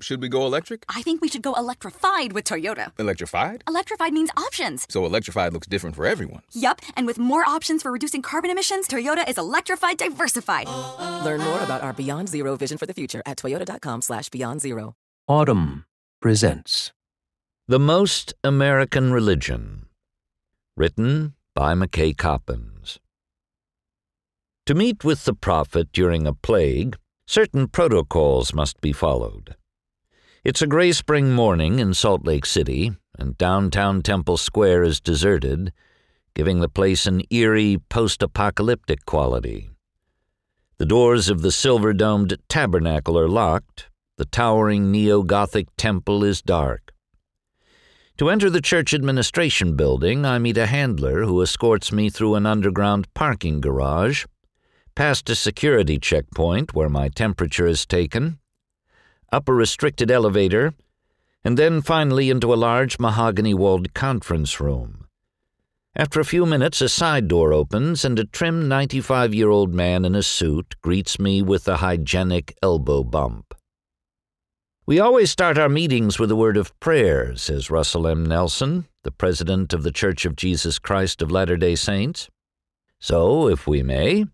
Should 0.00 0.22
we 0.22 0.28
go 0.28 0.46
electric? 0.46 0.84
I 0.88 1.02
think 1.02 1.20
we 1.20 1.28
should 1.28 1.42
go 1.42 1.54
electrified 1.54 2.32
with 2.32 2.44
Toyota. 2.44 2.92
Electrified? 3.00 3.64
Electrified 3.66 4.12
means 4.12 4.30
options. 4.36 4.86
So 4.88 5.04
electrified 5.04 5.52
looks 5.52 5.66
different 5.66 5.96
for 5.96 6.06
everyone. 6.06 6.42
Yup, 6.52 6.80
and 6.96 7.04
with 7.04 7.18
more 7.18 7.44
options 7.44 7.82
for 7.82 7.90
reducing 7.90 8.22
carbon 8.22 8.48
emissions, 8.50 8.86
Toyota 8.86 9.28
is 9.28 9.38
electrified 9.38 9.98
diversified. 9.98 10.68
Learn 11.24 11.40
more 11.40 11.60
about 11.62 11.82
our 11.82 11.92
Beyond 11.92 12.28
Zero 12.28 12.54
vision 12.56 12.78
for 12.78 12.86
the 12.86 12.94
future 12.94 13.22
at 13.26 13.38
toyota.com 13.38 14.02
slash 14.02 14.28
beyond 14.28 14.60
zero. 14.60 14.94
Audm 15.28 15.84
presents 16.22 16.92
The 17.66 17.80
Most 17.80 18.34
American 18.44 19.12
Religion. 19.12 19.86
Written 20.76 21.34
by 21.56 21.74
McKay 21.74 22.16
Coppins. 22.16 23.00
To 24.66 24.74
meet 24.76 25.02
with 25.02 25.24
the 25.24 25.34
prophet 25.34 25.88
during 25.92 26.24
a 26.24 26.32
plague, 26.32 26.96
certain 27.26 27.66
protocols 27.66 28.54
must 28.54 28.80
be 28.80 28.92
followed. 28.92 29.56
It's 30.48 30.62
a 30.62 30.66
gray 30.66 30.92
spring 30.92 31.34
morning 31.34 31.78
in 31.78 31.92
Salt 31.92 32.24
Lake 32.24 32.46
City, 32.46 32.92
and 33.18 33.36
downtown 33.36 34.00
Temple 34.00 34.38
Square 34.38 34.84
is 34.84 34.98
deserted, 34.98 35.74
giving 36.34 36.60
the 36.60 36.70
place 36.70 37.06
an 37.06 37.20
eerie 37.28 37.76
post 37.90 38.22
apocalyptic 38.22 39.04
quality. 39.04 39.68
The 40.78 40.86
doors 40.86 41.28
of 41.28 41.42
the 41.42 41.52
silver 41.52 41.92
domed 41.92 42.34
tabernacle 42.48 43.18
are 43.18 43.28
locked, 43.28 43.90
the 44.16 44.24
towering 44.24 44.90
neo 44.90 45.22
Gothic 45.22 45.68
temple 45.76 46.24
is 46.24 46.40
dark. 46.40 46.94
To 48.16 48.30
enter 48.30 48.48
the 48.48 48.62
church 48.62 48.94
administration 48.94 49.76
building, 49.76 50.24
I 50.24 50.38
meet 50.38 50.56
a 50.56 50.64
handler 50.64 51.26
who 51.26 51.42
escorts 51.42 51.92
me 51.92 52.08
through 52.08 52.36
an 52.36 52.46
underground 52.46 53.12
parking 53.12 53.60
garage, 53.60 54.24
past 54.94 55.28
a 55.28 55.34
security 55.34 55.98
checkpoint 55.98 56.72
where 56.72 56.88
my 56.88 57.10
temperature 57.10 57.66
is 57.66 57.84
taken, 57.84 58.38
up 59.32 59.48
a 59.48 59.52
restricted 59.52 60.10
elevator, 60.10 60.74
and 61.44 61.56
then 61.56 61.82
finally 61.82 62.30
into 62.30 62.52
a 62.52 62.56
large 62.56 62.98
mahogany 62.98 63.54
walled 63.54 63.94
conference 63.94 64.60
room. 64.60 65.06
After 65.96 66.20
a 66.20 66.24
few 66.24 66.46
minutes, 66.46 66.80
a 66.80 66.88
side 66.88 67.26
door 67.26 67.52
opens, 67.52 68.04
and 68.04 68.18
a 68.18 68.24
trim 68.24 68.68
95 68.68 69.34
year 69.34 69.50
old 69.50 69.74
man 69.74 70.04
in 70.04 70.14
a 70.14 70.22
suit 70.22 70.76
greets 70.82 71.18
me 71.18 71.42
with 71.42 71.66
a 71.66 71.78
hygienic 71.78 72.56
elbow 72.62 73.02
bump. 73.02 73.54
We 74.86 75.00
always 75.00 75.30
start 75.30 75.58
our 75.58 75.68
meetings 75.68 76.18
with 76.18 76.30
a 76.30 76.36
word 76.36 76.56
of 76.56 76.78
prayer, 76.80 77.36
says 77.36 77.68
Russell 77.68 78.06
M. 78.06 78.24
Nelson, 78.24 78.86
the 79.02 79.10
president 79.10 79.74
of 79.74 79.82
the 79.82 79.92
Church 79.92 80.24
of 80.24 80.36
Jesus 80.36 80.78
Christ 80.78 81.20
of 81.20 81.30
Latter 81.30 81.56
day 81.56 81.74
Saints. 81.74 82.30
So, 83.00 83.48
if 83.48 83.66
we 83.66 83.82
may, 83.82 84.24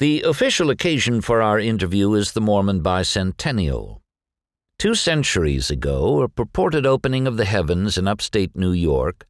the 0.00 0.22
official 0.22 0.70
occasion 0.70 1.20
for 1.20 1.42
our 1.42 1.60
interview 1.60 2.14
is 2.14 2.32
the 2.32 2.40
Mormon 2.40 2.82
bicentennial. 2.82 4.00
Two 4.78 4.94
centuries 4.94 5.70
ago, 5.70 6.22
a 6.22 6.28
purported 6.28 6.86
opening 6.86 7.26
of 7.26 7.36
the 7.36 7.44
heavens 7.44 7.98
in 7.98 8.08
upstate 8.08 8.56
New 8.56 8.72
York 8.72 9.26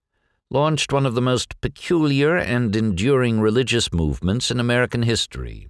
launched 0.48 0.92
one 0.92 1.06
of 1.06 1.16
the 1.16 1.20
most 1.20 1.60
peculiar 1.60 2.36
and 2.36 2.76
enduring 2.76 3.41
religious 3.41 3.92
movements 3.92 4.52
in 4.52 4.60
American 4.60 5.02
history 5.02 5.68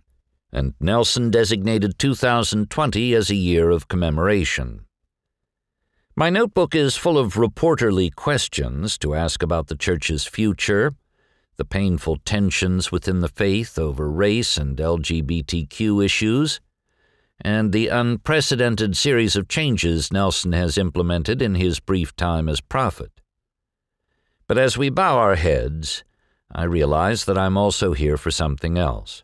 and 0.52 0.74
Nelson 0.80 1.30
designated 1.30 1.98
2020 1.98 3.14
as 3.14 3.30
a 3.30 3.34
year 3.34 3.70
of 3.70 3.88
commemoration. 3.88 4.84
My 6.14 6.28
notebook 6.28 6.74
is 6.74 6.96
full 6.96 7.16
of 7.16 7.34
reporterly 7.34 8.14
questions 8.14 8.98
to 8.98 9.14
ask 9.14 9.42
about 9.42 9.68
the 9.68 9.76
Church's 9.76 10.26
future, 10.26 10.92
the 11.60 11.64
painful 11.66 12.16
tensions 12.24 12.90
within 12.90 13.20
the 13.20 13.28
faith 13.28 13.78
over 13.78 14.10
race 14.10 14.56
and 14.56 14.78
LGBTQ 14.78 16.02
issues, 16.02 16.58
and 17.38 17.70
the 17.70 17.88
unprecedented 17.88 18.96
series 18.96 19.36
of 19.36 19.46
changes 19.46 20.10
Nelson 20.10 20.52
has 20.52 20.78
implemented 20.78 21.42
in 21.42 21.56
his 21.56 21.78
brief 21.78 22.16
time 22.16 22.48
as 22.48 22.62
prophet. 22.62 23.12
But 24.48 24.56
as 24.56 24.78
we 24.78 24.88
bow 24.88 25.18
our 25.18 25.34
heads, 25.34 26.02
I 26.50 26.64
realize 26.64 27.26
that 27.26 27.36
I'm 27.36 27.58
also 27.58 27.92
here 27.92 28.16
for 28.16 28.30
something 28.30 28.78
else. 28.78 29.22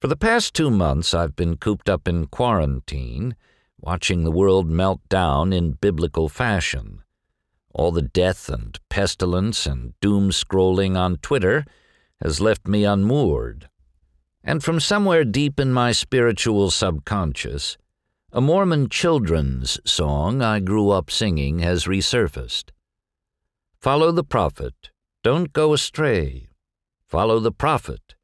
For 0.00 0.08
the 0.08 0.16
past 0.16 0.54
two 0.54 0.70
months, 0.70 1.12
I've 1.12 1.36
been 1.36 1.58
cooped 1.58 1.90
up 1.90 2.08
in 2.08 2.28
quarantine, 2.28 3.36
watching 3.78 4.24
the 4.24 4.30
world 4.30 4.70
melt 4.70 5.06
down 5.10 5.52
in 5.52 5.72
biblical 5.72 6.30
fashion. 6.30 7.02
All 7.74 7.90
the 7.90 8.02
death 8.02 8.48
and 8.48 8.78
pestilence 8.88 9.66
and 9.66 9.98
doom 10.00 10.30
scrolling 10.30 10.96
on 10.96 11.16
Twitter 11.16 11.64
has 12.22 12.40
left 12.40 12.68
me 12.68 12.84
unmoored. 12.84 13.68
And 14.44 14.62
from 14.62 14.78
somewhere 14.78 15.24
deep 15.24 15.58
in 15.58 15.72
my 15.72 15.90
spiritual 15.90 16.70
subconscious, 16.70 17.76
a 18.30 18.40
Mormon 18.40 18.88
children's 18.88 19.80
song 19.84 20.40
I 20.40 20.60
grew 20.60 20.90
up 20.90 21.10
singing 21.10 21.60
has 21.60 21.86
resurfaced. 21.86 22.70
Follow 23.80 24.12
the 24.12 24.24
prophet, 24.24 24.90
don't 25.24 25.52
go 25.52 25.72
astray. 25.72 26.48
Follow 27.06 27.40
the 27.40 27.52
prophet, 27.52 28.14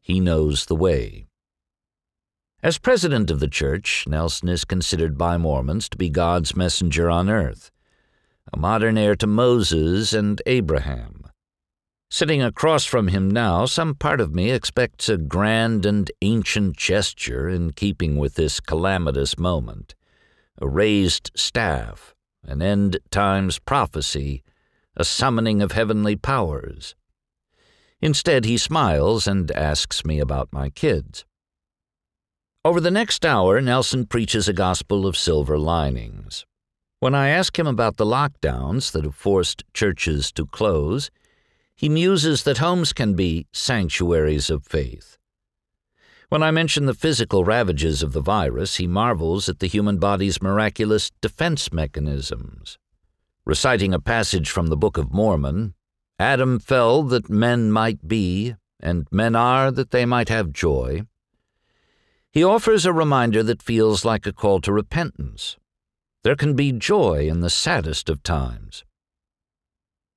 he 0.00 0.18
knows 0.18 0.66
the 0.66 0.76
way. 0.76 1.26
As 2.62 2.78
president 2.78 3.30
of 3.30 3.38
the 3.38 3.48
church, 3.48 4.04
Nelson 4.08 4.48
is 4.48 4.64
considered 4.64 5.16
by 5.16 5.36
Mormons 5.36 5.88
to 5.90 5.96
be 5.96 6.10
God's 6.10 6.56
messenger 6.56 7.08
on 7.08 7.30
earth, 7.30 7.70
a 8.52 8.58
modern 8.58 8.96
heir 8.96 9.16
to 9.16 9.26
Moses 9.26 10.12
and 10.12 10.40
Abraham. 10.46 11.24
Sitting 12.10 12.42
across 12.42 12.84
from 12.84 13.08
him 13.08 13.30
now, 13.30 13.66
some 13.66 13.94
part 13.94 14.20
of 14.20 14.34
me 14.34 14.50
expects 14.50 15.08
a 15.08 15.16
grand 15.16 15.84
and 15.84 16.10
ancient 16.22 16.76
gesture 16.76 17.48
in 17.48 17.72
keeping 17.72 18.16
with 18.16 18.34
this 18.34 18.60
calamitous 18.60 19.38
moment 19.38 19.94
a 20.58 20.66
raised 20.66 21.30
staff, 21.36 22.14
an 22.42 22.62
end 22.62 22.98
times 23.10 23.58
prophecy, 23.58 24.42
a 24.96 25.04
summoning 25.04 25.60
of 25.60 25.72
heavenly 25.72 26.16
powers. 26.16 26.94
Instead, 28.00 28.44
he 28.44 28.56
smiles 28.56 29.26
and 29.26 29.50
asks 29.50 30.04
me 30.04 30.18
about 30.18 30.52
my 30.52 30.70
kids. 30.70 31.26
Over 32.64 32.80
the 32.80 32.90
next 32.90 33.24
hour, 33.24 33.60
Nelson 33.60 34.06
preaches 34.06 34.48
a 34.48 34.52
gospel 34.52 35.06
of 35.06 35.16
silver 35.16 35.58
linings. 35.58 36.46
When 36.98 37.14
I 37.14 37.28
ask 37.28 37.58
him 37.58 37.66
about 37.66 37.98
the 37.98 38.06
lockdowns 38.06 38.92
that 38.92 39.04
have 39.04 39.14
forced 39.14 39.64
churches 39.74 40.32
to 40.32 40.46
close, 40.46 41.10
he 41.74 41.90
muses 41.90 42.44
that 42.44 42.56
homes 42.56 42.94
can 42.94 43.12
be 43.12 43.46
sanctuaries 43.52 44.48
of 44.48 44.64
faith. 44.64 45.18
When 46.30 46.42
I 46.42 46.50
mention 46.50 46.86
the 46.86 46.94
physical 46.94 47.44
ravages 47.44 48.02
of 48.02 48.14
the 48.14 48.22
virus, 48.22 48.76
he 48.76 48.86
marvels 48.86 49.48
at 49.48 49.58
the 49.58 49.68
human 49.68 49.98
body's 49.98 50.40
miraculous 50.40 51.10
defense 51.20 51.70
mechanisms. 51.70 52.78
Reciting 53.44 53.92
a 53.92 54.00
passage 54.00 54.50
from 54.50 54.68
the 54.68 54.76
Book 54.76 54.96
of 54.96 55.12
Mormon, 55.12 55.74
Adam 56.18 56.58
fell 56.58 57.02
that 57.02 57.28
men 57.28 57.70
might 57.70 58.08
be, 58.08 58.54
and 58.80 59.06
men 59.10 59.36
are 59.36 59.70
that 59.70 59.90
they 59.90 60.06
might 60.06 60.30
have 60.30 60.50
joy. 60.50 61.02
He 62.32 62.42
offers 62.42 62.86
a 62.86 62.92
reminder 62.92 63.42
that 63.42 63.62
feels 63.62 64.02
like 64.02 64.26
a 64.26 64.32
call 64.32 64.60
to 64.62 64.72
repentance. 64.72 65.58
There 66.26 66.34
can 66.34 66.54
be 66.54 66.72
joy 66.72 67.28
in 67.28 67.38
the 67.38 67.48
saddest 67.48 68.08
of 68.08 68.24
times. 68.24 68.84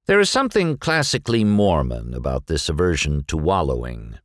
There 0.07 0.19
is 0.19 0.27
something 0.27 0.75
classically 0.75 1.43
Mormon 1.43 2.15
about 2.15 2.47
this 2.47 2.67
aversion 2.67 3.25
to 3.27 3.37
wallowing. 3.37 4.17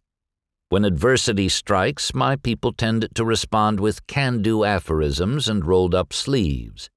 When 0.71 0.87
adversity 0.87 1.51
strikes, 1.51 2.15
my 2.15 2.37
people 2.37 2.73
tend 2.73 3.09
to 3.15 3.23
respond 3.23 3.81
with 3.81 4.07
can 4.07 4.41
do 4.41 4.65
aphorisms 4.65 5.47
and 5.47 5.67
rolled 5.67 5.95
up 5.95 6.15
sleeves, 6.15 6.89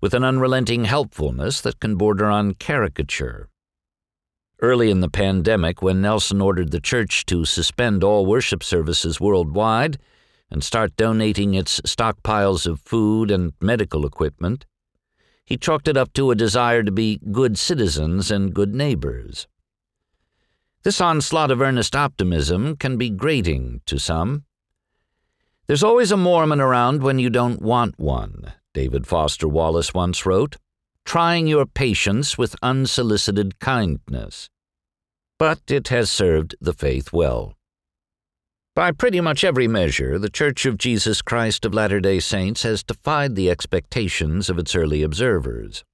with 0.00 0.14
an 0.14 0.24
unrelenting 0.24 0.84
helpfulness 0.84 1.60
that 1.60 1.78
can 1.78 1.96
border 1.96 2.24
on 2.24 2.54
caricature. 2.54 3.50
Early 4.62 4.90
in 4.90 5.00
the 5.00 5.10
pandemic, 5.10 5.82
when 5.82 6.00
Nelson 6.00 6.40
ordered 6.40 6.70
the 6.70 6.80
church 6.80 7.26
to 7.26 7.44
suspend 7.44 8.02
all 8.02 8.24
worship 8.24 8.64
services 8.64 9.20
worldwide 9.20 9.98
and 10.50 10.64
start 10.64 10.96
donating 10.96 11.54
its 11.54 11.80
stockpiles 11.82 12.66
of 12.66 12.80
food 12.80 13.30
and 13.30 13.52
medical 13.60 14.04
equipment, 14.04 14.66
he 15.44 15.56
chalked 15.56 15.88
it 15.88 15.96
up 15.96 16.12
to 16.12 16.30
a 16.30 16.34
desire 16.34 16.82
to 16.82 16.92
be 16.92 17.20
good 17.30 17.58
citizens 17.58 18.30
and 18.30 18.54
good 18.54 18.74
neighbors. 18.74 19.46
This 20.82 21.00
onslaught 21.00 21.50
of 21.50 21.60
earnest 21.60 21.94
optimism 21.94 22.76
can 22.76 22.96
be 22.96 23.10
grating 23.10 23.82
to 23.86 23.98
some. 23.98 24.44
There's 25.66 25.84
always 25.84 26.10
a 26.10 26.16
Mormon 26.16 26.60
around 26.60 27.02
when 27.02 27.18
you 27.18 27.30
don't 27.30 27.60
want 27.60 27.98
one, 27.98 28.52
David 28.72 29.06
Foster 29.06 29.46
Wallace 29.46 29.92
once 29.92 30.24
wrote 30.24 30.56
trying 31.04 31.46
your 31.46 31.66
patience 31.66 32.38
with 32.38 32.54
unsolicited 32.62 33.58
kindness. 33.58 34.48
But 35.38 35.60
it 35.68 35.88
has 35.88 36.10
served 36.10 36.54
the 36.60 36.72
faith 36.72 37.12
well. 37.12 37.56
By 38.76 38.92
pretty 38.92 39.20
much 39.20 39.42
every 39.42 39.66
measure, 39.66 40.16
the 40.16 40.30
Church 40.30 40.64
of 40.64 40.78
Jesus 40.78 41.22
Christ 41.22 41.64
of 41.64 41.74
Latter 41.74 41.98
day 41.98 42.20
Saints 42.20 42.62
has 42.62 42.84
defied 42.84 43.34
the 43.34 43.50
expectations 43.50 44.48
of 44.48 44.60
its 44.60 44.76
early 44.76 45.02
observers. 45.02 45.84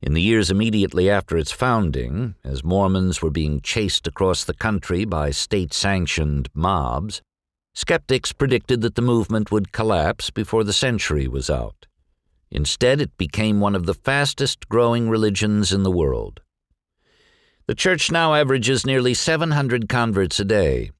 In 0.00 0.14
the 0.14 0.22
years 0.22 0.50
immediately 0.50 1.10
after 1.10 1.36
its 1.36 1.52
founding, 1.52 2.36
as 2.42 2.64
Mormons 2.64 3.20
were 3.20 3.30
being 3.30 3.60
chased 3.60 4.06
across 4.06 4.44
the 4.44 4.54
country 4.54 5.04
by 5.04 5.30
state 5.30 5.74
sanctioned 5.74 6.48
mobs, 6.54 7.20
Skeptics 7.74 8.32
predicted 8.32 8.80
that 8.80 8.94
the 8.94 9.02
movement 9.02 9.52
would 9.52 9.70
collapse 9.70 10.30
before 10.30 10.64
the 10.64 10.72
century 10.72 11.28
was 11.28 11.50
out. 11.50 11.86
Instead, 12.50 12.98
it 12.98 13.14
became 13.18 13.60
one 13.60 13.74
of 13.74 13.84
the 13.84 13.94
fastest 13.94 14.70
growing 14.70 15.10
religions 15.10 15.70
in 15.70 15.82
the 15.82 15.90
world. 15.90 16.40
The 17.66 17.74
church 17.74 18.10
now 18.10 18.34
averages 18.34 18.86
nearly 18.86 19.12
700 19.12 19.86
converts 19.86 20.40
a 20.40 20.46
day. 20.46 20.92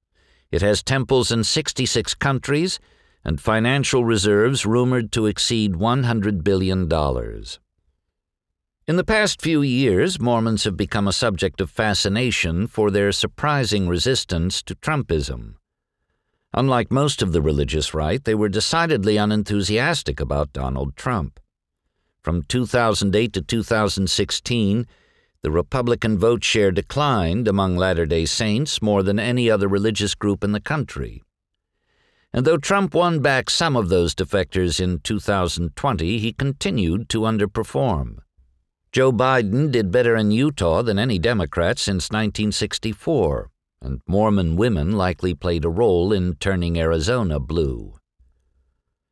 It 0.51 0.63
has 0.63 0.83
temples 0.83 1.31
in 1.31 1.45
66 1.45 2.15
countries 2.15 2.81
and 3.25 3.41
financial 3.41 4.05
reserves 4.05 4.65
rumored 4.65 5.13
to 5.13 5.27
exceed 5.27 5.75
$100 5.75 6.43
billion. 6.43 6.91
In 8.87 8.97
the 8.97 9.05
past 9.05 9.43
few 9.43 9.61
years, 9.61 10.19
Mormons 10.19 10.65
have 10.65 10.77
become 10.77 11.07
a 11.07 11.13
subject 11.13 11.61
of 11.61 11.71
fascination 11.71 12.67
for 12.67 12.91
their 12.91 13.13
surprising 13.13 13.87
resistance 13.87 14.63
to 14.63 14.75
Trumpism. 14.75 15.57
Unlike 16.55 16.91
most 16.91 17.21
of 17.21 17.33
the 17.33 17.43
religious 17.43 17.93
right, 17.93 18.25
they 18.25 18.35
were 18.35 18.49
decidedly 18.49 19.19
unenthusiastic 19.19 20.19
about 20.19 20.55
Donald 20.55 20.97
Trump. 20.97 21.39
From 22.23 22.43
2008 22.45 23.35
to 23.35 23.43
2016, 23.43 24.87
the 25.43 25.51
Republican 25.51 26.19
vote 26.19 26.43
share 26.43 26.73
declined 26.73 27.47
among 27.47 27.77
Latter 27.77 28.07
day 28.07 28.25
Saints 28.25 28.83
more 28.83 29.03
than 29.03 29.19
any 29.19 29.49
other 29.49 29.69
religious 29.69 30.15
group 30.15 30.43
in 30.43 30.53
the 30.53 30.61
country. 30.61 31.23
And 32.33 32.45
though 32.45 32.59
Trump 32.59 32.93
won 32.93 33.21
back 33.21 33.49
some 33.49 33.77
of 33.77 33.89
those 33.89 34.15
defectors 34.15 34.81
in 34.81 34.99
2020, 35.01 36.19
he 36.19 36.33
continued 36.33 37.09
to 37.11 37.21
underperform. 37.21 38.19
Joe 38.91 39.13
Biden 39.13 39.71
did 39.71 39.93
better 39.93 40.17
in 40.17 40.31
Utah 40.31 40.83
than 40.83 40.99
any 40.99 41.19
Democrat 41.19 41.79
since 41.79 42.11
1964, 42.11 43.51
and 43.81 44.01
Mormon 44.07 44.57
women 44.57 44.93
likely 44.93 45.35
played 45.35 45.65
a 45.65 45.71
role 45.71 46.13
in 46.13 46.35
turning 46.35 46.79
Arizona 46.79 47.39
blue. 47.39 47.99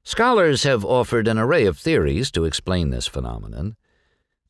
Scholars 0.02 0.64
have 0.64 0.84
offered 0.84 1.28
an 1.28 1.38
array 1.38 1.66
of 1.66 1.78
theories 1.78 2.30
to 2.32 2.44
explain 2.44 2.90
this 2.90 3.06
phenomenon 3.06 3.76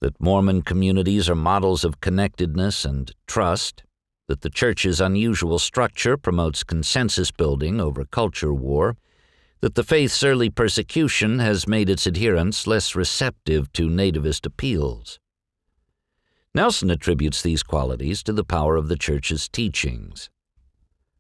that 0.00 0.20
Mormon 0.20 0.62
communities 0.62 1.28
are 1.28 1.34
models 1.34 1.84
of 1.84 2.00
connectedness 2.00 2.84
and 2.84 3.12
trust, 3.26 3.82
that 4.28 4.40
the 4.40 4.50
church's 4.50 5.00
unusual 5.00 5.58
structure 5.58 6.16
promotes 6.16 6.64
consensus 6.64 7.31
building 7.31 7.81
over 7.81 8.04
culture 8.04 8.52
war, 8.52 8.96
that 9.60 9.75
the 9.75 9.84
faith's 9.84 10.22
early 10.22 10.50
persecution 10.50 11.38
has 11.38 11.66
made 11.66 11.88
its 11.88 12.06
adherents 12.06 12.66
less 12.66 12.94
receptive 12.94 13.72
to 13.72 13.88
nativist 13.88 14.44
appeals. 14.44 15.19
Nelson 16.54 16.90
attributes 16.90 17.42
these 17.42 17.62
qualities 17.62 18.22
to 18.22 18.32
the 18.32 18.44
power 18.44 18.76
of 18.76 18.88
the 18.88 18.96
church's 18.96 19.49
teachings. 19.49 20.31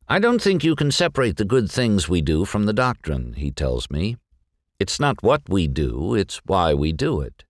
I 0.08 0.18
don't 0.18 0.40
think 0.40 0.62
you 0.62 0.76
can 0.76 0.90
separate 0.90 1.36
the 1.36 1.44
good 1.44 1.70
things 1.70 2.08
we 2.08 2.22
do 2.22 2.44
from 2.44 2.66
the 2.66 2.72
doctrine, 2.72 3.32
he 3.34 3.50
tells 3.50 3.90
me. 3.90 4.16
It's 4.78 5.00
not 5.00 5.22
what 5.22 5.42
we 5.48 5.66
do, 5.66 6.14
it's 6.14 6.40
why 6.44 6.74
we 6.74 6.92
do 6.92 7.20
it. 7.20 7.45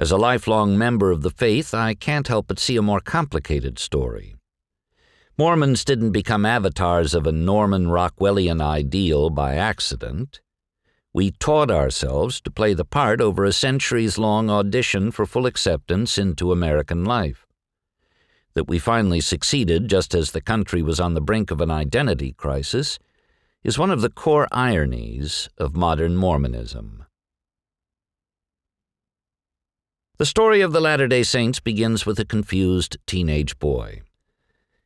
As 0.00 0.10
a 0.10 0.16
lifelong 0.16 0.78
member 0.78 1.10
of 1.10 1.20
the 1.20 1.28
faith, 1.28 1.74
I 1.74 1.92
can't 1.92 2.26
help 2.26 2.48
but 2.48 2.58
see 2.58 2.78
a 2.78 2.82
more 2.82 3.00
complicated 3.00 3.78
story. 3.78 4.34
Mormons 5.36 5.84
didn't 5.84 6.12
become 6.12 6.46
avatars 6.46 7.12
of 7.14 7.26
a 7.26 7.32
Norman 7.32 7.88
Rockwellian 7.88 8.62
ideal 8.62 9.28
by 9.28 9.56
accident. 9.56 10.40
We 11.12 11.32
taught 11.32 11.70
ourselves 11.70 12.40
to 12.40 12.50
play 12.50 12.72
the 12.72 12.86
part 12.86 13.20
over 13.20 13.44
a 13.44 13.52
centuries 13.52 14.16
long 14.16 14.48
audition 14.48 15.10
for 15.10 15.26
full 15.26 15.44
acceptance 15.44 16.16
into 16.16 16.50
American 16.50 17.04
life. 17.04 17.46
That 18.54 18.68
we 18.68 18.78
finally 18.78 19.20
succeeded 19.20 19.90
just 19.90 20.14
as 20.14 20.30
the 20.30 20.40
country 20.40 20.80
was 20.80 20.98
on 20.98 21.12
the 21.12 21.20
brink 21.20 21.50
of 21.50 21.60
an 21.60 21.70
identity 21.70 22.32
crisis 22.32 22.98
is 23.62 23.78
one 23.78 23.90
of 23.90 24.00
the 24.00 24.08
core 24.08 24.48
ironies 24.50 25.50
of 25.58 25.76
modern 25.76 26.16
Mormonism. 26.16 27.04
The 30.20 30.26
story 30.26 30.60
of 30.60 30.72
the 30.72 30.82
Latter 30.82 31.08
day 31.08 31.22
Saints 31.22 31.60
begins 31.60 32.04
with 32.04 32.20
a 32.20 32.26
confused 32.26 32.98
teenage 33.06 33.58
boy. 33.58 34.02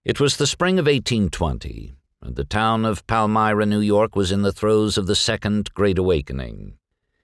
It 0.05 0.21
was 0.21 0.37
the 0.37 0.47
spring 0.47 0.79
of 0.79 0.87
1820, 0.87 1.93
and 2.23 2.37
the 2.37 2.45
town 2.45 2.85
of 2.85 3.05
Palmyra, 3.09 3.67
New 3.67 3.81
York, 3.81 4.15
was 4.15 4.31
in 4.31 4.43
the 4.43 4.53
throes 4.53 4.97
of 4.97 5.09
the 5.09 5.17
Second 5.17 5.75
Great 5.75 5.99
Awakening. 5.99 6.79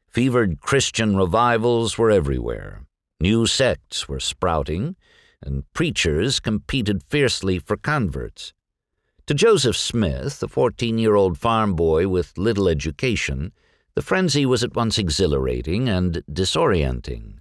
Fevered 0.08 0.60
Christian 0.60 1.14
revivals 1.14 1.96
were 1.96 2.10
everywhere. 2.10 2.82
New 3.20 3.46
sects 3.46 4.08
were 4.08 4.18
sprouting, 4.18 4.96
and 5.40 5.72
preachers 5.72 6.40
competed 6.40 7.04
fiercely 7.04 7.60
for 7.60 7.76
converts. 7.76 8.52
To 9.26 9.34
Joseph 9.34 9.76
Smith, 9.76 10.42
a 10.42 10.48
14 10.48 10.98
year 10.98 11.14
old 11.14 11.38
farm 11.38 11.76
boy 11.76 12.08
with 12.08 12.36
little 12.36 12.66
education, 12.66 13.52
the 13.94 14.02
frenzy 14.02 14.44
was 14.44 14.64
at 14.64 14.74
once 14.74 14.98
exhilarating 14.98 15.88
and 15.88 16.24
disorienting. 16.28 17.39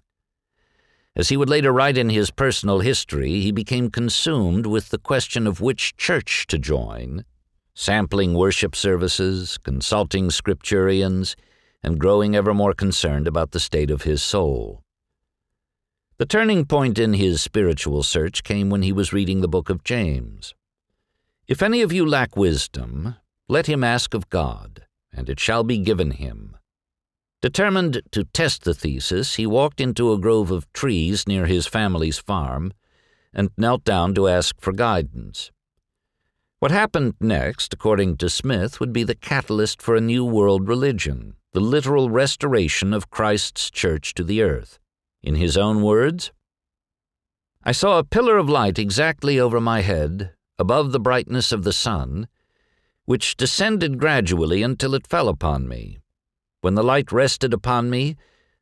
As 1.15 1.29
he 1.29 1.37
would 1.37 1.49
later 1.49 1.71
write 1.71 1.97
in 1.97 2.09
his 2.09 2.31
personal 2.31 2.79
history, 2.79 3.41
he 3.41 3.51
became 3.51 3.89
consumed 3.89 4.65
with 4.65 4.89
the 4.89 4.97
question 4.97 5.47
of 5.47 5.59
which 5.59 5.97
church 5.97 6.45
to 6.47 6.57
join, 6.57 7.25
sampling 7.73 8.33
worship 8.33 8.75
services, 8.75 9.57
consulting 9.63 10.29
scripturians, 10.29 11.35
and 11.81 11.99
growing 11.99 12.35
ever 12.35 12.53
more 12.53 12.73
concerned 12.73 13.27
about 13.27 13.51
the 13.51 13.59
state 13.59 13.89
of 13.89 14.03
his 14.03 14.21
soul. 14.21 14.83
The 16.17 16.25
turning 16.25 16.65
point 16.65 16.99
in 16.99 17.13
his 17.13 17.41
spiritual 17.41 18.03
search 18.03 18.43
came 18.43 18.69
when 18.69 18.81
he 18.81 18.91
was 18.91 19.13
reading 19.13 19.39
the 19.39 19.47
book 19.47 19.69
of 19.69 19.85
James. 19.85 20.53
If 21.47 21.63
any 21.63 21.81
of 21.81 21.93
you 21.93 22.05
lack 22.05 22.35
wisdom, 22.35 23.15
let 23.47 23.67
him 23.67 23.83
ask 23.83 24.13
of 24.13 24.29
God, 24.29 24.85
and 25.11 25.29
it 25.29 25.39
shall 25.39 25.63
be 25.63 25.77
given 25.79 26.11
him. 26.11 26.57
Determined 27.41 28.01
to 28.11 28.25
test 28.25 28.63
the 28.63 28.73
thesis, 28.73 29.35
he 29.35 29.45
walked 29.45 29.79
into 29.79 30.11
a 30.11 30.19
grove 30.19 30.51
of 30.51 30.71
trees 30.73 31.25
near 31.25 31.45
his 31.45 31.67
family's 31.67 32.17
farm 32.17 32.73
and 33.33 33.49
knelt 33.57 33.85
down 33.85 34.13
to 34.15 34.27
ask 34.27 34.59
for 34.59 34.73
guidance. 34.73 35.51
What 36.59 36.71
happened 36.71 37.13
next, 37.21 37.73
according 37.73 38.17
to 38.17 38.29
Smith, 38.29 38.81
would 38.81 38.91
be 38.91 39.03
the 39.03 39.15
catalyst 39.15 39.81
for 39.81 39.95
a 39.95 40.01
new 40.01 40.25
world 40.25 40.67
religion, 40.67 41.35
the 41.53 41.61
literal 41.61 42.09
restoration 42.09 42.93
of 42.93 43.09
Christ's 43.09 43.71
church 43.71 44.13
to 44.15 44.25
the 44.25 44.41
earth. 44.41 44.77
In 45.23 45.35
his 45.35 45.55
own 45.55 45.81
words, 45.81 46.33
I 47.63 47.71
saw 47.71 47.99
a 47.99 48.03
pillar 48.03 48.37
of 48.37 48.49
light 48.49 48.77
exactly 48.77 49.39
over 49.39 49.61
my 49.61 49.79
head, 49.79 50.33
above 50.57 50.91
the 50.91 50.99
brightness 50.99 51.53
of 51.53 51.63
the 51.63 51.71
sun, 51.71 52.27
which 53.05 53.37
descended 53.37 53.97
gradually 53.97 54.61
until 54.61 54.93
it 54.93 55.07
fell 55.07 55.29
upon 55.29 55.69
me, 55.69 55.98
when 56.61 56.75
the 56.75 56.83
light 56.83 57.11
rested 57.11 57.53
upon 57.53 57.89
me, 57.89 58.15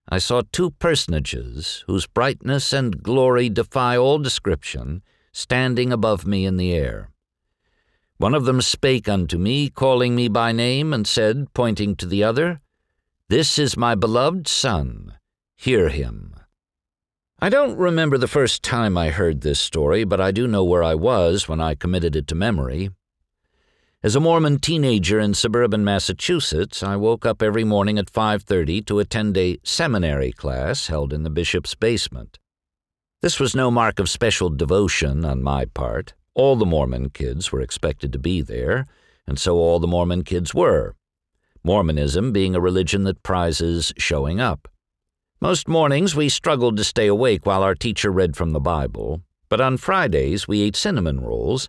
I 0.09 0.19
saw 0.19 0.41
two 0.51 0.71
personages 0.71 1.83
whose 1.87 2.07
brightness 2.07 2.71
and 2.71 3.03
glory 3.03 3.49
defy 3.49 3.97
all 3.97 4.19
description, 4.19 5.03
standing 5.33 5.91
above 5.91 6.25
me 6.25 6.45
in 6.45 6.57
the 6.57 6.73
air. 6.73 7.09
One 8.17 8.33
of 8.33 8.45
them 8.45 8.61
spake 8.61 9.07
unto 9.07 9.37
me, 9.37 9.69
calling 9.69 10.15
me 10.15 10.27
by 10.27 10.51
name, 10.51 10.93
and 10.93 11.05
said, 11.05 11.53
pointing 11.53 11.95
to 11.97 12.05
the 12.05 12.23
other, 12.23 12.61
This 13.29 13.59
is 13.59 13.77
my 13.77 13.95
beloved 13.95 14.47
Son, 14.47 15.13
hear 15.55 15.89
him. 15.89 16.33
I 17.39 17.49
don't 17.49 17.77
remember 17.77 18.17
the 18.17 18.27
first 18.27 18.63
time 18.63 18.97
I 18.97 19.09
heard 19.09 19.41
this 19.41 19.59
story, 19.59 20.03
but 20.03 20.19
I 20.19 20.31
do 20.31 20.47
know 20.47 20.63
where 20.63 20.83
I 20.83 20.95
was 20.95 21.47
when 21.47 21.61
I 21.61 21.75
committed 21.75 22.15
it 22.15 22.27
to 22.29 22.35
memory. 22.35 22.89
As 24.03 24.15
a 24.15 24.19
Mormon 24.19 24.59
teenager 24.59 25.19
in 25.19 25.33
suburban 25.33 25.83
Massachusetts, 25.83 26.83
I 26.83 26.95
woke 26.95 27.25
up 27.25 27.41
every 27.41 27.63
morning 27.63 27.97
at 27.97 28.11
5:30 28.11 28.85
to 28.85 28.99
attend 28.99 29.35
a 29.35 29.57
seminary 29.63 30.31
class 30.31 30.85
held 30.85 31.11
in 31.11 31.23
the 31.23 31.31
bishop's 31.31 31.73
basement. 31.73 32.37
This 33.23 33.39
was 33.39 33.55
no 33.55 33.71
mark 33.71 33.97
of 33.97 34.07
special 34.07 34.49
devotion 34.49 35.25
on 35.25 35.41
my 35.41 35.65
part. 35.65 36.13
All 36.35 36.55
the 36.55 36.65
Mormon 36.65 37.09
kids 37.09 37.51
were 37.51 37.59
expected 37.59 38.13
to 38.13 38.19
be 38.19 38.39
there, 38.39 38.85
and 39.25 39.39
so 39.39 39.55
all 39.55 39.79
the 39.79 39.87
Mormon 39.87 40.23
kids 40.23 40.53
were. 40.53 40.93
Mormonism 41.63 42.31
being 42.31 42.53
a 42.53 42.61
religion 42.61 43.03
that 43.05 43.23
prizes 43.23 43.93
showing 43.97 44.39
up. 44.39 44.67
Most 45.41 45.67
mornings 45.67 46.15
we 46.15 46.29
struggled 46.29 46.77
to 46.77 46.83
stay 46.83 47.07
awake 47.07 47.47
while 47.47 47.63
our 47.63 47.73
teacher 47.73 48.11
read 48.11 48.37
from 48.37 48.51
the 48.51 48.59
Bible, 48.59 49.23
but 49.49 49.59
on 49.59 49.75
Fridays 49.75 50.47
we 50.47 50.61
ate 50.61 50.75
cinnamon 50.75 51.19
rolls 51.19 51.67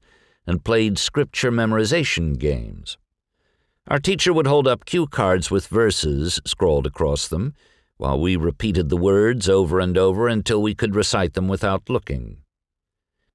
and 0.49 0.65
played 0.65 0.99
scripture 0.99 1.53
memorization 1.53 2.39
games. 2.39 2.97
Our 3.87 3.99
teacher 3.99 4.33
would 4.33 4.47
hold 4.47 4.67
up 4.67 4.87
cue 4.87 5.07
cards 5.07 5.51
with 5.51 5.67
verses 5.67 6.41
scrawled 6.47 6.87
across 6.87 7.29
them, 7.29 7.55
while 7.99 8.19
we 8.19 8.35
repeated 8.35 8.89
the 8.89 8.97
words 8.97 9.47
over 9.47 9.79
and 9.79 9.99
over 9.99 10.27
until 10.27 10.63
we 10.63 10.75
could 10.75 10.95
recite 10.95 11.35
them 11.35 11.49
without 11.49 11.91
looking. 11.91 12.39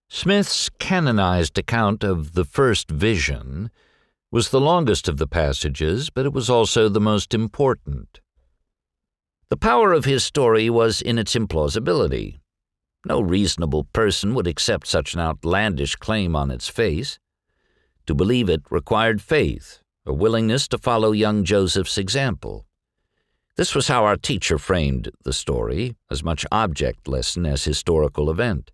Smith's 0.10 0.70
canonized 0.80 1.58
account 1.58 2.04
of 2.04 2.34
the 2.34 2.46
first 2.46 2.90
vision 2.90 3.70
was 4.32 4.50
the 4.50 4.62
longest 4.62 5.08
of 5.08 5.18
the 5.18 5.28
passages, 5.28 6.10
but 6.10 6.26
it 6.26 6.34
was 6.34 6.50
also 6.50 6.90
the 6.90 7.00
most 7.00 7.36
important. 7.36 8.22
The 9.50 9.58
power 9.58 9.94
of 9.94 10.06
his 10.06 10.24
story 10.24 10.68
was 10.68 11.00
in 11.00 11.20
its 11.20 11.36
implausibility. 11.36 12.40
No 13.06 13.22
reasonable 13.22 13.84
person 13.86 14.34
would 14.34 14.48
accept 14.48 14.88
such 14.88 15.14
an 15.14 15.20
outlandish 15.20 15.96
claim 15.98 16.36
on 16.36 16.50
its 16.50 16.70
face. 16.70 17.20
To 18.06 18.14
believe 18.14 18.50
it 18.50 18.62
required 18.70 19.22
faith, 19.22 19.82
a 20.06 20.14
willingness 20.14 20.68
to 20.70 20.78
follow 20.78 21.12
young 21.12 21.44
Joseph's 21.44 21.98
example. 21.98 22.66
This 23.56 23.76
was 23.76 23.88
how 23.88 24.06
our 24.06 24.18
teacher 24.18 24.58
framed 24.58 25.12
the 25.24 25.34
story, 25.34 25.96
as 26.10 26.24
much 26.24 26.46
object 26.52 27.08
lesson 27.08 27.46
as 27.46 27.66
historical 27.66 28.30
event. 28.32 28.72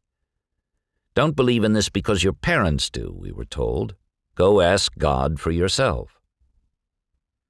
Don't 1.15 1.35
believe 1.35 1.63
in 1.63 1.73
this 1.73 1.89
because 1.89 2.23
your 2.23 2.33
parents 2.33 2.89
do, 2.89 3.13
we 3.19 3.31
were 3.31 3.45
told. 3.45 3.95
Go 4.35 4.61
ask 4.61 4.95
God 4.97 5.39
for 5.39 5.51
yourself. 5.51 6.19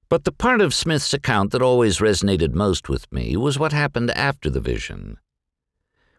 But 0.09 0.23
the 0.23 0.31
part 0.31 0.59
of 0.59 0.73
Smith's 0.73 1.13
account 1.13 1.51
that 1.51 1.61
always 1.61 1.99
resonated 1.99 2.53
most 2.53 2.89
with 2.89 3.11
me 3.11 3.37
was 3.37 3.59
what 3.59 3.73
happened 3.73 4.09
after 4.11 4.49
the 4.49 4.59
vision. 4.59 5.17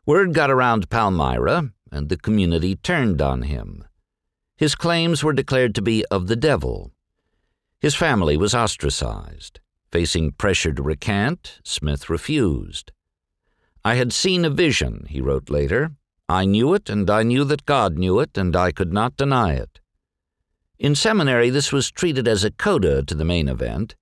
Word 0.06 0.32
got 0.34 0.50
around 0.50 0.90
Palmyra, 0.90 1.72
and 1.92 2.08
the 2.08 2.16
community 2.16 2.76
turned 2.76 3.20
on 3.20 3.42
him. 3.42 3.84
His 4.56 4.74
claims 4.74 5.22
were 5.22 5.32
declared 5.32 5.74
to 5.74 5.82
be 5.82 6.04
of 6.10 6.26
the 6.26 6.36
devil. 6.36 6.92
His 7.80 7.94
family 7.94 8.36
was 8.36 8.54
ostracized. 8.54 9.60
Facing 9.90 10.32
pressure 10.32 10.72
to 10.72 10.82
recant, 10.82 11.58
Smith 11.64 12.08
refused. 12.08 12.92
I 13.84 13.94
had 13.94 14.12
seen 14.12 14.44
a 14.44 14.50
vision, 14.50 15.06
he 15.08 15.20
wrote 15.20 15.50
later. 15.50 15.92
I 16.28 16.44
knew 16.44 16.74
it, 16.74 16.88
and 16.88 17.10
I 17.10 17.22
knew 17.22 17.44
that 17.44 17.66
God 17.66 17.98
knew 17.98 18.20
it, 18.20 18.38
and 18.38 18.54
I 18.54 18.72
could 18.72 18.92
not 18.92 19.16
deny 19.16 19.54
it. 19.54 19.80
In 20.78 20.94
seminary, 20.94 21.50
this 21.50 21.72
was 21.72 21.90
treated 21.90 22.28
as 22.28 22.44
a 22.44 22.50
coda 22.50 23.02
to 23.02 23.14
the 23.14 23.24
main 23.24 23.48
event, 23.48 23.96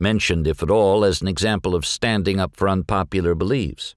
mentioned, 0.00 0.46
if 0.46 0.62
at 0.62 0.70
all, 0.70 1.04
as 1.04 1.20
an 1.20 1.28
example 1.28 1.74
of 1.74 1.86
standing 1.86 2.40
up 2.40 2.56
for 2.56 2.68
unpopular 2.68 3.34
beliefs. 3.34 3.94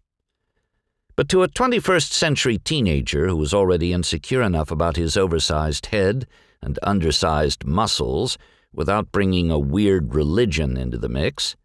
But 1.18 1.30
to 1.30 1.42
a 1.42 1.48
21st 1.48 2.12
century 2.12 2.60
teenager 2.60 3.28
who 3.28 3.38
was 3.38 3.52
already 3.52 3.92
insecure 3.92 4.44
enough 4.44 4.70
about 4.70 4.98
his 4.98 5.18
oversized 5.18 5.88
head 5.88 6.28
and 6.62 6.78
undersized 6.84 7.66
muscles 7.66 8.38
without 8.72 9.12
bringing 9.12 9.50
a 9.50 9.58
weird 9.58 10.14
religion 10.14 10.78
into 10.78 11.00
the 11.00 11.10
mix, 11.10 11.56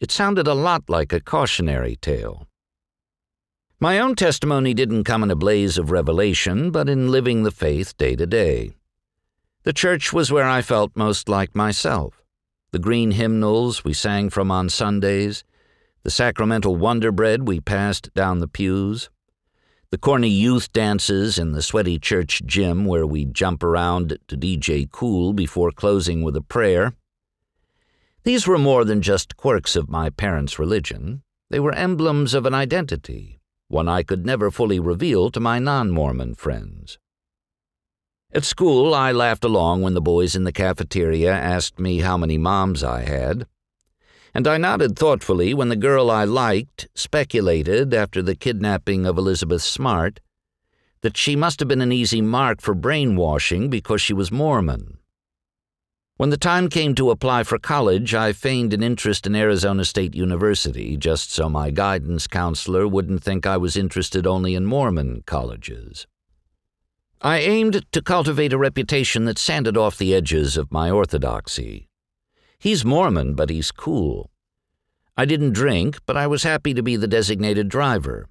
it 0.00 0.10
sounded 0.10 0.48
a 0.48 0.54
lot 0.54 0.82
like 0.88 1.12
a 1.12 1.20
cautionary 1.20 1.94
tale. 1.94 2.48
My 3.78 4.00
own 4.00 4.16
testimony 4.16 4.74
didn't 4.74 5.04
come 5.04 5.22
in 5.22 5.30
a 5.30 5.36
blaze 5.36 5.78
of 5.78 5.92
revelation, 5.92 6.72
but 6.72 6.88
in 6.88 7.12
living 7.12 7.44
the 7.44 7.52
faith 7.52 7.96
day 7.96 8.16
to 8.16 8.26
day. 8.26 8.74
The 9.62 9.72
church 9.72 10.12
was 10.12 10.32
where 10.32 10.48
I 10.48 10.62
felt 10.62 10.96
most 10.96 11.28
like 11.28 11.54
myself. 11.54 12.24
The 12.72 12.80
green 12.80 13.12
hymnals 13.12 13.84
we 13.84 13.92
sang 13.92 14.30
from 14.30 14.50
on 14.50 14.68
Sundays, 14.68 15.44
the 16.06 16.10
sacramental 16.12 16.76
wonder 16.76 17.10
bread 17.10 17.48
we 17.48 17.58
passed 17.58 18.14
down 18.14 18.38
the 18.38 18.46
pews, 18.46 19.10
the 19.90 19.98
corny 19.98 20.28
youth 20.28 20.72
dances 20.72 21.36
in 21.36 21.50
the 21.50 21.60
sweaty 21.60 21.98
church 21.98 22.40
gym 22.46 22.84
where 22.84 23.04
we 23.04 23.24
jump 23.24 23.64
around 23.64 24.16
to 24.28 24.36
DJ 24.36 24.88
Kool 24.88 25.32
before 25.32 25.72
closing 25.72 26.22
with 26.22 26.36
a 26.36 26.40
prayer. 26.40 26.94
These 28.22 28.46
were 28.46 28.56
more 28.56 28.84
than 28.84 29.02
just 29.02 29.36
quirks 29.36 29.74
of 29.74 29.90
my 29.90 30.08
parents' 30.10 30.60
religion. 30.60 31.24
They 31.50 31.58
were 31.58 31.74
emblems 31.74 32.34
of 32.34 32.46
an 32.46 32.54
identity, 32.54 33.40
one 33.66 33.88
I 33.88 34.04
could 34.04 34.24
never 34.24 34.52
fully 34.52 34.78
reveal 34.78 35.32
to 35.32 35.40
my 35.40 35.58
non 35.58 35.90
Mormon 35.90 36.36
friends. 36.36 37.00
At 38.32 38.44
school, 38.44 38.94
I 38.94 39.10
laughed 39.10 39.44
along 39.44 39.82
when 39.82 39.94
the 39.94 40.00
boys 40.00 40.36
in 40.36 40.44
the 40.44 40.52
cafeteria 40.52 41.34
asked 41.34 41.80
me 41.80 41.98
how 41.98 42.16
many 42.16 42.38
moms 42.38 42.84
I 42.84 43.00
had, 43.00 43.48
and 44.36 44.46
I 44.46 44.58
nodded 44.58 44.98
thoughtfully 44.98 45.54
when 45.54 45.70
the 45.70 45.76
girl 45.76 46.10
I 46.10 46.24
liked 46.24 46.88
speculated, 46.94 47.94
after 47.94 48.20
the 48.20 48.34
kidnapping 48.34 49.06
of 49.06 49.16
Elizabeth 49.16 49.62
Smart, 49.62 50.20
that 51.00 51.16
she 51.16 51.34
must 51.34 51.58
have 51.60 51.68
been 51.70 51.80
an 51.80 51.90
easy 51.90 52.20
mark 52.20 52.60
for 52.60 52.74
brainwashing 52.74 53.70
because 53.70 54.02
she 54.02 54.12
was 54.12 54.30
Mormon. 54.30 54.98
When 56.18 56.28
the 56.28 56.36
time 56.36 56.68
came 56.68 56.94
to 56.96 57.10
apply 57.10 57.44
for 57.44 57.58
college, 57.58 58.12
I 58.12 58.34
feigned 58.34 58.74
an 58.74 58.82
interest 58.82 59.26
in 59.26 59.34
Arizona 59.34 59.86
State 59.86 60.14
University 60.14 60.98
just 60.98 61.32
so 61.32 61.48
my 61.48 61.70
guidance 61.70 62.26
counselor 62.26 62.86
wouldn't 62.86 63.24
think 63.24 63.46
I 63.46 63.56
was 63.56 63.74
interested 63.74 64.26
only 64.26 64.54
in 64.54 64.66
Mormon 64.66 65.22
colleges. 65.24 66.06
I 67.22 67.38
aimed 67.38 67.90
to 67.90 68.02
cultivate 68.02 68.52
a 68.52 68.58
reputation 68.58 69.24
that 69.24 69.38
sanded 69.38 69.78
off 69.78 69.96
the 69.96 70.14
edges 70.14 70.58
of 70.58 70.70
my 70.70 70.90
orthodoxy. 70.90 71.85
He's 72.66 72.84
Mormon, 72.84 73.34
but 73.34 73.48
he's 73.48 73.70
cool. 73.70 74.32
I 75.16 75.24
didn't 75.24 75.52
drink, 75.52 76.00
but 76.04 76.16
I 76.16 76.26
was 76.26 76.42
happy 76.42 76.74
to 76.74 76.82
be 76.82 76.96
the 76.96 77.06
designated 77.06 77.68
driver. 77.68 78.26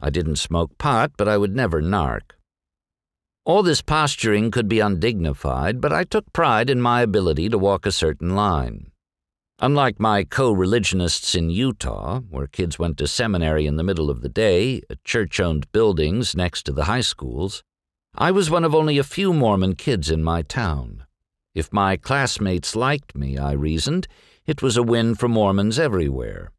I 0.00 0.08
didn't 0.08 0.36
smoke 0.36 0.78
pot, 0.78 1.12
but 1.18 1.28
I 1.28 1.36
would 1.36 1.54
never 1.54 1.82
narc. 1.82 2.32
All 3.44 3.62
this 3.62 3.82
posturing 3.82 4.50
could 4.50 4.68
be 4.68 4.80
undignified, 4.80 5.82
but 5.82 5.92
I 5.92 6.04
took 6.04 6.32
pride 6.32 6.70
in 6.70 6.80
my 6.80 7.02
ability 7.02 7.50
to 7.50 7.58
walk 7.58 7.84
a 7.84 7.92
certain 7.92 8.34
line. 8.34 8.90
Unlike 9.58 10.00
my 10.00 10.24
co 10.24 10.50
religionists 10.50 11.34
in 11.34 11.50
Utah, 11.50 12.20
where 12.20 12.46
kids 12.46 12.78
went 12.78 12.96
to 12.96 13.06
seminary 13.06 13.66
in 13.66 13.76
the 13.76 13.84
middle 13.84 14.08
of 14.08 14.22
the 14.22 14.30
day 14.30 14.80
at 14.88 15.04
church 15.04 15.38
owned 15.40 15.70
buildings 15.72 16.34
next 16.34 16.62
to 16.62 16.72
the 16.72 16.84
high 16.84 17.02
schools, 17.02 17.62
I 18.14 18.30
was 18.30 18.48
one 18.48 18.64
of 18.64 18.74
only 18.74 18.96
a 18.96 19.04
few 19.04 19.34
Mormon 19.34 19.74
kids 19.74 20.10
in 20.10 20.24
my 20.24 20.40
town. 20.40 21.03
If 21.54 21.72
my 21.72 21.96
classmates 21.96 22.74
liked 22.74 23.16
me, 23.16 23.38
I 23.38 23.52
reasoned, 23.52 24.08
it 24.44 24.60
was 24.60 24.76
a 24.76 24.82
win 24.82 25.14
for 25.14 25.28
Mormons 25.28 25.78
everywhere. 25.78 26.50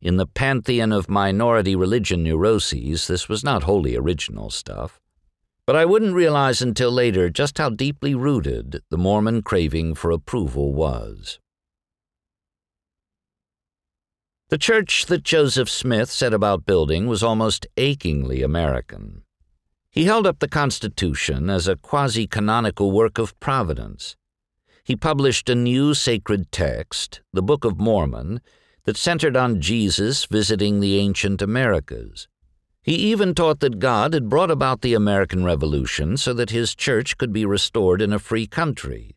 In 0.00 0.16
the 0.16 0.26
pantheon 0.26 0.92
of 0.92 1.08
minority 1.08 1.74
religion 1.74 2.22
neuroses, 2.22 3.06
this 3.08 3.28
was 3.28 3.42
not 3.42 3.64
wholly 3.64 3.96
original 3.96 4.50
stuff. 4.50 5.00
But 5.66 5.76
I 5.76 5.84
wouldn't 5.84 6.14
realize 6.14 6.62
until 6.62 6.90
later 6.90 7.30
just 7.30 7.58
how 7.58 7.70
deeply 7.70 8.14
rooted 8.14 8.82
the 8.90 8.98
Mormon 8.98 9.42
craving 9.42 9.94
for 9.94 10.10
approval 10.10 10.72
was. 10.72 11.38
The 14.48 14.58
church 14.58 15.06
that 15.06 15.22
Joseph 15.22 15.68
Smith 15.68 16.10
set 16.10 16.34
about 16.34 16.66
building 16.66 17.06
was 17.06 17.22
almost 17.22 17.66
achingly 17.76 18.42
American. 18.42 19.22
He 19.92 20.04
held 20.04 20.26
up 20.26 20.38
the 20.38 20.48
Constitution 20.48 21.50
as 21.50 21.68
a 21.68 21.76
quasi 21.76 22.26
canonical 22.26 22.92
work 22.92 23.18
of 23.18 23.38
providence. 23.40 24.16
He 24.82 24.96
published 24.96 25.50
a 25.50 25.54
new 25.54 25.92
sacred 25.92 26.50
text, 26.50 27.20
the 27.34 27.42
Book 27.42 27.66
of 27.66 27.78
Mormon, 27.78 28.40
that 28.84 28.96
centered 28.96 29.36
on 29.36 29.60
Jesus 29.60 30.24
visiting 30.24 30.80
the 30.80 30.96
ancient 30.98 31.42
Americas. 31.42 32.26
He 32.82 32.94
even 32.94 33.34
taught 33.34 33.60
that 33.60 33.80
God 33.80 34.14
had 34.14 34.30
brought 34.30 34.50
about 34.50 34.80
the 34.80 34.94
American 34.94 35.44
Revolution 35.44 36.16
so 36.16 36.32
that 36.32 36.48
his 36.48 36.74
church 36.74 37.18
could 37.18 37.32
be 37.32 37.44
restored 37.44 38.00
in 38.00 38.14
a 38.14 38.18
free 38.18 38.46
country, 38.46 39.14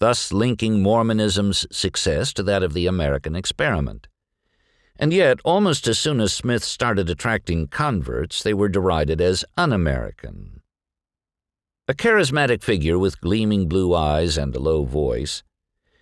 thus 0.00 0.34
linking 0.34 0.82
Mormonism's 0.82 1.66
success 1.72 2.34
to 2.34 2.42
that 2.42 2.62
of 2.62 2.74
the 2.74 2.86
American 2.86 3.34
experiment. 3.34 4.06
And 5.00 5.14
yet, 5.14 5.40
almost 5.44 5.88
as 5.88 5.98
soon 5.98 6.20
as 6.20 6.30
Smith 6.30 6.62
started 6.62 7.08
attracting 7.08 7.68
converts, 7.68 8.42
they 8.42 8.52
were 8.52 8.68
derided 8.68 9.18
as 9.18 9.46
un 9.56 9.72
American. 9.72 10.60
A 11.88 11.94
charismatic 11.94 12.62
figure 12.62 12.98
with 12.98 13.20
gleaming 13.22 13.66
blue 13.66 13.94
eyes 13.94 14.36
and 14.36 14.54
a 14.54 14.60
low 14.60 14.84
voice, 14.84 15.42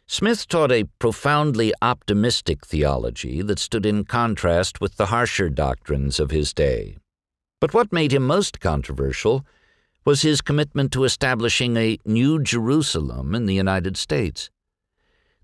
Smith 0.09 0.49
taught 0.49 0.73
a 0.73 0.89
profoundly 0.99 1.73
optimistic 1.81 2.67
theology 2.67 3.41
that 3.41 3.61
stood 3.61 3.87
in 3.87 4.05
contrast 4.05 4.81
with 4.81 4.97
the 4.97 5.07
harsher 5.07 5.49
doctrines 5.49 6.19
of 6.19 6.33
his 6.33 6.53
day. 6.53 6.97
But 7.61 7.73
what 7.73 7.93
made 7.93 8.13
him 8.13 8.27
most 8.27 8.59
controversial 8.59 9.47
was 10.05 10.23
his 10.23 10.41
commitment 10.41 10.93
to 10.95 11.05
establishing 11.05 11.77
a 11.77 11.99
New 12.05 12.43
Jerusalem 12.43 13.35
in 13.37 13.47
the 13.47 13.55
United 13.55 13.97
States. 13.97 14.51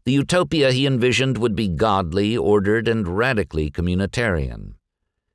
The 0.06 0.12
utopia 0.12 0.70
he 0.70 0.86
envisioned 0.86 1.38
would 1.38 1.56
be 1.56 1.68
godly, 1.68 2.36
ordered, 2.36 2.88
and 2.88 3.08
radically 3.08 3.70
communitarian. 3.70 4.74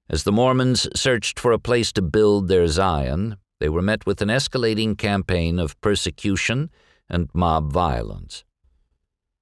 As 0.07 0.23
the 0.23 0.31
Mormons 0.31 0.87
searched 0.95 1.39
for 1.39 1.51
a 1.51 1.59
place 1.59 1.91
to 1.93 2.03
build 2.03 2.47
their 2.47 2.67
Zion, 2.67 3.37
they 3.59 3.69
were 3.69 3.81
met 3.81 4.05
with 4.05 4.21
an 4.21 4.29
escalating 4.29 4.95
campaign 4.95 5.57
of 5.57 5.79
persecution 5.81 6.69
and 7.09 7.29
mob 7.33 7.73
violence. 7.73 8.43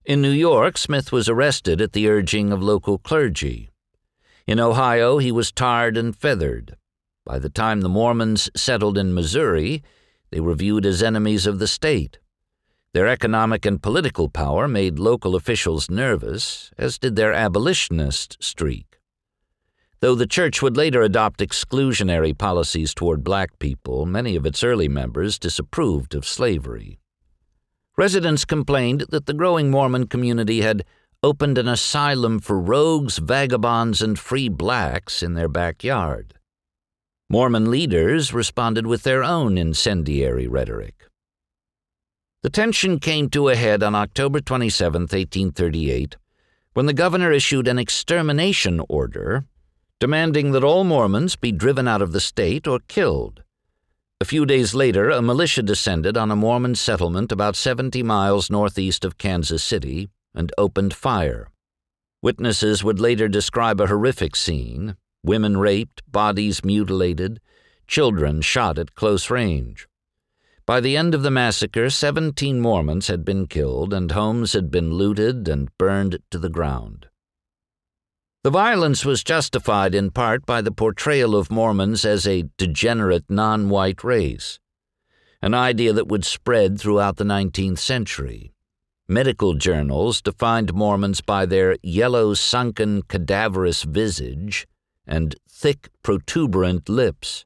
In 0.05 0.22
New 0.22 0.31
York, 0.31 0.77
Smith 0.77 1.12
was 1.12 1.27
arrested 1.27 1.81
at 1.81 1.91
the 1.91 2.07
urging 2.07 2.53
of 2.53 2.63
local 2.63 2.98
clergy. 2.98 3.69
In 4.48 4.62
Ohio, 4.62 5.17
he 5.17 5.34
was 5.34 5.51
tarred 5.51 5.98
and 5.98 6.15
feathered. 6.15 6.77
By 7.25 7.39
the 7.39 7.50
time 7.50 7.81
the 7.81 7.89
Mormons 7.89 8.50
settled 8.55 8.98
in 8.98 9.13
Missouri, 9.13 9.84
they 10.31 10.39
were 10.39 10.55
viewed 10.55 10.86
as 10.86 11.03
enemies 11.03 11.46
of 11.46 11.60
the 11.60 11.67
state. 11.67 12.19
Their 12.98 13.06
economic 13.06 13.63
and 13.63 13.80
political 13.80 14.27
power 14.27 14.68
made 14.68 14.98
local 14.98 15.36
officials 15.36 15.88
nervous, 15.88 16.72
as 16.80 16.98
did 16.98 17.16
their 17.16 17.32
abolitionist 17.32 18.38
streak. 18.44 18.98
Though 20.00 20.16
the 20.16 20.25
church 20.25 20.63
would 20.63 20.75
later 20.75 21.04
adopt 21.04 21.39
exclusionary 21.39 22.36
policies 22.36 22.96
toward 22.96 23.24
black 23.24 23.60
people, 23.60 24.08
many 24.08 24.36
of 24.36 24.48
its 24.48 24.63
early 24.63 24.88
members 24.88 25.38
disapproved 25.38 26.16
of 26.16 26.25
slavery. 26.25 26.98
Residents 28.00 28.46
complained 28.46 29.06
that 29.10 29.27
the 29.27 29.36
growing 29.36 29.70
Mormon 29.70 30.08
community 30.08 30.62
had 30.62 30.84
opened 31.22 31.60
an 31.60 31.68
asylum 31.68 32.39
for 32.39 32.60
rogues, 32.60 33.20
vagabonds, 33.20 34.01
and 34.01 34.18
free 34.18 34.50
blacks 34.50 35.22
in 35.22 35.36
their 35.36 35.48
backyard. 35.48 36.34
Mormon 37.30 37.70
leaders 37.70 38.34
responded 38.34 38.88
with 38.88 39.04
their 39.04 39.24
own 39.24 39.56
incendiary 39.56 40.48
rhetoric. 40.48 41.07
The 42.44 42.50
tension 42.50 43.00
came 43.00 43.29
to 43.32 43.50
a 43.50 43.56
head 43.56 43.84
on 43.84 43.96
October 43.96 44.39
27, 44.39 45.01
1838, 45.03 46.17
when 46.74 46.86
the 46.86 46.94
governor 46.94 47.32
issued 47.32 47.67
an 47.67 47.79
extermination 47.79 48.82
order 48.88 49.46
demanding 50.00 50.51
that 50.51 50.63
all 50.63 50.84
Mormons 50.84 51.36
be 51.36 51.51
driven 51.51 51.88
out 51.88 52.03
of 52.03 52.12
the 52.12 52.20
state 52.20 52.67
or 52.67 52.79
killed. 52.88 53.44
A 54.22 54.25
few 54.25 54.46
days 54.46 54.75
later, 54.75 55.10
a 55.10 55.22
militia 55.22 55.63
descended 55.63 56.15
on 56.15 56.29
a 56.29 56.36
Mormon 56.36 56.75
settlement 56.75 57.32
about 57.32 57.56
70 57.56 58.03
miles 58.03 58.51
northeast 58.51 59.03
of 59.03 59.17
Kansas 59.17 59.63
City 59.63 60.10
and 60.36 60.51
opened 60.58 60.94
fire. 60.94 61.50
Witnesses 62.22 62.84
would 62.84 63.00
later 63.00 63.27
describe 63.27 63.82
a 63.82 63.88
horrific 63.88 64.36
scene 64.36 64.96
women 65.24 65.58
raped, 65.58 66.01
bodies 66.10 66.63
mutilated, 66.63 67.39
children 67.88 68.39
shot 68.39 68.77
at 68.77 68.96
close 68.96 69.29
range. 69.29 69.88
By 70.67 70.81
the 70.81 70.97
end 70.97 71.15
of 71.15 71.24
the 71.24 71.31
massacre, 71.31 71.89
17 71.89 72.59
Mormons 72.59 73.07
had 73.07 73.24
been 73.24 73.47
killed 73.47 73.93
and 73.93 74.12
homes 74.12 74.51
had 74.51 74.69
been 74.69 74.91
looted 74.91 75.47
and 75.47 75.69
burned 75.77 76.19
to 76.29 76.38
the 76.38 76.50
ground. 76.50 77.07
The 78.43 78.50
violence 78.50 79.05
was 79.05 79.24
justified 79.24 79.95
in 79.95 80.12
part 80.12 80.45
by 80.45 80.62
the 80.62 80.74
portrayal 80.74 81.38
of 81.38 81.50
Mormons 81.50 82.03
as 82.03 82.27
a 82.27 82.50
degenerate 82.57 83.24
non 83.29 83.69
white 83.69 84.03
race, 84.03 84.59
an 85.41 85.53
idea 85.53 85.93
that 85.93 86.09
would 86.09 86.25
spread 86.25 86.77
throughout 86.77 87.15
the 87.15 87.24
19th 87.24 87.79
century. 87.79 88.51
Medical 89.07 89.53
journals 89.53 90.21
defined 90.21 90.74
Mormons 90.74 91.21
by 91.21 91.45
their 91.45 91.77
yellow, 91.81 92.33
sunken, 92.33 93.03
cadaverous 93.03 93.83
visage 93.83 94.67
and 95.07 95.33
thick, 95.50 95.88
protuberant 96.03 96.89
lips. 96.89 97.45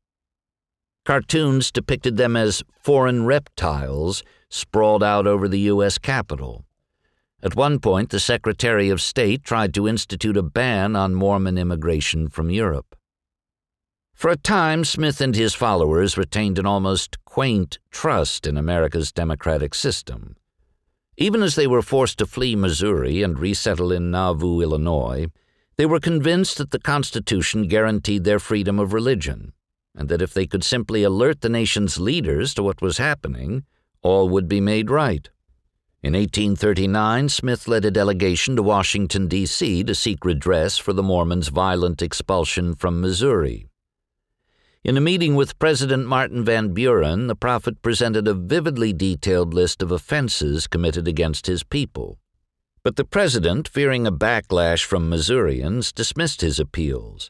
Cartoons 1.03 1.71
depicted 1.71 2.17
them 2.17 2.35
as 2.35 2.63
foreign 2.79 3.25
reptiles 3.25 4.23
sprawled 4.49 5.01
out 5.01 5.25
over 5.25 5.47
the 5.47 5.61
U.S. 5.61 5.97
Capitol. 5.97 6.63
At 7.41 7.55
one 7.55 7.79
point, 7.79 8.11
the 8.11 8.19
Secretary 8.19 8.89
of 8.89 9.01
State 9.01 9.43
tried 9.43 9.73
to 9.73 9.87
institute 9.87 10.37
a 10.37 10.43
ban 10.43 10.95
on 10.95 11.15
Mormon 11.15 11.57
immigration 11.57 12.27
from 12.27 12.51
Europe. 12.51 12.95
For 14.13 14.29
a 14.29 14.35
time, 14.35 14.85
Smith 14.85 15.19
and 15.21 15.35
his 15.35 15.55
followers 15.55 16.17
retained 16.17 16.59
an 16.59 16.67
almost 16.67 17.17
quaint 17.25 17.79
trust 17.89 18.45
in 18.45 18.55
America's 18.55 19.11
democratic 19.11 19.73
system. 19.73 20.35
Even 21.17 21.41
as 21.41 21.55
they 21.55 21.65
were 21.65 21.81
forced 21.81 22.19
to 22.19 22.27
flee 22.27 22.55
Missouri 22.55 23.23
and 23.23 23.39
resettle 23.39 23.91
in 23.91 24.11
Nauvoo, 24.11 24.61
Illinois, 24.61 25.25
they 25.77 25.87
were 25.87 25.99
convinced 25.99 26.59
that 26.59 26.69
the 26.69 26.79
Constitution 26.79 27.67
guaranteed 27.67 28.23
their 28.23 28.37
freedom 28.37 28.77
of 28.77 28.93
religion 28.93 29.53
and 29.95 30.09
that 30.09 30.21
if 30.21 30.33
they 30.33 30.47
could 30.47 30.63
simply 30.63 31.03
alert 31.03 31.41
the 31.41 31.49
nation's 31.49 31.99
leaders 31.99 32.53
to 32.53 32.63
what 32.63 32.81
was 32.81 32.97
happening, 32.97 33.63
all 34.01 34.29
would 34.29 34.47
be 34.47 34.61
made 34.61 34.89
right. 34.89 35.29
In 36.03 36.13
1839, 36.13 37.29
Smith 37.29 37.67
led 37.67 37.85
a 37.85 37.91
delegation 37.91 38.55
to 38.55 38.63
Washington, 38.63 39.27
D.C. 39.27 39.83
to 39.83 39.93
seek 39.93 40.25
redress 40.25 40.79
for 40.79 40.93
the 40.93 41.03
Mormons' 41.03 41.49
violent 41.49 42.01
expulsion 42.01 42.73
from 42.73 42.99
Missouri. 42.99 43.67
In 44.83 44.97
a 44.97 45.01
meeting 45.01 45.35
with 45.35 45.59
President 45.59 46.07
Martin 46.07 46.43
Van 46.43 46.73
Buren, 46.73 47.27
the 47.27 47.35
prophet 47.35 47.83
presented 47.83 48.27
a 48.27 48.33
vividly 48.33 48.93
detailed 48.93 49.53
list 49.53 49.83
of 49.83 49.91
offenses 49.91 50.65
committed 50.65 51.07
against 51.07 51.45
his 51.45 51.63
people. 51.63 52.17
But 52.83 52.95
the 52.95 53.05
president, 53.05 53.67
fearing 53.67 54.07
a 54.07 54.11
backlash 54.11 54.83
from 54.83 55.07
Missourians, 55.07 55.91
dismissed 55.91 56.41
his 56.41 56.59
appeals. 56.59 57.29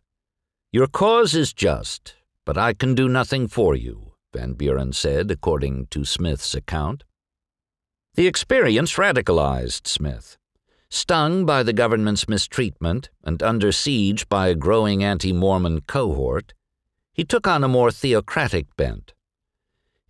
Your 0.71 0.87
cause 0.87 1.35
is 1.35 1.51
just, 1.51 2.15
but 2.45 2.57
I 2.57 2.73
can 2.73 2.95
do 2.95 3.07
nothing 3.07 3.47
for 3.47 3.75
you, 3.75 4.13
Van 4.33 4.53
Buren 4.53 4.93
said, 4.93 5.29
according 5.31 5.87
to 5.87 6.05
Smith's 6.05 6.55
account. 6.55 7.03
The 8.15 8.27
experience 8.27 8.93
radicalized 8.93 9.87
Smith. 9.87 10.37
Stung 10.89 11.45
by 11.45 11.63
the 11.63 11.71
government's 11.71 12.27
mistreatment 12.27 13.09
and 13.23 13.41
under 13.41 13.71
siege 13.71 14.27
by 14.27 14.49
a 14.49 14.55
growing 14.55 15.03
anti 15.03 15.31
Mormon 15.31 15.81
cohort, 15.81 16.53
he 17.13 17.23
took 17.23 17.47
on 17.47 17.63
a 17.63 17.69
more 17.69 17.91
theocratic 17.91 18.75
bent. 18.75 19.13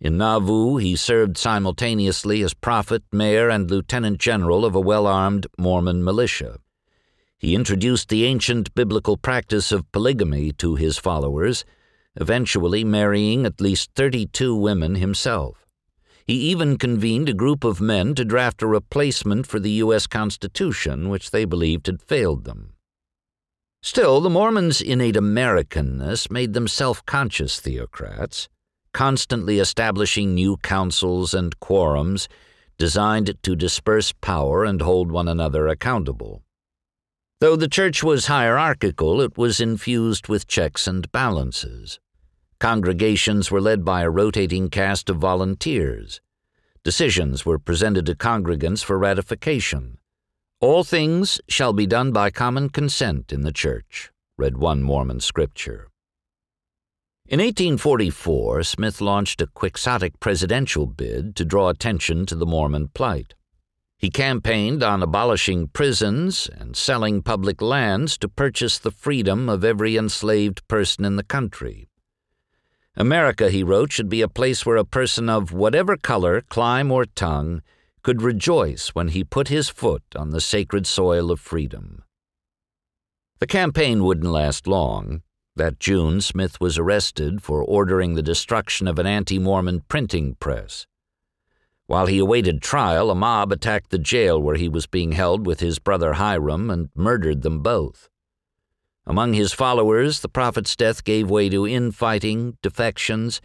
In 0.00 0.16
Nauvoo, 0.16 0.78
he 0.78 0.96
served 0.96 1.38
simultaneously 1.38 2.42
as 2.42 2.54
prophet, 2.54 3.04
mayor, 3.12 3.48
and 3.48 3.70
lieutenant 3.70 4.18
general 4.18 4.64
of 4.64 4.74
a 4.74 4.80
well 4.80 5.06
armed 5.06 5.46
Mormon 5.56 6.02
militia. 6.02 6.58
He 7.38 7.54
introduced 7.54 8.08
the 8.08 8.24
ancient 8.24 8.74
biblical 8.74 9.16
practice 9.16 9.70
of 9.70 9.90
polygamy 9.92 10.50
to 10.54 10.74
his 10.74 10.98
followers 10.98 11.64
eventually 12.16 12.84
marrying 12.84 13.46
at 13.46 13.60
least 13.60 13.90
32 13.94 14.54
women 14.54 14.96
himself. 14.96 15.66
He 16.26 16.34
even 16.34 16.78
convened 16.78 17.28
a 17.28 17.34
group 17.34 17.64
of 17.64 17.80
men 17.80 18.14
to 18.14 18.24
draft 18.24 18.62
a 18.62 18.66
replacement 18.66 19.46
for 19.46 19.58
the 19.58 19.70
U.S. 19.82 20.06
Constitution, 20.06 21.08
which 21.08 21.30
they 21.30 21.44
believed 21.44 21.86
had 21.86 22.00
failed 22.00 22.44
them. 22.44 22.74
Still, 23.82 24.20
the 24.20 24.30
Mormons' 24.30 24.80
innate 24.80 25.16
Americanness 25.16 26.30
made 26.30 26.52
them 26.52 26.68
self 26.68 27.04
conscious 27.04 27.60
theocrats, 27.60 28.48
constantly 28.92 29.58
establishing 29.58 30.34
new 30.34 30.56
councils 30.58 31.34
and 31.34 31.58
quorums 31.58 32.28
designed 32.78 33.36
to 33.42 33.56
disperse 33.56 34.12
power 34.12 34.64
and 34.64 34.80
hold 34.80 35.10
one 35.10 35.26
another 35.26 35.66
accountable. 35.66 36.42
Though 37.42 37.56
the 37.56 37.66
church 37.66 38.04
was 38.04 38.26
hierarchical, 38.26 39.20
it 39.20 39.36
was 39.36 39.60
infused 39.60 40.28
with 40.28 40.46
checks 40.46 40.86
and 40.86 41.10
balances. 41.10 41.98
Congregations 42.60 43.50
were 43.50 43.60
led 43.60 43.84
by 43.84 44.02
a 44.02 44.10
rotating 44.10 44.70
cast 44.70 45.10
of 45.10 45.16
volunteers. 45.16 46.20
Decisions 46.84 47.44
were 47.44 47.58
presented 47.58 48.06
to 48.06 48.14
congregants 48.14 48.84
for 48.84 48.96
ratification. 48.96 49.98
All 50.60 50.84
things 50.84 51.40
shall 51.48 51.72
be 51.72 51.84
done 51.84 52.12
by 52.12 52.30
common 52.30 52.68
consent 52.68 53.32
in 53.32 53.42
the 53.42 53.50
church, 53.50 54.12
read 54.38 54.58
one 54.58 54.80
Mormon 54.80 55.18
scripture. 55.18 55.88
In 57.26 57.40
1844, 57.40 58.62
Smith 58.62 59.00
launched 59.00 59.42
a 59.42 59.48
quixotic 59.48 60.20
presidential 60.20 60.86
bid 60.86 61.34
to 61.34 61.44
draw 61.44 61.70
attention 61.70 62.24
to 62.26 62.36
the 62.36 62.46
Mormon 62.46 62.86
plight. 62.94 63.34
He 64.02 64.10
campaigned 64.10 64.82
on 64.82 65.00
abolishing 65.00 65.68
prisons 65.68 66.50
and 66.58 66.76
selling 66.76 67.22
public 67.22 67.62
lands 67.62 68.18
to 68.18 68.28
purchase 68.28 68.76
the 68.76 68.90
freedom 68.90 69.48
of 69.48 69.62
every 69.62 69.96
enslaved 69.96 70.66
person 70.66 71.04
in 71.04 71.14
the 71.14 71.22
country. 71.22 71.88
America, 72.96 73.48
he 73.48 73.62
wrote, 73.62 73.92
should 73.92 74.08
be 74.08 74.20
a 74.20 74.26
place 74.26 74.66
where 74.66 74.76
a 74.76 74.84
person 74.84 75.28
of 75.28 75.52
whatever 75.52 75.96
color, 75.96 76.40
clime, 76.40 76.90
or 76.90 77.04
tongue 77.06 77.62
could 78.02 78.22
rejoice 78.22 78.88
when 78.88 79.06
he 79.06 79.22
put 79.22 79.46
his 79.46 79.68
foot 79.68 80.02
on 80.16 80.30
the 80.30 80.40
sacred 80.40 80.84
soil 80.84 81.30
of 81.30 81.38
freedom. 81.38 82.02
The 83.38 83.46
campaign 83.46 84.02
wouldn't 84.02 84.32
last 84.32 84.66
long. 84.66 85.22
That 85.54 85.78
June, 85.78 86.20
Smith 86.20 86.60
was 86.60 86.76
arrested 86.76 87.40
for 87.40 87.62
ordering 87.62 88.14
the 88.14 88.22
destruction 88.22 88.88
of 88.88 88.98
an 88.98 89.06
anti 89.06 89.38
Mormon 89.38 89.84
printing 89.86 90.34
press. 90.40 90.88
While 91.92 92.06
he 92.06 92.20
awaited 92.20 92.62
trial, 92.62 93.10
a 93.10 93.14
mob 93.14 93.52
attacked 93.52 93.90
the 93.90 93.98
jail 93.98 94.40
where 94.40 94.54
he 94.54 94.66
was 94.66 94.86
being 94.86 95.12
held 95.12 95.46
with 95.46 95.60
his 95.60 95.78
brother 95.78 96.14
Hyrum 96.14 96.70
and 96.70 96.88
murdered 96.94 97.42
them 97.42 97.60
both. 97.60 98.08
Among 99.04 99.34
his 99.34 99.52
followers, 99.52 100.20
the 100.20 100.30
prophet's 100.30 100.74
death 100.74 101.04
gave 101.04 101.28
way 101.28 101.50
to 101.50 101.66
infighting, 101.66 102.56
defections, 102.62 103.42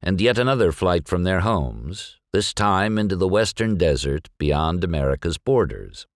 and 0.00 0.18
yet 0.18 0.38
another 0.38 0.72
flight 0.72 1.08
from 1.08 1.24
their 1.24 1.40
homes, 1.40 2.16
this 2.32 2.54
time 2.54 2.96
into 2.96 3.16
the 3.16 3.28
western 3.28 3.76
desert 3.76 4.30
beyond 4.38 4.82
America's 4.82 5.36
borders. 5.36 6.06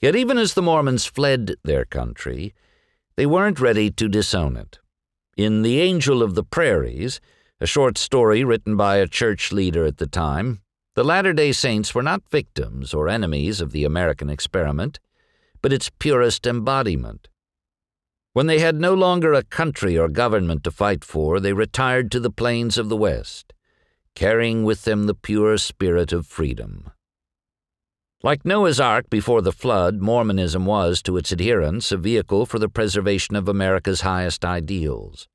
Yet 0.00 0.16
even 0.16 0.38
as 0.38 0.54
the 0.54 0.62
Mormons 0.62 1.06
fled 1.06 1.54
their 1.62 1.84
country, 1.84 2.52
they 3.14 3.26
weren't 3.26 3.60
ready 3.60 3.92
to 3.92 4.08
disown 4.08 4.56
it. 4.56 4.80
In 5.36 5.62
The 5.62 5.80
Angel 5.80 6.20
of 6.20 6.34
the 6.34 6.42
Prairies, 6.42 7.20
a 7.60 7.66
short 7.68 7.96
story 7.96 8.42
written 8.42 8.76
by 8.76 8.96
a 8.96 9.06
church 9.06 9.52
leader 9.52 9.86
at 9.86 9.98
the 9.98 10.08
time, 10.08 10.62
the 10.94 11.04
Latter 11.04 11.32
day 11.32 11.50
Saints 11.50 11.94
were 11.94 12.02
not 12.02 12.28
victims 12.30 12.94
or 12.94 13.08
enemies 13.08 13.60
of 13.60 13.72
the 13.72 13.84
American 13.84 14.30
experiment, 14.30 15.00
but 15.60 15.72
its 15.72 15.90
purest 15.98 16.46
embodiment. 16.46 17.28
When 18.32 18.46
they 18.46 18.60
had 18.60 18.80
no 18.80 18.94
longer 18.94 19.32
a 19.32 19.42
country 19.42 19.98
or 19.98 20.08
government 20.08 20.64
to 20.64 20.70
fight 20.70 21.04
for, 21.04 21.40
they 21.40 21.52
retired 21.52 22.10
to 22.12 22.20
the 22.20 22.30
plains 22.30 22.78
of 22.78 22.88
the 22.88 22.96
West, 22.96 23.52
carrying 24.14 24.64
with 24.64 24.82
them 24.82 25.06
the 25.06 25.14
pure 25.14 25.58
spirit 25.58 26.12
of 26.12 26.26
freedom. 26.26 26.90
Like 28.22 28.44
Noah's 28.44 28.80
Ark 28.80 29.10
before 29.10 29.42
the 29.42 29.52
flood, 29.52 30.00
Mormonism 30.00 30.64
was, 30.64 31.02
to 31.02 31.16
its 31.16 31.32
adherents, 31.32 31.92
a 31.92 31.96
vehicle 31.96 32.46
for 32.46 32.58
the 32.58 32.68
preservation 32.68 33.36
of 33.36 33.48
America's 33.48 34.00
highest 34.00 34.44
ideals. 34.44 35.28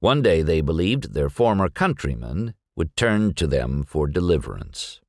One 0.00 0.22
day 0.22 0.42
they 0.42 0.60
believed 0.60 1.14
their 1.14 1.30
former 1.30 1.68
countrymen 1.68 2.54
would 2.76 2.94
turn 2.96 3.34
to 3.34 3.46
them 3.46 3.82
for 3.82 4.06
deliverance. 4.06 5.00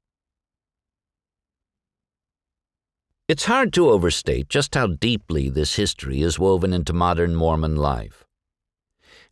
It's 3.28 3.46
hard 3.46 3.74
to 3.74 3.90
overstate 3.90 4.48
just 4.48 4.74
how 4.74 4.88
deeply 4.88 5.50
this 5.50 5.76
history 5.76 6.22
is 6.22 6.40
woven 6.40 6.72
into 6.72 6.94
modern 6.94 7.36
Mormon 7.36 7.76
life. 7.76 8.26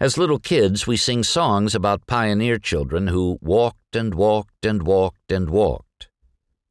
As 0.01 0.17
little 0.17 0.39
kids, 0.39 0.85
we 0.85 0.97
sing 0.97 1.23
songs 1.23 1.73
about 1.73 2.05
pioneer 2.05 2.57
children 2.57 3.07
who 3.07 3.39
walked 3.41 3.95
and 3.95 4.13
walked 4.13 4.65
and 4.65 4.83
walked 4.83 5.31
and 5.31 5.49
walked. 5.49 6.09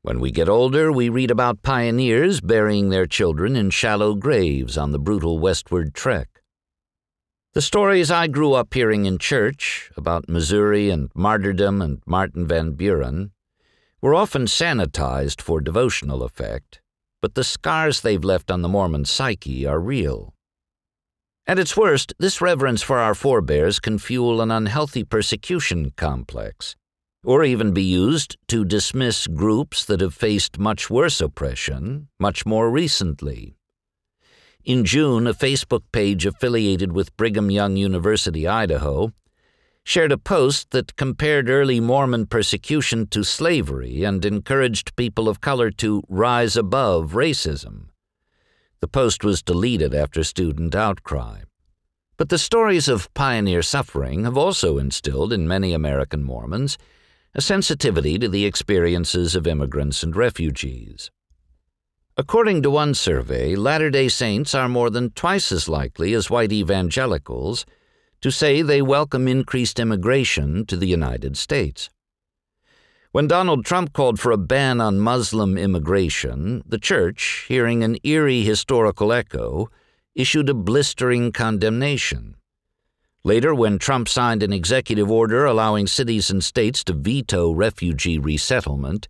When 0.03 0.20
we 0.20 0.31
get 0.31 0.50
older, 0.50 0.92
we 0.92 1.09
read 1.09 1.31
about 1.31 1.62
pioneers 1.62 2.42
burying 2.42 2.90
their 2.90 3.07
children 3.07 3.57
in 3.57 3.70
shallow 3.70 4.14
graves 4.14 4.77
on 4.77 4.92
the 4.92 4.98
brutal 4.98 5.38
westward 5.38 5.94
trek. 5.94 6.34
The 7.54 7.62
stories 7.62 8.10
I 8.10 8.26
grew 8.26 8.54
up 8.54 8.74
hearing 8.74 9.06
in 9.06 9.16
church 9.16 9.92
about 9.96 10.28
Missouri 10.28 10.90
and 10.90 11.08
martyrdom 11.14 11.80
and 11.80 12.02
Martin 12.04 12.48
Van 12.48 12.72
Buren 12.72 13.30
were 14.02 14.12
often 14.12 14.46
sanitized 14.46 15.40
for 15.40 15.60
devotional 15.60 16.24
effect, 16.24 16.80
but 17.22 17.36
the 17.36 17.44
scars 17.44 18.00
they've 18.00 18.24
left 18.24 18.50
on 18.50 18.62
the 18.62 18.68
Mormon 18.68 19.04
psyche 19.04 19.64
are 19.64 19.78
real. 19.78 20.34
At 21.46 21.60
its 21.60 21.76
worst, 21.76 22.12
this 22.18 22.40
reverence 22.40 22.82
for 22.82 22.98
our 22.98 23.14
forebears 23.14 23.78
can 23.78 23.98
fuel 24.00 24.40
an 24.40 24.50
unhealthy 24.50 25.04
persecution 25.04 25.92
complex, 25.96 26.74
or 27.22 27.44
even 27.44 27.72
be 27.72 27.84
used 27.84 28.36
to 28.48 28.64
dismiss 28.64 29.28
groups 29.28 29.84
that 29.84 30.00
have 30.00 30.12
faced 30.12 30.58
much 30.58 30.90
worse 30.90 31.20
oppression 31.20 32.08
much 32.18 32.44
more 32.44 32.68
recently. 32.68 33.54
In 34.64 34.87
June, 34.87 35.27
a 35.27 35.35
Facebook 35.35 35.83
page 35.92 36.24
affiliated 36.24 36.92
with 36.92 37.14
Brigham 37.18 37.50
Young 37.50 37.77
University, 37.77 38.48
Idaho, 38.48 39.12
shared 39.85 40.11
a 40.11 40.16
post 40.16 40.70
that 40.70 40.96
compared 40.96 41.50
early 41.50 41.81
Mormon 41.81 42.24
persecution 42.24 43.07
to 43.09 43.24
slavery 43.24 44.05
and 44.05 44.24
encouraged 44.24 44.96
people 44.96 45.29
of 45.29 45.42
color 45.42 45.70
to 45.72 46.03
rise 46.09 46.57
above 46.57 47.12
racism. 47.12 47.88
The 48.81 48.88
post 48.88 49.22
was 49.22 49.42
deleted 49.42 49.94
after 49.94 50.24
student 50.24 50.74
outcry. 50.74 51.40
But 52.16 52.31
the 52.31 52.38
stories 52.38 52.88
of 52.88 53.12
pioneer 53.12 53.61
suffering 53.61 54.24
have 54.24 54.38
also 54.38 54.79
instilled 54.79 55.35
in 55.35 55.46
many 55.46 55.74
American 55.74 56.24
Mormons 56.24 56.79
a 57.35 57.42
sensitivity 57.42 58.18
to 58.18 58.31
the 58.31 58.46
experiences 58.46 59.35
of 59.35 59.46
immigrants 59.46 60.03
and 60.03 60.16
refugees. 60.16 61.11
According 62.16 62.62
to 62.62 62.70
one 62.70 62.94
survey, 62.94 63.57
Latter 63.57 63.90
day 63.90 64.09
Saints 64.09 64.55
are 64.55 64.68
more 64.68 64.88
than 64.88 65.11
twice 65.11 65.50
as 65.50 65.68
likely 65.68 66.14
as 66.14 66.31
white 66.31 66.53
evangelicals 66.53 67.66
to 68.20 68.31
say 68.31 68.62
they 68.62 68.81
welcome 68.81 69.27
increased 69.27 69.81
immigration 69.81 70.64
to 70.66 70.77
the 70.77 70.87
United 70.87 71.37
States. 71.37 71.90
When 73.11 73.27
Donald 73.27 73.64
Trump 73.64 73.92
called 73.92 74.20
for 74.20 74.31
a 74.31 74.38
ban 74.38 74.81
on 74.81 75.00
Muslim 75.00 75.59
immigration, 75.59 76.62
the 76.64 76.79
church, 76.79 77.46
hearing 77.48 77.83
an 77.83 77.96
eerie 78.05 78.42
historical 78.42 79.12
echo, 79.12 79.68
issued 80.14 80.48
a 80.48 80.55
blistering 80.55 81.33
condemnation. 81.33 82.37
Later, 83.24 83.53
when 83.53 83.77
Trump 83.81 84.09
signed 84.09 84.44
an 84.44 84.53
executive 84.53 85.11
order 85.11 85.46
allowing 85.46 85.88
cities 85.88 86.31
and 86.31 86.44
states 86.44 86.85
to 86.85 86.92
veto 86.92 87.50
refugee 87.50 88.20
resettlement, 88.20 89.09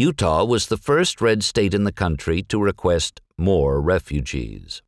Utah 0.00 0.44
was 0.44 0.68
the 0.68 0.78
first 0.78 1.20
red 1.20 1.44
state 1.44 1.74
in 1.74 1.84
the 1.84 1.92
country 1.92 2.42
to 2.44 2.58
request 2.58 3.20
more 3.36 3.82
refugees. 3.82 4.80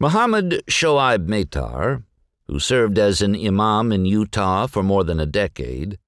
Muhammad 0.00 0.62
Shoaib 0.66 1.26
Matar, 1.26 2.02
who 2.46 2.58
served 2.58 2.98
as 2.98 3.20
an 3.20 3.36
imam 3.36 3.92
in 3.92 4.06
Utah 4.06 4.66
for 4.66 4.82
more 4.82 5.04
than 5.04 5.20
a 5.20 5.26
decade, 5.26 5.98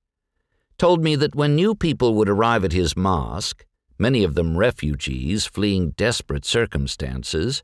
told 0.79 1.05
me 1.05 1.17
that 1.17 1.35
when 1.35 1.55
new 1.55 1.75
people 1.75 2.15
would 2.15 2.31
arrive 2.31 2.65
at 2.65 2.73
his 2.73 2.97
mosque, 2.97 3.67
many 3.99 4.25
of 4.25 4.37
them 4.37 4.57
refugees 4.57 5.45
fleeing 5.45 5.91
desperate 5.99 6.47
circumstances, 6.47 7.63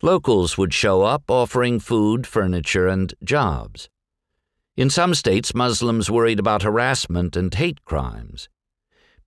locals 0.00 0.56
would 0.56 0.72
show 0.72 1.02
up 1.02 1.30
offering 1.30 1.78
food, 1.78 2.26
furniture, 2.26 2.88
and 2.88 3.12
jobs. 3.22 3.90
In 4.74 4.88
some 4.88 5.14
states, 5.14 5.54
Muslims 5.54 6.10
worried 6.10 6.40
about 6.40 6.62
harassment 6.62 7.36
and 7.36 7.52
hate 7.52 7.84
crimes. 7.84 8.48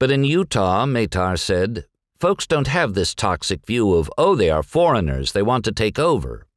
But 0.02 0.10
in 0.10 0.24
Utah, 0.24 0.88
Matar 0.88 1.38
said, 1.38 1.86
folks 2.20 2.48
don't 2.48 2.66
have 2.66 2.96
this 2.96 3.14
toxic 3.14 3.68
view 3.68 3.94
of, 3.94 4.12
oh, 4.18 4.34
they 4.34 4.50
are 4.50 4.64
foreigners, 4.64 5.32
they 5.32 5.44
want 5.44 5.64
to 5.66 5.72
take 5.72 6.00
over. 6.00 6.48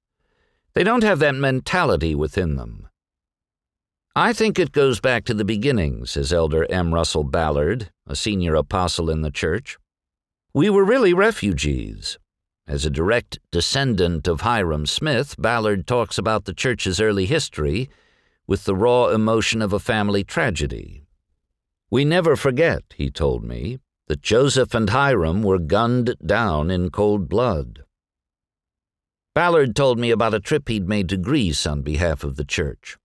They 0.73 0.83
don't 0.83 1.03
have 1.03 1.19
that 1.19 1.35
mentality 1.35 2.15
within 2.15 2.57
them. 2.57 2.89
I 4.17 4.33
think 4.33 4.59
it 4.59 4.73
goes 4.73 4.99
back 4.99 5.27
to 5.27 5.35
the 5.35 5.45
beginning, 5.45 6.07
says 6.07 6.33
Elder 6.33 6.65
M. 6.73 6.95
Russell 6.95 7.23
Ballard, 7.23 7.91
a 8.07 8.17
senior 8.17 8.55
apostle 8.55 9.11
in 9.11 9.21
the 9.21 9.31
church. 9.31 9.77
We 10.55 10.71
were 10.71 10.83
really 10.83 11.13
refugees. 11.13 12.19
As 12.67 12.87
a 12.87 12.91
direct 12.91 13.41
descendant 13.53 14.27
of 14.27 14.41
Hyrum 14.41 14.87
Smith, 14.89 15.35
Ballard 15.39 15.87
talks 15.87 16.17
about 16.17 16.47
the 16.47 16.55
church's 16.55 16.99
early 16.99 17.27
history 17.27 17.91
with 18.47 18.65
the 18.65 18.75
raw 18.75 19.09
emotion 19.09 19.61
of 19.61 19.75
a 19.75 19.79
family 19.79 20.25
tragedy. 20.25 21.04
We 21.95 22.05
never 22.05 22.35
forget, 22.35 22.83
he 22.97 23.09
told 23.09 23.45
me, 23.45 23.79
that 24.09 24.21
Joseph 24.21 24.75
and 24.75 24.91
Hyrum 24.91 25.45
were 25.45 25.61
gunned 25.61 26.17
down 26.27 26.69
in 26.69 26.91
cold 26.91 27.29
blood. 27.29 27.85
Ballard 29.33 29.77
told 29.77 30.01
me 30.01 30.11
about 30.11 30.35
a 30.35 30.41
trip 30.41 30.69
he'd 30.69 30.89
made 30.89 31.09
to 31.11 31.17
Greece 31.17 31.69
on 31.69 31.83
behalf 31.83 32.25
of 32.25 32.35
the 32.35 32.45
church. 32.45 32.99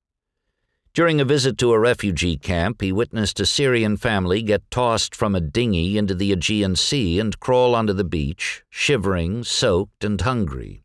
During 0.96 1.22
a 1.22 1.24
visit 1.24 1.56
to 1.60 1.72
a 1.72 1.78
refugee 1.78 2.36
camp, 2.36 2.82
he 2.82 2.92
witnessed 2.92 3.40
a 3.40 3.46
Syrian 3.46 3.96
family 3.96 4.42
get 4.42 4.72
tossed 4.72 5.16
from 5.16 5.36
a 5.36 5.40
dinghy 5.40 5.96
into 5.96 6.16
the 6.16 6.32
Aegean 6.32 6.76
Sea 6.76 7.20
and 7.20 7.40
crawl 7.40 7.76
onto 7.76 7.94
the 7.94 8.04
beach, 8.04 8.64
shivering, 8.72 9.44
soaked, 9.44 10.04
and 10.04 10.20
hungry. 10.20 10.82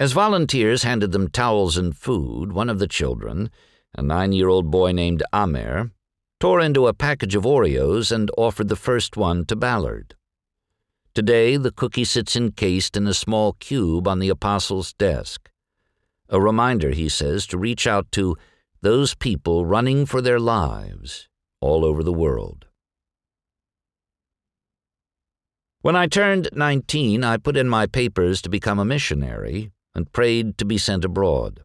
As 0.00 0.10
volunteers 0.10 0.82
handed 0.82 1.12
them 1.12 1.30
towels 1.30 1.76
and 1.76 1.96
food, 1.96 2.50
one 2.50 2.68
of 2.68 2.80
the 2.80 2.88
children, 2.88 3.52
a 3.94 4.02
nine 4.02 4.32
year 4.32 4.48
old 4.48 4.68
boy 4.68 4.90
named 4.90 5.22
Amer, 5.32 5.92
tore 6.40 6.60
into 6.60 6.86
a 6.86 6.94
package 6.94 7.34
of 7.34 7.44
Oreos 7.44 8.12
and 8.12 8.30
offered 8.36 8.68
the 8.68 8.76
first 8.76 9.16
one 9.16 9.44
to 9.46 9.56
Ballard. 9.56 10.14
Today, 11.14 11.56
the 11.56 11.70
cookie 11.70 12.04
sits 12.04 12.34
encased 12.34 12.96
in 12.96 13.06
a 13.06 13.14
small 13.14 13.52
cube 13.54 14.08
on 14.08 14.18
the 14.18 14.28
Apostle's 14.28 14.92
desk. 14.94 15.48
A 16.28 16.40
reminder, 16.40 16.90
he 16.90 17.08
says, 17.08 17.46
to 17.46 17.58
reach 17.58 17.86
out 17.86 18.10
to 18.12 18.36
those 18.80 19.14
people 19.14 19.64
running 19.64 20.06
for 20.06 20.20
their 20.20 20.40
lives 20.40 21.28
all 21.60 21.84
over 21.84 22.02
the 22.02 22.12
world. 22.12 22.66
When 25.82 25.96
I 25.96 26.06
turned 26.06 26.48
19, 26.52 27.22
I 27.22 27.36
put 27.36 27.56
in 27.56 27.68
my 27.68 27.86
papers 27.86 28.42
to 28.42 28.48
become 28.48 28.78
a 28.78 28.84
missionary 28.84 29.70
and 29.94 30.12
prayed 30.12 30.58
to 30.58 30.64
be 30.64 30.78
sent 30.78 31.04
abroad. 31.04 31.62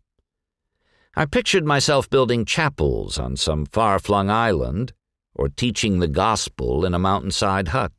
I 1.20 1.26
pictured 1.26 1.66
myself 1.66 2.10
building 2.10 2.46
chapels 2.46 3.20
on 3.20 3.36
some 3.36 3.66
far 3.66 4.00
flung 4.00 4.30
island 4.30 4.94
or 5.36 5.50
teaching 5.50 6.00
the 6.00 6.08
gospel 6.08 6.86
in 6.86 6.94
a 6.94 6.98
mountainside 6.98 7.68
hut. 7.68 7.92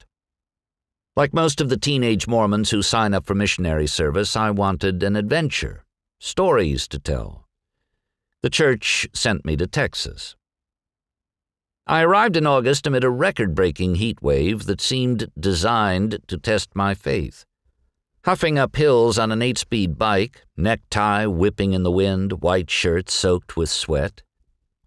Like 1.17 1.35
most 1.35 1.61
of 1.61 1.69
the 1.69 1.77
teenage 1.77 2.27
Mormons 2.27 2.71
who 2.71 2.81
sign 2.81 3.13
up 3.13 3.27
for 3.27 3.35
missionary 3.35 3.87
service, 3.87 4.37
I 4.37 4.51
wanted 4.51 5.03
an 5.03 5.17
adventure, 5.17 5.85
stories 6.19 6.89
to 6.89 6.99
tell. 6.99 7.47
The 8.41 8.49
church 8.49 9.07
sent 9.13 9.45
me 9.45 9.55
to 9.59 9.67
Texas. 9.67 10.35
I 11.87 12.01
arrived 12.01 12.39
in 12.39 12.47
August 12.47 12.87
amid 12.87 13.05
a 13.05 13.11
record 13.11 13.55
breaking 13.55 13.97
heat 13.97 14.23
wave 14.23 14.65
that 14.65 14.81
seemed 14.81 15.31
designed 15.39 16.21
to 16.29 16.39
test 16.39 16.75
my 16.75 16.95
faith. 16.95 17.45
Huffing 18.25 18.59
up 18.59 18.77
hills 18.77 19.19
on 19.19 19.33
an 19.33 19.41
eight 19.41 19.57
speed 19.57 19.97
bike, 19.97 20.43
necktie 20.57 21.25
whipping 21.25 21.73
in 21.73 21.85
the 21.85 21.91
wind, 21.91 22.43
white 22.43 22.71
shirt 22.71 23.09
soaked 23.09 23.57
with 23.57 23.71
sweat, 23.71 24.23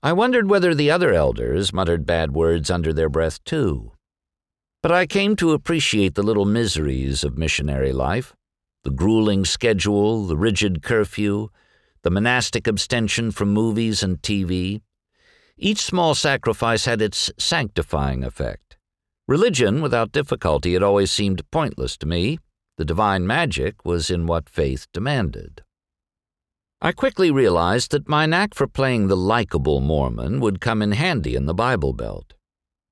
I 0.03 0.11
wondered 0.11 0.49
whether 0.49 0.75
the 0.75 0.91
other 0.91 1.13
elders 1.13 1.71
muttered 1.71 2.05
bad 2.05 2.31
words 2.33 2.69
under 2.69 2.91
their 2.91 3.07
breath, 3.07 3.41
too. 3.45 3.93
But 4.81 4.91
I 4.91 5.05
came 5.05 5.37
to 5.37 5.53
appreciate 5.53 6.15
the 6.15 6.23
little 6.23 6.45
miseries 6.45 7.23
of 7.23 7.37
missionary 7.37 7.93
life 7.93 8.35
the 8.83 8.91
grueling 8.91 9.45
schedule, 9.45 10.27
the 10.27 10.35
rigid 10.35 10.83
curfew, 10.83 11.47
the 12.01 12.11
monastic 12.11 12.67
abstention 12.67 13.31
from 13.31 13.53
movies 13.53 14.03
and 14.03 14.21
TV. 14.21 14.81
Each 15.57 15.79
small 15.79 16.15
sacrifice 16.15 16.83
had 16.83 17.01
its 17.01 17.31
sanctifying 17.39 18.25
effect. 18.25 18.75
Religion, 19.25 19.81
without 19.81 20.11
difficulty, 20.11 20.73
had 20.73 20.83
always 20.83 21.11
seemed 21.11 21.49
pointless 21.49 21.95
to 21.95 22.05
me. 22.05 22.39
The 22.77 22.85
divine 22.85 23.27
magic 23.27 23.85
was 23.85 24.09
in 24.09 24.25
what 24.25 24.49
faith 24.49 24.87
demanded. 24.93 25.61
I 26.81 26.91
quickly 26.91 27.31
realized 27.31 27.91
that 27.91 28.09
my 28.09 28.25
knack 28.25 28.53
for 28.53 28.67
playing 28.67 29.07
the 29.07 29.15
likable 29.15 29.79
Mormon 29.79 30.39
would 30.39 30.59
come 30.59 30.81
in 30.81 30.91
handy 30.91 31.35
in 31.35 31.45
the 31.45 31.53
Bible 31.53 31.93
Belt. 31.93 32.33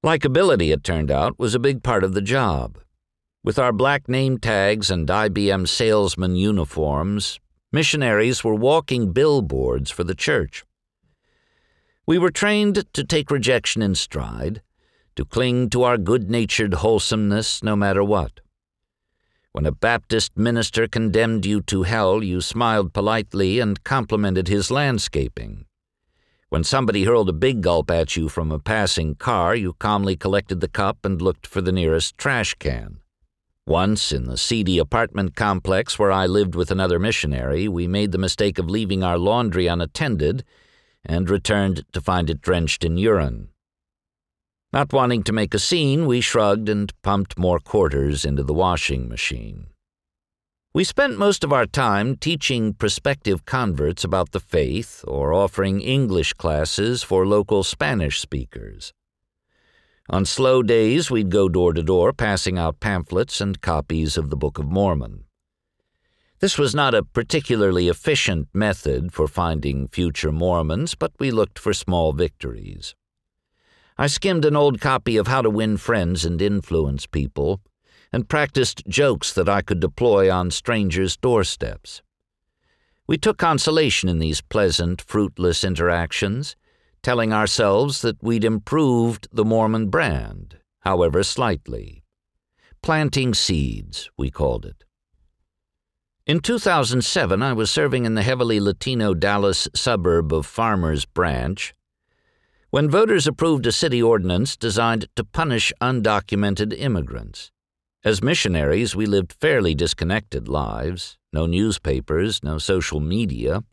Likability, 0.06 0.72
it 0.72 0.84
turned 0.84 1.12
out, 1.12 1.38
was 1.38 1.54
a 1.54 1.60
big 1.60 1.84
part 1.84 2.04
of 2.04 2.14
the 2.14 2.22
job. 2.22 2.78
With 3.44 3.58
our 3.58 3.74
black 3.74 4.08
name 4.08 4.38
tags 4.38 4.92
and 4.92 5.08
IBM 5.08 5.68
salesman 5.68 6.36
uniforms, 6.36 7.40
missionaries 7.72 8.44
were 8.44 8.56
walking 8.56 9.12
billboards 9.12 9.90
for 9.90 10.04
the 10.04 10.16
church. 10.16 10.64
We 12.06 12.18
were 12.18 12.32
trained 12.32 12.86
to 12.94 13.04
take 13.04 13.32
rejection 13.32 13.82
in 13.82 13.96
stride, 13.96 14.62
to 15.16 15.26
cling 15.26 15.70
to 15.72 15.84
our 15.84 15.98
good 15.98 16.30
natured 16.30 16.76
wholesomeness 16.76 17.64
no 17.64 17.76
matter 17.76 18.04
what. 18.04 18.42
When 19.54 19.66
a 19.66 19.72
Baptist 19.74 20.38
minister 20.38 20.88
condemned 20.88 21.46
you 21.46 21.62
to 21.64 21.84
hell, 21.84 22.24
you 22.24 22.40
smiled 22.40 22.94
politely 22.94 23.60
and 23.60 23.84
complimented 23.84 24.48
his 24.48 24.72
landscaping. 24.72 25.66
When 26.48 26.64
somebody 26.64 27.04
hurled 27.04 27.28
a 27.28 27.34
big 27.34 27.62
gulp 27.62 27.92
at 27.92 28.16
you 28.16 28.30
from 28.30 28.50
a 28.50 28.60
passing 28.60 29.16
car, 29.16 29.54
you 29.54 29.74
calmly 29.74 30.16
collected 30.16 30.62
the 30.62 30.70
cup 30.70 31.04
and 31.04 31.22
looked 31.22 31.46
for 31.46 31.60
the 31.60 31.74
nearest 31.74 32.18
trash 32.18 32.54
can. 32.60 33.02
Once, 33.68 34.14
in 34.14 34.24
the 34.24 34.38
seedy 34.38 34.78
apartment 34.78 35.36
complex 35.36 36.00
where 36.00 36.14
I 36.14 36.28
lived 36.28 36.56
with 36.56 36.72
another 36.72 36.98
missionary, 36.98 37.68
we 37.68 37.88
made 37.88 38.14
the 38.14 38.18
mistake 38.18 38.58
of 38.58 38.70
leaving 38.70 39.04
our 39.04 39.18
laundry 39.18 39.68
unattended 39.68 40.46
and 41.06 41.30
returned 41.30 41.84
to 41.92 42.00
find 42.00 42.30
it 42.30 42.42
drenched 42.42 42.86
in 42.86 42.98
urine. 42.98 43.50
Not 44.74 44.94
wanting 44.94 45.24
to 45.24 45.34
make 45.34 45.54
a 45.54 45.60
scene, 45.60 46.06
we 46.06 46.22
shrugged 46.22 46.70
and 46.70 46.94
pumped 47.02 47.38
more 47.38 47.60
quarters 47.60 48.24
into 48.24 48.42
the 48.42 48.54
washing 48.54 49.10
machine. 49.10 49.68
We 50.74 50.86
spent 50.86 51.18
most 51.18 51.44
of 51.44 51.52
our 51.52 51.66
time 51.66 52.16
teaching 52.16 52.74
prospective 52.74 53.44
converts 53.44 54.06
about 54.06 54.32
the 54.32 54.40
faith 54.40 55.04
or 55.06 55.34
offering 55.34 55.82
English 55.82 56.32
classes 56.34 57.04
for 57.04 57.28
local 57.28 57.64
Spanish 57.64 58.22
speakers. 58.22 58.94
On 60.10 60.24
slow 60.24 60.64
days, 60.64 61.12
we'd 61.12 61.30
go 61.30 61.50
door 61.50 61.74
to 61.74 61.84
door 61.84 62.14
passing 62.14 62.58
out 62.58 62.80
pamphlets 62.80 63.42
and 63.42 63.60
copies 63.60 64.18
of 64.18 64.30
the 64.30 64.38
Book 64.38 64.58
of 64.58 64.72
Mormon. 64.72 65.26
This 66.40 66.58
was 66.58 66.74
not 66.74 66.96
a 66.96 67.04
particularly 67.04 67.90
efficient 67.90 68.48
method 68.54 69.12
for 69.12 69.28
finding 69.28 69.90
future 69.90 70.32
Mormons, 70.32 70.96
but 70.96 71.12
we 71.20 71.30
looked 71.30 71.60
for 71.60 71.74
small 71.74 72.14
victories. 72.14 72.96
I 74.02 74.08
skimmed 74.08 74.46
an 74.46 74.56
old 74.56 74.82
copy 74.82 75.16
of 75.16 75.28
How 75.28 75.44
to 75.44 75.50
Win 75.52 75.78
Friends 75.78 76.26
and 76.26 76.42
Influence 76.42 77.06
People 77.06 77.62
and 78.12 78.28
practiced 78.28 78.84
jokes 78.88 79.32
that 79.34 79.48
I 79.48 79.62
could 79.62 79.80
deploy 79.80 80.34
on 80.34 80.50
strangers' 80.50 81.16
doorsteps. 81.16 82.02
We 83.06 83.20
took 83.20 83.38
consolation 83.38 84.10
in 84.10 84.18
these 84.18 84.42
pleasant, 84.42 85.04
fruitless 85.04 85.64
interactions, 85.64 86.56
telling 87.04 87.32
ourselves 87.32 88.02
that 88.02 88.24
we'd 88.24 88.44
improved 88.44 89.28
the 89.32 89.46
Mormon 89.46 89.92
brand, 89.92 90.58
however 90.80 91.22
slightly. 91.22 92.04
Planting 92.82 93.36
seeds, 93.36 94.10
we 94.18 94.32
called 94.32 94.66
it. 94.66 94.84
In 96.26 96.40
2007, 96.40 97.44
I 97.44 97.54
was 97.54 97.70
serving 97.70 98.06
in 98.08 98.16
the 98.16 98.24
heavily 98.24 98.60
Latino 98.60 99.14
Dallas 99.14 99.68
suburb 99.76 100.34
of 100.34 100.48
Farmers 100.48 101.06
Branch 101.06 101.72
when 102.72 102.90
voters 102.90 103.28
approved 103.28 103.68
a 103.68 103.72
city 103.72 104.02
ordinance 104.02 104.56
designed 104.56 105.06
to 105.14 105.26
punish 105.26 105.74
undocumented 105.82 106.74
immigrants. 106.80 107.52
As 108.06 108.24
missionaries, 108.24 108.96
we 108.96 109.06
lived 109.06 109.36
fairly 109.42 109.76
disconnected 109.76 110.48
lives 110.48 111.18
no 111.34 111.46
newspapers, 111.46 112.44
no 112.44 112.58
social 112.58 113.00
media. 113.00 113.64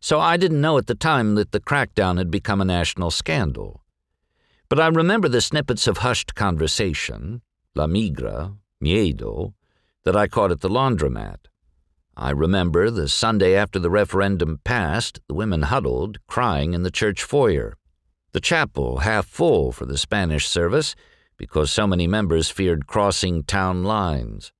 So 0.00 0.18
I 0.18 0.36
didn't 0.36 0.60
know 0.60 0.76
at 0.76 0.88
the 0.88 0.96
time 0.96 1.36
that 1.36 1.52
the 1.52 1.60
crackdown 1.60 2.18
had 2.18 2.30
become 2.32 2.60
a 2.60 2.64
national 2.64 3.12
scandal. 3.12 3.84
But 4.68 4.80
I 4.80 4.88
remember 4.88 5.28
the 5.28 5.40
snippets 5.40 5.86
of 5.86 5.98
hushed 5.98 6.34
conversation, 6.34 7.42
la 7.76 7.86
migra, 7.86 8.56
miedo, 8.82 9.54
that 10.04 10.16
I 10.16 10.26
caught 10.26 10.50
at 10.50 10.62
the 10.62 10.68
laundromat. 10.68 11.46
I 12.16 12.30
remember 12.30 12.90
the 12.90 13.08
Sunday 13.08 13.54
after 13.54 13.78
the 13.78 13.90
referendum 13.90 14.60
passed, 14.64 15.20
the 15.28 15.34
women 15.34 15.62
huddled, 15.62 16.18
crying 16.26 16.74
in 16.74 16.82
the 16.82 16.90
church 16.90 17.22
foyer 17.22 17.76
the 18.34 18.40
chapel 18.40 18.98
half 18.98 19.26
full 19.26 19.70
for 19.70 19.86
the 19.86 19.96
Spanish 19.96 20.48
service 20.48 20.96
because 21.36 21.70
so 21.70 21.86
many 21.86 22.08
members 22.08 22.50
feared 22.50 22.88
crossing 22.88 23.44
town 23.44 23.84
lines. 23.84 24.52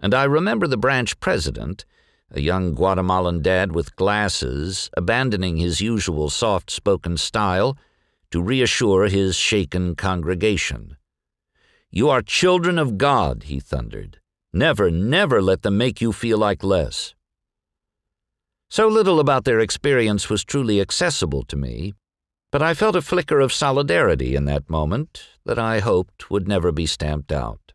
And 0.00 0.14
I 0.14 0.24
remember 0.24 0.66
the 0.66 0.78
branch 0.78 1.20
president, 1.20 1.84
a 2.30 2.40
young 2.40 2.72
Guatemalan 2.72 3.42
dad 3.42 3.72
with 3.72 3.96
glasses, 3.96 4.88
abandoning 4.96 5.58
his 5.58 5.82
usual 5.82 6.30
soft 6.30 6.70
spoken 6.70 7.18
style 7.18 7.76
to 8.30 8.42
reassure 8.42 9.08
his 9.08 9.36
shaken 9.36 9.94
congregation. 9.94 10.96
You 11.90 12.08
are 12.08 12.22
children 12.22 12.78
of 12.78 12.96
God, 12.96 13.42
he 13.44 13.60
thundered. 13.60 14.20
Never, 14.54 14.90
never 14.90 15.42
let 15.42 15.60
them 15.60 15.76
make 15.76 16.00
you 16.00 16.12
feel 16.12 16.38
like 16.38 16.64
less. 16.64 17.14
So 18.70 18.88
little 18.88 19.20
about 19.20 19.44
their 19.44 19.60
experience 19.60 20.30
was 20.30 20.46
truly 20.46 20.80
accessible 20.80 21.42
to 21.42 21.56
me 21.56 21.92
but 22.52 22.62
I 22.62 22.74
felt 22.74 22.94
a 22.94 23.02
flicker 23.02 23.40
of 23.40 23.50
solidarity 23.50 24.36
in 24.36 24.44
that 24.44 24.68
moment 24.68 25.24
that 25.46 25.58
I 25.58 25.80
hoped 25.80 26.30
would 26.30 26.46
never 26.46 26.70
be 26.70 26.84
stamped 26.84 27.32
out. 27.32 27.72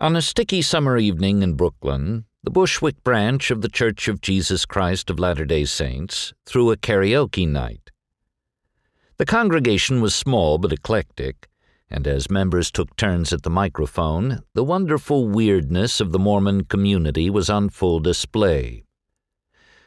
On 0.00 0.16
a 0.16 0.20
sticky 0.20 0.62
summer 0.62 0.98
evening 0.98 1.44
in 1.44 1.54
Brooklyn, 1.54 2.24
the 2.42 2.50
Bushwick 2.50 3.04
branch 3.04 3.52
of 3.52 3.62
the 3.62 3.68
Church 3.68 4.08
of 4.08 4.20
Jesus 4.20 4.66
Christ 4.66 5.08
of 5.10 5.20
Latter 5.20 5.44
day 5.44 5.64
Saints 5.64 6.34
threw 6.44 6.72
a 6.72 6.76
karaoke 6.76 7.48
night. 7.48 7.92
The 9.18 9.24
congregation 9.24 10.00
was 10.00 10.12
small 10.12 10.58
but 10.58 10.72
eclectic, 10.72 11.48
and 11.88 12.08
as 12.08 12.28
members 12.28 12.72
took 12.72 12.96
turns 12.96 13.32
at 13.32 13.44
the 13.44 13.48
microphone, 13.48 14.42
the 14.54 14.64
wonderful 14.64 15.28
weirdness 15.28 16.00
of 16.00 16.10
the 16.10 16.18
Mormon 16.18 16.64
community 16.64 17.30
was 17.30 17.48
on 17.48 17.68
full 17.68 18.00
display 18.00 18.83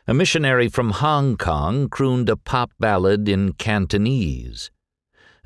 a 0.09 0.13
missionary 0.13 0.69
from 0.69 0.91
Hong 0.91 1.35
Kong 1.35 1.89
crooned 1.89 2.29
a 2.29 2.37
pop 2.37 2.71
ballad 2.79 3.27
in 3.27 3.51
Cantonese. 3.51 4.71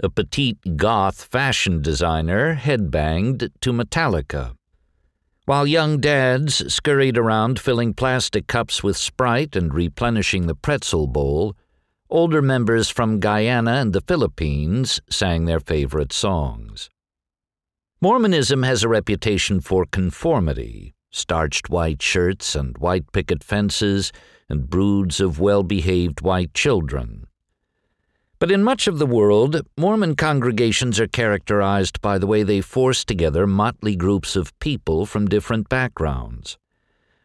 A 0.04 0.10
petite 0.10 0.78
goth 0.78 1.24
fashion 1.24 1.82
designer 1.82 2.56
headbanged 2.56 3.50
to 3.62 3.74
Metallica. 3.74 4.54
While 5.46 5.66
young 5.66 6.00
dads 6.00 6.72
scurried 6.72 7.18
around 7.18 7.60
filling 7.60 7.96
plastic 7.96 8.46
cups 8.46 8.84
with 8.84 8.98
Sprite 8.98 9.56
and 9.56 9.74
replenishing 9.74 10.46
the 10.46 10.56
pretzel 10.56 11.08
bowl, 11.08 11.56
older 12.12 12.42
members 12.44 12.88
from 12.88 13.20
Guyana 13.20 13.78
and 13.78 13.94
the 13.94 14.02
Philippines 14.02 15.02
sang 15.10 15.46
their 15.46 15.60
favorite 15.60 16.14
songs. 16.14 16.88
Mormonism 18.00 18.62
has 18.62 18.84
a 18.84 18.90
reputation 18.90 19.60
for 19.60 19.86
conformity 19.88 20.94
starched 21.12 21.70
white 21.70 22.02
shirts 22.02 22.56
and 22.56 22.78
white 22.78 23.12
picket 23.12 23.44
fences, 23.44 24.12
and 24.52 24.70
broods 24.70 25.20
of 25.20 25.40
well 25.40 25.64
behaved 25.64 26.22
white 26.22 26.54
children. 26.54 27.26
But 28.38 28.52
in 28.52 28.64
much 28.64 28.88
of 28.88 29.00
the 29.00 29.06
world, 29.06 29.62
Mormon 29.78 30.16
congregations 30.16 31.00
are 31.00 31.08
characterized 31.08 32.02
by 32.02 32.18
the 32.18 32.28
way 32.28 32.44
they 32.44 32.62
force 32.62 33.06
together 33.06 33.48
motley 33.48 33.96
groups 33.96 34.36
of 34.36 34.58
people 34.60 35.06
from 35.06 35.28
different 35.28 35.70
backgrounds. 35.70 36.58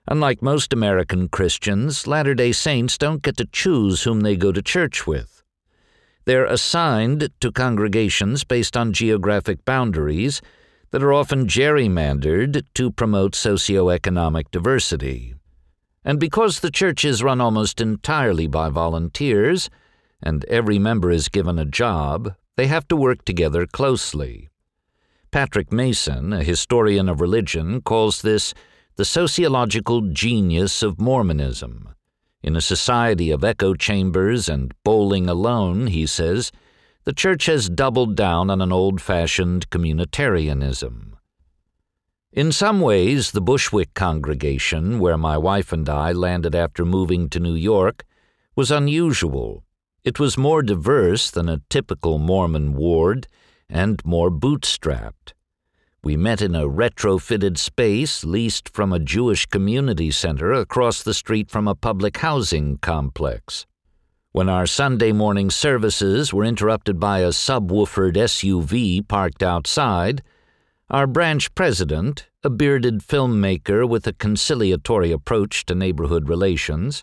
Unlike 0.08 0.42
most 0.42 0.72
American 0.72 1.28
Christians, 1.28 2.06
Latter 2.06 2.34
day 2.34 2.52
Saints 2.52 2.98
don't 2.98 3.22
get 3.22 3.38
to 3.38 3.46
choose 3.46 4.02
whom 4.02 4.20
they 4.20 4.36
go 4.36 4.52
to 4.52 4.60
church 4.60 5.06
with. 5.06 5.42
They're 6.26 6.44
assigned 6.44 7.30
to 7.40 7.52
congregations 7.52 8.42
based 8.42 8.76
on 8.76 8.92
geographic 8.92 9.64
boundaries 9.64 10.42
that 10.90 11.02
are 11.02 11.12
often 11.12 11.46
gerrymandered 11.46 12.64
to 12.74 12.90
promote 12.90 13.32
socioeconomic 13.32 14.50
diversity. 14.50 15.35
And 16.06 16.20
because 16.20 16.60
the 16.60 16.70
church 16.70 17.04
is 17.04 17.24
run 17.24 17.40
almost 17.40 17.80
entirely 17.80 18.46
by 18.46 18.68
volunteers, 18.70 19.68
and 20.22 20.44
every 20.44 20.78
member 20.78 21.10
is 21.10 21.28
given 21.28 21.58
a 21.58 21.64
job, 21.64 22.36
they 22.56 22.68
have 22.68 22.86
to 22.88 22.96
work 22.96 23.24
together 23.24 23.66
closely. 23.66 24.48
Patrick 25.32 25.72
Mason, 25.72 26.32
a 26.32 26.44
historian 26.44 27.08
of 27.08 27.20
religion, 27.20 27.80
calls 27.82 28.22
this 28.22 28.54
the 28.94 29.04
sociological 29.04 30.00
genius 30.12 30.80
of 30.80 31.00
Mormonism. 31.00 31.88
In 32.40 32.54
a 32.54 32.60
society 32.60 33.32
of 33.32 33.42
echo 33.42 33.74
chambers 33.74 34.48
and 34.48 34.72
bowling 34.84 35.28
alone, 35.28 35.88
he 35.88 36.06
says, 36.06 36.52
the 37.02 37.12
church 37.12 37.46
has 37.46 37.68
doubled 37.68 38.14
down 38.14 38.48
on 38.48 38.62
an 38.62 38.72
old 38.72 39.00
fashioned 39.00 39.68
communitarianism. 39.70 41.15
In 42.36 42.52
some 42.52 42.82
ways, 42.82 43.30
the 43.30 43.40
Bushwick 43.40 43.94
congregation, 43.94 44.98
where 44.98 45.16
my 45.16 45.38
wife 45.38 45.72
and 45.72 45.88
I 45.88 46.12
landed 46.12 46.54
after 46.54 46.84
moving 46.84 47.30
to 47.30 47.40
New 47.40 47.54
York, 47.54 48.04
was 48.54 48.70
unusual. 48.70 49.64
It 50.04 50.20
was 50.20 50.36
more 50.36 50.62
diverse 50.62 51.30
than 51.30 51.48
a 51.48 51.62
typical 51.70 52.18
Mormon 52.18 52.74
ward 52.74 53.26
and 53.70 54.04
more 54.04 54.30
bootstrapped. 54.30 55.32
We 56.04 56.18
met 56.18 56.42
in 56.42 56.54
a 56.54 56.68
retrofitted 56.68 57.56
space 57.56 58.22
leased 58.22 58.68
from 58.68 58.92
a 58.92 58.98
Jewish 59.00 59.46
community 59.46 60.10
center 60.10 60.52
across 60.52 61.02
the 61.02 61.14
street 61.14 61.50
from 61.50 61.66
a 61.66 61.74
public 61.74 62.18
housing 62.18 62.76
complex. 62.82 63.64
When 64.32 64.50
our 64.50 64.66
Sunday 64.66 65.12
morning 65.12 65.48
services 65.48 66.34
were 66.34 66.44
interrupted 66.44 67.00
by 67.00 67.20
a 67.20 67.30
subwoofered 67.30 68.16
SUV 68.16 69.08
parked 69.08 69.42
outside, 69.42 70.22
our 70.88 71.06
branch 71.06 71.52
president, 71.56 72.28
a 72.44 72.50
bearded 72.50 73.00
filmmaker 73.00 73.88
with 73.88 74.06
a 74.06 74.12
conciliatory 74.12 75.10
approach 75.10 75.66
to 75.66 75.74
neighborhood 75.74 76.28
relations, 76.28 77.02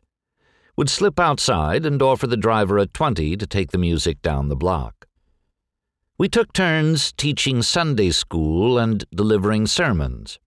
would 0.77 0.89
slip 0.89 1.19
outside 1.19 1.85
and 1.85 2.01
offer 2.01 2.25
the 2.25 2.37
driver 2.37 2.77
a 2.77 2.85
20 2.85 3.35
to 3.35 3.45
take 3.45 3.71
the 3.71 3.77
music 3.77 4.21
down 4.21 4.47
the 4.47 4.55
block. 4.55 5.05
We 6.17 6.29
took 6.29 6.53
turns 6.53 7.11
teaching 7.11 7.61
Sunday 7.61 8.11
school 8.11 8.77
and 8.77 9.03
delivering 9.13 9.67
sermons. 9.67 10.39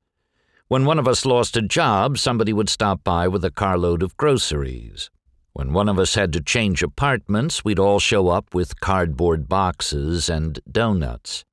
When 0.68 0.86
one 0.86 0.98
of 0.98 1.06
us 1.06 1.26
lost 1.26 1.56
a 1.58 1.62
job, 1.62 2.16
somebody 2.16 2.54
would 2.54 2.70
stop 2.70 3.04
by 3.04 3.28
with 3.28 3.44
a 3.44 3.50
carload 3.50 4.02
of 4.02 4.16
groceries. 4.16 5.10
When 5.52 5.74
one 5.74 5.90
of 5.90 5.98
us 5.98 6.14
had 6.14 6.32
to 6.32 6.40
change 6.40 6.82
apartments, 6.82 7.64
we'd 7.64 7.78
all 7.78 8.00
show 8.00 8.28
up 8.28 8.54
with 8.54 8.80
cardboard 8.80 9.46
boxes 9.48 10.30
and 10.30 10.58
donuts. 10.70 11.44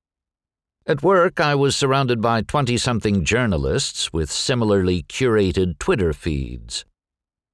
At 0.86 1.02
work, 1.02 1.40
I 1.40 1.56
was 1.56 1.78
surrounded 1.78 2.20
by 2.22 2.42
20 2.42 2.78
something 2.78 3.24
journalists 3.24 4.12
with 4.12 4.30
similarly 4.30 5.04
curated 5.04 5.80
Twitter 5.80 6.12
feeds. 6.12 6.84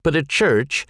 But 0.02 0.15
at 0.15 0.28
church, 0.28 0.88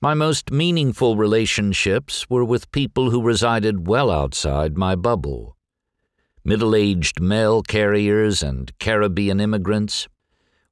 my 0.00 0.14
most 0.14 0.52
meaningful 0.52 1.16
relationships 1.16 2.30
were 2.30 2.44
with 2.44 2.70
people 2.70 3.10
who 3.10 3.20
resided 3.20 3.88
well 3.88 4.08
outside 4.08 4.78
my 4.78 4.94
bubble. 4.94 5.56
Middle 6.44 6.76
aged 6.76 7.20
mail 7.20 7.60
carriers 7.60 8.40
and 8.40 8.70
Caribbean 8.78 9.40
immigrants, 9.40 10.06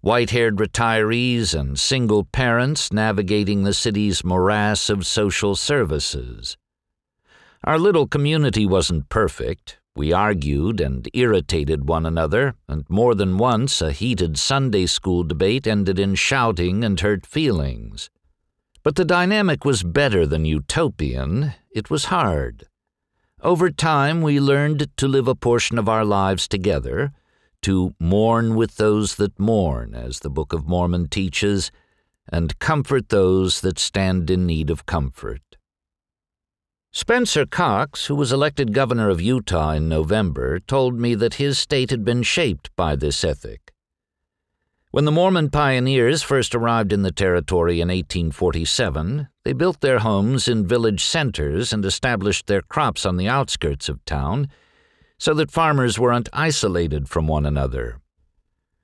white 0.00 0.30
haired 0.30 0.58
retirees 0.58 1.52
and 1.52 1.80
single 1.80 2.26
parents 2.26 2.92
navigating 2.92 3.64
the 3.64 3.74
city's 3.74 4.22
morass 4.22 4.88
of 4.88 5.04
social 5.04 5.56
services. 5.56 6.56
Our 7.64 7.76
little 7.76 8.06
community 8.06 8.66
wasn't 8.66 9.08
perfect. 9.08 9.80
We 9.98 10.12
argued 10.12 10.80
and 10.80 11.08
irritated 11.12 11.88
one 11.88 12.06
another, 12.06 12.54
and 12.68 12.88
more 12.88 13.16
than 13.16 13.36
once 13.36 13.82
a 13.82 13.90
heated 13.90 14.38
Sunday 14.38 14.86
school 14.86 15.24
debate 15.24 15.66
ended 15.66 15.98
in 15.98 16.14
shouting 16.14 16.84
and 16.84 17.00
hurt 17.00 17.26
feelings. 17.26 18.08
But 18.84 18.94
the 18.94 19.04
dynamic 19.04 19.64
was 19.64 19.82
better 19.82 20.24
than 20.24 20.44
utopian, 20.44 21.54
it 21.72 21.90
was 21.90 22.04
hard. 22.04 22.68
Over 23.42 23.72
time, 23.72 24.22
we 24.22 24.38
learned 24.38 24.86
to 24.98 25.08
live 25.08 25.26
a 25.26 25.34
portion 25.34 25.78
of 25.78 25.88
our 25.88 26.04
lives 26.04 26.46
together, 26.46 27.10
to 27.62 27.96
mourn 27.98 28.54
with 28.54 28.76
those 28.76 29.16
that 29.16 29.36
mourn, 29.36 29.96
as 29.96 30.20
the 30.20 30.30
Book 30.30 30.52
of 30.52 30.68
Mormon 30.68 31.08
teaches, 31.08 31.72
and 32.28 32.56
comfort 32.60 33.08
those 33.08 33.62
that 33.62 33.80
stand 33.80 34.30
in 34.30 34.46
need 34.46 34.70
of 34.70 34.86
comfort. 34.86 35.47
Spencer 36.90 37.44
Cox, 37.44 38.06
who 38.06 38.14
was 38.14 38.32
elected 38.32 38.72
governor 38.72 39.10
of 39.10 39.20
Utah 39.20 39.72
in 39.72 39.88
November, 39.88 40.58
told 40.58 40.98
me 40.98 41.14
that 41.14 41.34
his 41.34 41.58
state 41.58 41.90
had 41.90 42.04
been 42.04 42.22
shaped 42.22 42.74
by 42.76 42.96
this 42.96 43.22
ethic. 43.22 43.72
When 44.90 45.04
the 45.04 45.12
Mormon 45.12 45.50
pioneers 45.50 46.22
first 46.22 46.54
arrived 46.54 46.94
in 46.94 47.02
the 47.02 47.12
territory 47.12 47.82
in 47.82 47.88
1847, 47.88 49.28
they 49.44 49.52
built 49.52 49.82
their 49.82 49.98
homes 49.98 50.48
in 50.48 50.66
village 50.66 51.04
centers 51.04 51.74
and 51.74 51.84
established 51.84 52.46
their 52.46 52.62
crops 52.62 53.04
on 53.04 53.18
the 53.18 53.28
outskirts 53.28 53.90
of 53.90 54.02
town 54.06 54.48
so 55.18 55.34
that 55.34 55.50
farmers 55.50 55.98
weren't 55.98 56.30
isolated 56.32 57.06
from 57.06 57.26
one 57.26 57.44
another. 57.44 58.00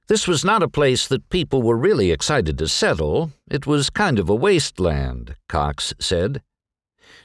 This 0.09 0.29
was 0.29 0.45
not 0.45 0.63
a 0.63 0.69
place 0.69 1.09
that 1.09 1.31
people 1.31 1.63
were 1.63 1.77
really 1.77 2.11
excited 2.11 2.59
to 2.59 2.69
settle. 2.69 3.33
It 3.51 3.67
was 3.67 3.89
kind 3.89 4.19
of 4.19 4.29
a 4.29 4.35
wasteland, 4.35 5.37
Cox 5.49 5.95
said. 5.99 6.43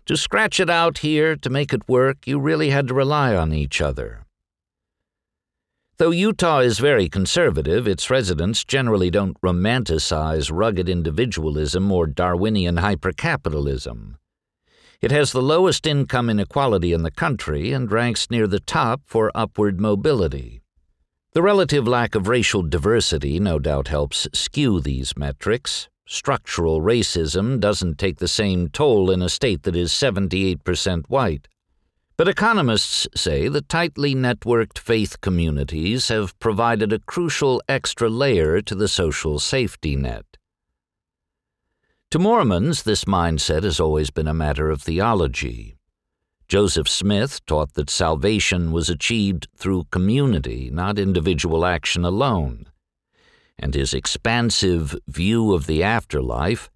To 0.10 0.18
scratch 0.18 0.60
it 0.60 0.72
out 0.72 0.98
here, 0.98 1.36
to 1.36 1.52
make 1.52 1.72
it 1.72 1.88
work, 1.88 2.26
you 2.26 2.40
really 2.40 2.72
had 2.72 2.88
to 2.88 2.96
rely 2.96 3.36
on 3.36 3.54
each 3.54 3.80
other. 3.80 4.26
Though 5.98 6.10
Utah 6.10 6.62
is 6.62 6.80
very 6.80 7.08
conservative, 7.08 7.88
its 7.88 8.10
residents 8.10 8.66
generally 8.66 9.12
don't 9.12 9.40
romanticize 9.42 10.50
rugged 10.52 10.90
individualism 10.90 11.92
or 11.92 12.08
Darwinian 12.08 12.78
hypercapitalism. 12.78 14.16
It 15.00 15.12
has 15.12 15.32
the 15.32 15.44
lowest 15.44 15.86
income 15.86 16.28
inequality 16.28 16.92
in 16.92 17.04
the 17.04 17.12
country 17.12 17.72
and 17.72 17.92
ranks 17.92 18.32
near 18.32 18.48
the 18.48 18.62
top 18.62 19.02
for 19.06 19.32
upward 19.36 19.80
mobility. 19.80 20.64
The 21.34 21.44
relative 21.44 21.88
lack 21.88 22.16
of 22.16 22.28
racial 22.28 22.64
diversity 22.64 23.40
no 23.40 23.60
doubt 23.60 23.90
helps 23.90 24.28
skew 24.34 24.82
these 24.82 25.16
metrics. 25.16 25.88
Structural 26.12 26.82
racism 26.82 27.60
doesn't 27.60 28.00
take 28.00 28.18
the 28.18 28.28
same 28.28 28.68
toll 28.70 29.12
in 29.12 29.22
a 29.22 29.30
state 29.30 29.62
that 29.62 29.76
is 29.76 29.92
78% 29.92 31.06
white. 31.08 31.48
But 32.18 32.28
economists 32.28 33.08
say 33.16 33.48
the 33.48 33.62
tightly 33.62 34.16
networked 34.16 34.80
faith 34.80 35.22
communities 35.22 36.08
have 36.08 36.38
provided 36.40 36.92
a 36.92 36.98
crucial 36.98 37.62
extra 37.70 38.10
layer 38.10 38.60
to 38.60 38.74
the 38.74 38.88
social 38.88 39.38
safety 39.38 39.96
net. 39.96 40.26
To 42.10 42.18
Mormons, 42.18 42.82
this 42.82 43.06
mindset 43.06 43.62
has 43.62 43.80
always 43.80 44.10
been 44.10 44.28
a 44.28 44.34
matter 44.34 44.72
of 44.72 44.82
theology. 44.82 45.78
Joseph 46.48 46.90
Smith 46.90 47.46
taught 47.46 47.76
that 47.76 47.92
salvation 47.92 48.72
was 48.72 48.90
achieved 48.90 49.48
through 49.56 49.86
community, 49.92 50.72
not 50.74 50.98
individual 50.98 51.68
action 51.68 52.04
alone. 52.04 52.66
And 53.60 53.74
his 53.74 53.94
expansive 53.94 54.96
view 55.08 55.54
of 55.54 55.68
the 55.68 55.84
afterlife 55.84 56.70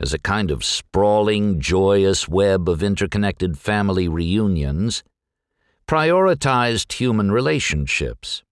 as 0.00 0.12
a 0.12 0.18
kind 0.18 0.50
of 0.50 0.64
sprawling, 0.64 1.60
joyous 1.60 2.26
web 2.28 2.68
of 2.68 2.82
interconnected 2.82 3.58
family 3.58 4.08
reunions, 4.08 5.04
prioritized 5.86 6.92
human 6.92 7.30
relationships. 7.30 8.42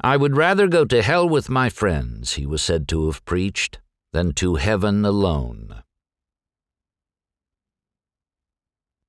I 0.00 0.16
would 0.16 0.36
rather 0.36 0.68
go 0.68 0.84
to 0.84 1.02
hell 1.02 1.28
with 1.28 1.50
my 1.50 1.68
friends, 1.68 2.34
he 2.34 2.46
was 2.46 2.62
said 2.62 2.86
to 2.88 3.06
have 3.06 3.24
preached, 3.24 3.80
than 4.12 4.32
to 4.34 4.54
heaven 4.54 5.04
alone. 5.04 5.82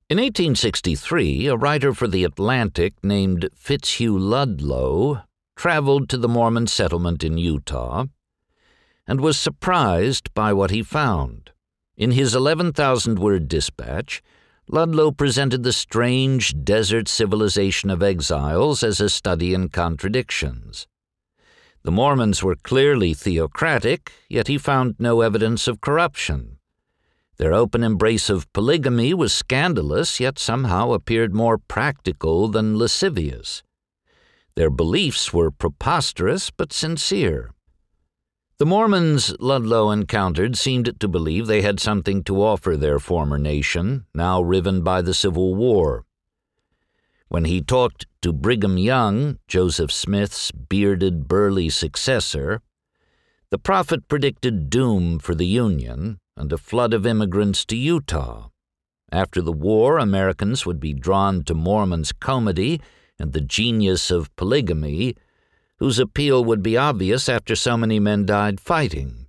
In 0.10 0.18
1863, 0.18 1.48
a 1.48 1.56
writer 1.58 1.94
for 1.94 2.08
The 2.08 2.24
Atlantic 2.24 2.94
named 3.04 3.50
Fitzhugh 3.54 4.18
Ludlow 4.18 5.24
traveled 5.58 6.08
to 6.08 6.18
the 6.18 6.30
Mormon 6.30 6.68
settlement 6.68 7.24
in 7.24 7.38
Utah 7.38 8.06
and 9.08 9.20
was 9.20 9.38
surprised 9.38 10.34
by 10.34 10.54
what 10.54 10.70
he 10.70 10.84
found. 10.84 11.50
In 11.98 12.12
his 12.12 12.36
11,000 12.36 13.18
word 13.18 13.48
dispatch, 13.48 14.22
Ludlow 14.70 15.12
presented 15.12 15.64
the 15.64 15.74
strange 15.74 16.54
desert 16.64 17.08
civilization 17.08 17.90
of 17.90 18.04
exiles 18.04 18.84
as 18.84 19.02
a 19.02 19.10
study 19.10 19.54
in 19.54 19.70
contradictions. 19.70 20.88
The 21.84 21.92
Mormons 21.92 22.44
were 22.44 22.58
clearly 22.58 23.14
theocratic, 23.14 24.12
yet 24.30 24.48
he 24.48 24.58
found 24.58 24.96
no 25.00 25.22
evidence 25.22 25.68
of 25.68 25.82
corruption. 25.82 26.58
Their 27.38 27.54
open 27.54 27.84
embrace 27.84 28.30
of 28.30 28.52
polygamy 28.52 29.14
was 29.14 29.34
scandalous, 29.34 30.20
yet 30.20 30.38
somehow 30.38 30.92
appeared 30.92 31.34
more 31.34 31.58
practical 31.58 32.48
than 32.48 32.78
lascivious. 32.78 33.64
Their 34.58 34.72
beliefs 34.72 35.32
were 35.32 35.52
preposterous 35.52 36.50
but 36.50 36.74
sincere. 36.74 37.52
The 38.58 38.66
Mormons 38.66 39.36
Ludlow 39.40 39.92
encountered 39.92 40.58
seemed 40.58 41.00
to 41.00 41.08
believe 41.08 41.46
they 41.46 41.62
had 41.62 41.80
something 41.80 42.24
to 42.24 42.42
offer 42.42 42.76
their 42.76 42.98
former 42.98 43.38
nation, 43.38 44.08
now 44.16 44.42
riven 44.42 44.82
by 44.82 45.04
the 45.04 45.14
Civil 45.14 45.54
War. 45.54 46.06
When 47.28 47.46
he 47.46 47.62
talked 47.62 48.08
to 48.24 48.34
Brigham 48.34 48.80
Young, 48.80 49.38
Joseph 49.48 49.92
Smith's 49.92 50.52
bearded, 50.52 51.28
burly 51.28 51.70
successor, 51.70 52.64
the 53.52 53.60
prophet 53.60 54.08
predicted 54.08 54.72
doom 54.72 55.20
for 55.20 55.36
the 55.36 55.46
Union 55.46 56.18
and 56.36 56.52
a 56.52 56.58
flood 56.58 56.96
of 56.96 57.06
immigrants 57.06 57.64
to 57.66 57.78
Utah. 57.78 58.50
After 59.12 59.40
the 59.40 59.54
war, 59.54 60.00
Americans 60.00 60.66
would 60.66 60.80
be 60.80 60.94
drawn 60.94 61.44
to 61.44 61.54
Mormon's 61.54 62.12
comity 62.12 62.82
and 63.20 63.34
the 63.34 63.42
genius 63.42 64.12
of 64.12 64.36
polygamy 64.36 65.16
whose 65.80 66.00
appeal 66.00 66.44
would 66.44 66.64
be 66.64 66.78
obvious 66.78 67.30
after 67.30 67.56
so 67.56 67.78
many 67.78 68.00
men 68.00 68.26
died 68.26 68.60
fighting. 68.60 69.28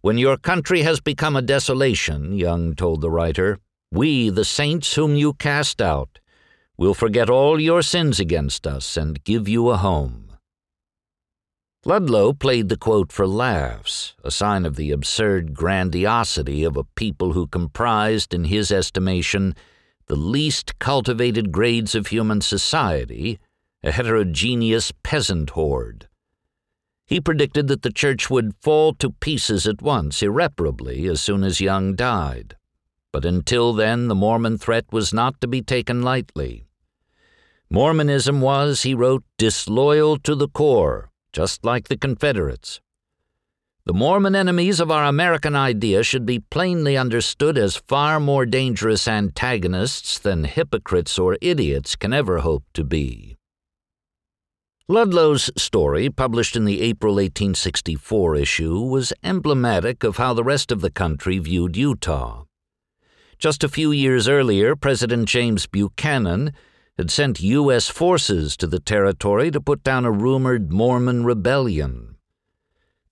When 0.00 0.18
your 0.18 0.36
country 0.36 0.82
has 0.82 1.00
become 1.00 1.36
a 1.36 1.42
desolation, 1.42 2.36
Young 2.36 2.74
told 2.74 3.00
the 3.00 3.10
writer, 3.10 3.58
we, 3.92 4.30
the 4.30 4.44
saints 4.44 4.94
whom 4.94 5.16
you 5.16 5.34
cast 5.34 5.80
out, 5.80 6.18
will 6.76 6.94
forget 6.94 7.30
all 7.30 7.60
your 7.60 7.82
sins 7.82 8.20
against 8.20 8.66
us 8.66 8.96
and 8.96 9.24
give 9.24 9.48
you 9.48 9.70
a 9.70 9.76
home. 9.76 10.26
Ludlow 11.84 12.32
played 12.32 12.68
the 12.68 12.76
quote 12.76 13.12
for 13.12 13.28
laughs, 13.28 14.14
a 14.24 14.30
sign 14.30 14.66
of 14.66 14.74
the 14.74 14.90
absurd 14.90 15.54
grandiosity 15.54 16.64
of 16.64 16.76
a 16.76 16.82
people 16.82 17.32
who 17.32 17.46
comprised, 17.46 18.34
in 18.34 18.44
his 18.44 18.72
estimation, 18.72 19.54
the 20.06 20.16
least 20.16 20.78
cultivated 20.78 21.50
grades 21.50 21.94
of 21.94 22.08
human 22.08 22.40
society 22.40 23.38
a 23.82 23.92
heterogeneous 23.92 24.92
peasant 25.02 25.50
horde. 25.50 26.08
He 27.06 27.20
predicted 27.20 27.68
that 27.68 27.82
the 27.82 27.92
church 27.92 28.28
would 28.28 28.56
fall 28.60 28.92
to 28.94 29.10
pieces 29.10 29.66
at 29.66 29.80
once, 29.80 30.22
irreparably, 30.22 31.06
as 31.06 31.20
soon 31.20 31.44
as 31.44 31.60
Young 31.60 31.94
died. 31.94 32.56
But 33.12 33.24
until 33.24 33.72
then, 33.72 34.08
the 34.08 34.14
Mormon 34.16 34.58
threat 34.58 34.86
was 34.90 35.14
not 35.14 35.40
to 35.40 35.46
be 35.46 35.62
taken 35.62 36.02
lightly. 36.02 36.66
Mormonism 37.70 38.40
was, 38.40 38.82
he 38.82 38.92
wrote, 38.92 39.24
disloyal 39.38 40.18
to 40.18 40.34
the 40.34 40.48
core, 40.48 41.10
just 41.32 41.64
like 41.64 41.86
the 41.86 41.96
Confederates. 41.96 42.80
The 43.86 43.94
Mormon 43.94 44.34
enemies 44.34 44.80
of 44.80 44.90
our 44.90 45.04
American 45.04 45.54
idea 45.54 46.02
should 46.02 46.26
be 46.26 46.40
plainly 46.40 46.96
understood 46.96 47.56
as 47.56 47.76
far 47.76 48.18
more 48.18 48.44
dangerous 48.44 49.06
antagonists 49.06 50.18
than 50.18 50.42
hypocrites 50.42 51.20
or 51.20 51.38
idiots 51.40 51.94
can 51.94 52.12
ever 52.12 52.38
hope 52.38 52.64
to 52.74 52.82
be. 52.82 53.36
Ludlow's 54.88 55.52
story, 55.56 56.10
published 56.10 56.56
in 56.56 56.64
the 56.64 56.82
April 56.82 57.14
1864 57.14 58.34
issue, 58.34 58.80
was 58.80 59.12
emblematic 59.22 60.02
of 60.02 60.16
how 60.16 60.34
the 60.34 60.42
rest 60.42 60.72
of 60.72 60.80
the 60.80 60.90
country 60.90 61.38
viewed 61.38 61.76
Utah. 61.76 62.42
Just 63.38 63.62
a 63.62 63.68
few 63.68 63.92
years 63.92 64.26
earlier, 64.26 64.74
President 64.74 65.28
James 65.28 65.68
Buchanan 65.68 66.52
had 66.98 67.08
sent 67.08 67.40
U.S. 67.40 67.88
forces 67.88 68.56
to 68.56 68.66
the 68.66 68.80
territory 68.80 69.52
to 69.52 69.60
put 69.60 69.84
down 69.84 70.04
a 70.04 70.10
rumored 70.10 70.72
Mormon 70.72 71.24
rebellion. 71.24 72.15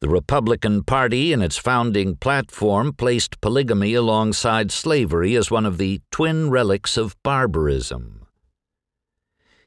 The 0.04 0.10
Republican 0.10 0.82
Party, 0.82 1.32
in 1.32 1.40
its 1.40 1.56
founding 1.56 2.16
platform, 2.16 2.92
placed 2.92 3.40
polygamy 3.40 3.94
alongside 3.94 4.70
slavery 4.70 5.34
as 5.34 5.50
one 5.50 5.64
of 5.64 5.78
the 5.78 6.02
twin 6.10 6.50
relics 6.50 6.98
of 6.98 7.16
barbarism. 7.22 8.26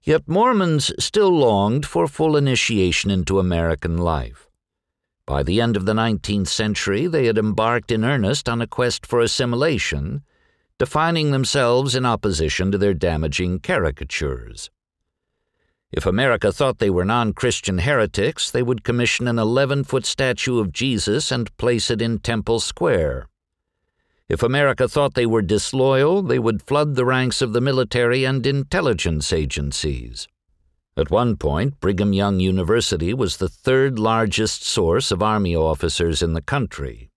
Yet 0.03 0.27
Mormons 0.27 0.91
still 0.99 1.31
longed 1.31 1.87
for 1.87 2.05
full 2.05 2.37
initiation 2.37 3.09
into 3.09 3.39
American 3.39 3.97
life. 3.97 4.47
By 5.25 5.41
the 5.41 5.59
end 5.59 5.75
of 5.75 5.87
the 5.87 5.93
19th 5.93 6.49
century, 6.49 7.07
they 7.07 7.25
had 7.25 7.39
embarked 7.39 7.91
in 7.91 8.05
earnest 8.05 8.47
on 8.47 8.61
a 8.61 8.67
quest 8.67 9.07
for 9.07 9.21
assimilation, 9.21 10.21
defining 10.77 11.31
themselves 11.31 11.95
in 11.95 12.05
opposition 12.05 12.71
to 12.71 12.77
their 12.77 12.93
damaging 12.93 13.59
caricatures. 13.59 14.69
If 15.91 16.05
America 16.05 16.51
thought 16.51 16.79
they 16.79 16.89
were 16.89 17.05
non 17.05 17.31
Christian 17.31 17.79
heretics, 17.79 18.51
they 18.51 18.61
would 18.61 18.83
commission 18.83 19.25
an 19.27 19.39
11 19.39 19.85
foot 19.85 20.05
statue 20.05 20.59
of 20.59 20.73
Jesus 20.73 21.31
and 21.31 21.55
place 21.55 21.89
it 21.89 22.01
in 22.01 22.19
Temple 22.19 22.59
Square. 22.59 23.29
If 24.27 24.43
America 24.43 24.89
thought 24.89 25.13
they 25.13 25.25
were 25.25 25.41
disloyal, 25.41 26.21
they 26.21 26.39
would 26.39 26.61
flood 26.61 26.95
the 26.95 27.05
ranks 27.05 27.41
of 27.41 27.53
the 27.53 27.61
military 27.61 28.25
and 28.25 28.45
intelligence 28.45 29.31
agencies. 29.31 30.27
At 30.97 31.09
one 31.09 31.37
point, 31.37 31.79
Brigham 31.79 32.11
Young 32.11 32.41
University 32.41 33.13
was 33.13 33.37
the 33.37 33.47
third 33.47 33.97
largest 33.97 34.65
source 34.65 35.09
of 35.09 35.23
Army 35.23 35.55
officers 35.55 36.21
in 36.21 36.33
the 36.33 36.41
country. 36.41 37.09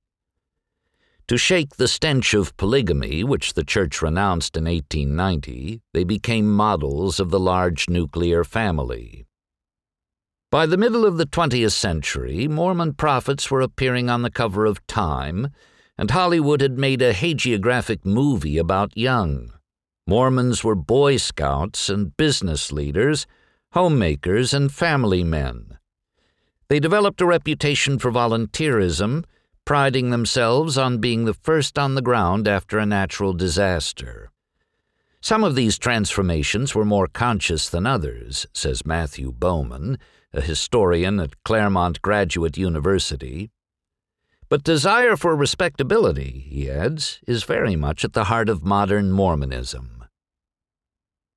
To 1.30 1.38
shake 1.38 1.76
the 1.76 1.86
stench 1.86 2.34
of 2.34 2.56
polygamy, 2.56 3.22
which 3.22 3.54
the 3.54 3.62
Church 3.62 4.02
renounced 4.02 4.56
in 4.56 4.64
1890, 4.64 5.80
they 5.94 6.02
became 6.02 6.52
models 6.52 7.20
of 7.20 7.30
the 7.30 7.38
large 7.38 7.88
nuclear 7.88 8.42
family. 8.42 9.28
By 10.50 10.66
the 10.66 10.76
middle 10.76 11.06
of 11.06 11.18
the 11.18 11.26
20th 11.26 11.70
century, 11.70 12.48
Mormon 12.48 12.94
prophets 12.94 13.48
were 13.48 13.60
appearing 13.60 14.10
on 14.10 14.22
the 14.22 14.30
cover 14.32 14.66
of 14.66 14.84
Time, 14.88 15.50
and 15.96 16.10
Hollywood 16.10 16.62
had 16.62 16.76
made 16.76 17.00
a 17.00 17.14
hagiographic 17.14 18.04
movie 18.04 18.58
about 18.58 18.96
Young. 18.96 19.52
Mormons 20.08 20.64
were 20.64 20.74
Boy 20.74 21.16
Scouts 21.16 21.88
and 21.88 22.16
business 22.16 22.72
leaders, 22.72 23.28
homemakers, 23.70 24.52
and 24.52 24.72
family 24.72 25.22
men. 25.22 25.78
They 26.68 26.80
developed 26.80 27.20
a 27.20 27.26
reputation 27.26 28.00
for 28.00 28.10
volunteerism 28.10 29.22
priding 29.64 30.10
themselves 30.10 30.76
on 30.76 30.98
being 30.98 31.24
the 31.24 31.34
first 31.34 31.78
on 31.78 31.94
the 31.94 32.02
ground 32.02 32.48
after 32.48 32.78
a 32.78 32.86
natural 32.86 33.32
disaster. 33.32 34.30
Some 35.20 35.44
of 35.44 35.54
these 35.54 35.78
transformations 35.78 36.74
were 36.74 36.84
more 36.84 37.06
conscious 37.06 37.68
than 37.68 37.86
others, 37.86 38.46
says 38.54 38.86
Matthew 38.86 39.32
Bowman, 39.32 39.98
a 40.32 40.40
historian 40.40 41.20
at 41.20 41.42
Claremont 41.44 42.00
Graduate 42.00 42.56
University. 42.56 43.50
But 44.48 44.64
desire 44.64 45.16
for 45.16 45.36
respectability, 45.36 46.46
he 46.48 46.70
adds, 46.70 47.20
is 47.26 47.44
very 47.44 47.76
much 47.76 48.04
at 48.04 48.14
the 48.14 48.24
heart 48.24 48.48
of 48.48 48.64
modern 48.64 49.12
Mormonism. 49.12 50.04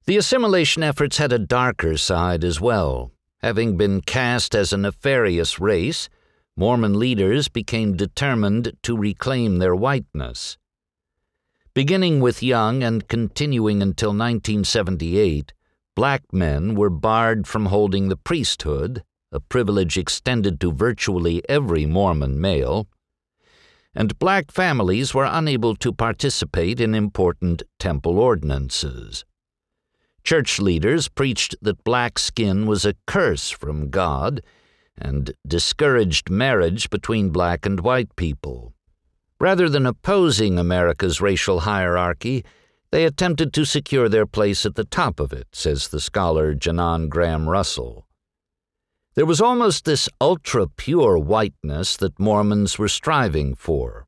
The 0.06 0.18
assimilation 0.18 0.82
efforts 0.82 1.18
had 1.18 1.32
a 1.32 1.40
darker 1.40 1.98
side 1.98 2.44
as 2.44 2.60
well. 2.60 3.12
Having 3.40 3.78
been 3.78 4.02
cast 4.02 4.56
as 4.56 4.74
a 4.74 4.78
nefarious 4.78 5.60
race, 5.60 6.10
Mormon 6.56 7.00
leaders 7.00 7.48
became 7.48 7.98
determined 7.98 8.74
to 8.84 8.96
reclaim 8.96 9.58
their 9.58 9.76
whiteness. 9.76 10.58
Beginning 11.74 12.20
with 12.20 12.44
Young 12.44 12.84
and 12.84 13.08
continuing 13.08 13.82
until 13.82 14.10
1978, 14.10 15.52
black 15.96 16.22
men 16.32 16.76
were 16.76 16.92
barred 16.92 17.48
from 17.48 17.66
holding 17.68 18.10
the 18.10 18.18
priesthood, 18.18 19.04
a 19.32 19.40
privilege 19.40 19.98
extended 19.98 20.60
to 20.62 20.72
virtually 20.72 21.42
every 21.50 21.88
Mormon 21.88 22.40
male, 22.40 22.88
and 23.96 24.20
black 24.20 24.52
families 24.52 25.14
were 25.14 25.28
unable 25.30 25.76
to 25.76 25.92
participate 25.92 26.80
in 26.80 26.94
important 26.94 27.64
temple 27.80 28.20
ordinances. 28.20 29.26
Church 30.24 30.60
leaders 30.60 31.10
preached 31.10 31.56
that 31.64 31.84
black 31.84 32.20
skin 32.20 32.68
was 32.68 32.86
a 32.86 32.96
curse 33.08 33.50
from 33.50 33.90
God 33.90 34.42
and 34.98 35.34
discouraged 35.48 36.30
marriage 36.30 36.90
between 36.90 37.30
black 37.30 37.66
and 37.66 37.80
white 37.80 38.16
people. 38.16 38.74
Rather 39.40 39.68
than 39.68 39.86
opposing 39.86 40.58
America's 40.58 41.20
racial 41.20 41.62
hierarchy, 41.62 42.46
they 42.92 43.06
attempted 43.06 43.52
to 43.54 43.66
secure 43.66 44.08
their 44.08 44.26
place 44.26 44.66
at 44.66 44.76
the 44.76 44.86
top 44.86 45.20
of 45.20 45.34
it, 45.34 45.48
says 45.52 45.88
the 45.88 46.00
scholar 46.00 46.54
Janan 46.54 47.10
Graham 47.10 47.50
Russell. 47.50 48.06
There 49.16 49.26
was 49.26 49.42
almost 49.42 49.86
this 49.86 50.10
ultra 50.22 50.68
pure 50.68 51.18
whiteness 51.18 51.98
that 51.98 52.20
Mormons 52.20 52.80
were 52.80 52.88
striving 52.88 53.56
for. 53.56 54.08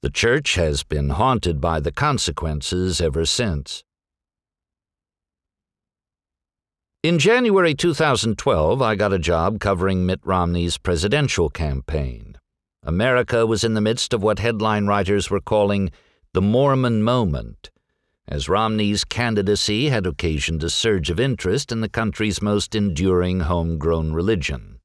The 0.00 0.10
church 0.10 0.56
has 0.56 0.82
been 0.82 1.10
haunted 1.10 1.60
by 1.60 1.80
the 1.80 1.92
consequences 1.92 3.00
ever 3.00 3.24
since. 3.24 3.84
In 7.02 7.18
January 7.18 7.74
2012, 7.74 8.80
I 8.80 8.94
got 8.94 9.12
a 9.12 9.18
job 9.18 9.58
covering 9.58 10.06
Mitt 10.06 10.20
Romney's 10.22 10.78
presidential 10.78 11.50
campaign. 11.50 12.38
America 12.84 13.44
was 13.44 13.64
in 13.64 13.74
the 13.74 13.80
midst 13.80 14.14
of 14.14 14.22
what 14.22 14.38
headline 14.38 14.86
writers 14.86 15.28
were 15.28 15.40
calling 15.40 15.90
the 16.32 16.40
Mormon 16.40 17.02
moment, 17.02 17.72
as 18.28 18.48
Romney's 18.48 19.02
candidacy 19.02 19.88
had 19.88 20.06
occasioned 20.06 20.62
a 20.62 20.70
surge 20.70 21.10
of 21.10 21.18
interest 21.18 21.72
in 21.72 21.80
the 21.80 21.88
country's 21.88 22.40
most 22.40 22.72
enduring 22.72 23.40
homegrown 23.40 24.12
religion. 24.12 24.78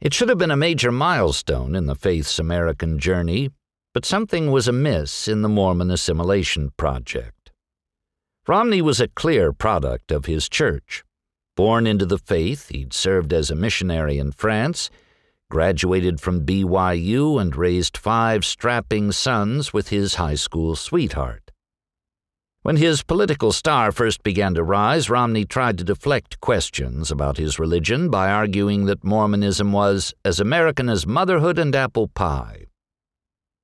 It 0.00 0.14
should 0.14 0.28
have 0.28 0.38
been 0.38 0.52
a 0.52 0.56
major 0.56 0.92
milestone 0.92 1.74
in 1.74 1.86
the 1.86 1.96
faith's 1.96 2.38
American 2.38 3.00
journey, 3.00 3.50
but 3.92 4.04
something 4.04 4.52
was 4.52 4.68
amiss 4.68 5.26
in 5.26 5.42
the 5.42 5.48
Mormon 5.48 5.90
assimilation 5.90 6.70
project. 6.76 7.50
Romney 8.46 8.80
was 8.80 9.00
a 9.00 9.08
clear 9.08 9.52
product 9.52 10.12
of 10.12 10.26
his 10.26 10.48
church. 10.48 11.02
Born 11.56 11.86
into 11.86 12.04
the 12.04 12.18
faith, 12.18 12.68
he'd 12.70 12.92
served 12.92 13.32
as 13.32 13.50
a 13.50 13.54
missionary 13.54 14.18
in 14.18 14.32
France, 14.32 14.90
graduated 15.50 16.20
from 16.20 16.44
BYU, 16.44 17.40
and 17.40 17.54
raised 17.54 17.96
five 17.96 18.44
strapping 18.44 19.12
sons 19.12 19.72
with 19.72 19.90
his 19.90 20.16
high 20.16 20.34
school 20.34 20.74
sweetheart. 20.74 21.52
When 22.62 22.76
his 22.76 23.02
political 23.02 23.52
star 23.52 23.92
first 23.92 24.22
began 24.22 24.54
to 24.54 24.64
rise, 24.64 25.10
Romney 25.10 25.44
tried 25.44 25.78
to 25.78 25.84
deflect 25.84 26.40
questions 26.40 27.10
about 27.10 27.36
his 27.36 27.58
religion 27.58 28.08
by 28.08 28.30
arguing 28.30 28.86
that 28.86 29.04
Mormonism 29.04 29.70
was 29.70 30.14
as 30.24 30.40
American 30.40 30.88
as 30.88 31.06
motherhood 31.06 31.58
and 31.58 31.76
apple 31.76 32.08
pie. 32.08 32.64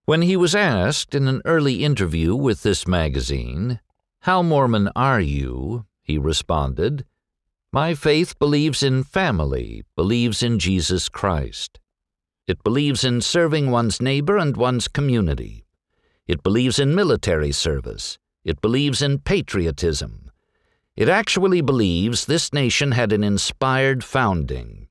When 0.05 0.23
he 0.23 0.37
was 0.37 0.55
asked 0.55 1.15
in 1.15 1.27
an 1.29 1.41
early 1.45 1.83
interview 1.83 2.37
with 2.37 2.63
this 2.63 2.87
magazine, 2.87 3.81
How 4.21 4.43
Mormon 4.43 4.91
are 4.95 5.21
you? 5.21 5.87
he 6.03 6.19
responded, 6.19 7.07
my 7.73 7.95
faith 7.95 8.37
believes 8.41 8.83
in 8.83 9.05
family, 9.05 9.85
believes 9.95 10.43
in 10.43 10.59
Jesus 10.59 11.09
Christ. 11.09 11.79
It 12.49 12.65
believes 12.65 13.05
in 13.05 13.21
serving 13.21 13.71
one's 13.71 14.03
neighbor 14.03 14.39
and 14.39 14.57
one's 14.57 14.89
community. 14.89 15.65
It 16.27 16.43
believes 16.43 16.81
in 16.81 16.97
military 16.97 17.53
service. 17.53 18.19
It 18.45 18.61
believes 18.61 19.03
in 19.03 19.21
patriotism. 19.21 20.33
It 20.97 21.09
actually 21.09 21.61
believes 21.61 22.25
this 22.25 22.53
nation 22.53 22.91
had 22.91 23.13
an 23.13 23.23
inspired 23.23 24.03
founding. 24.03 24.89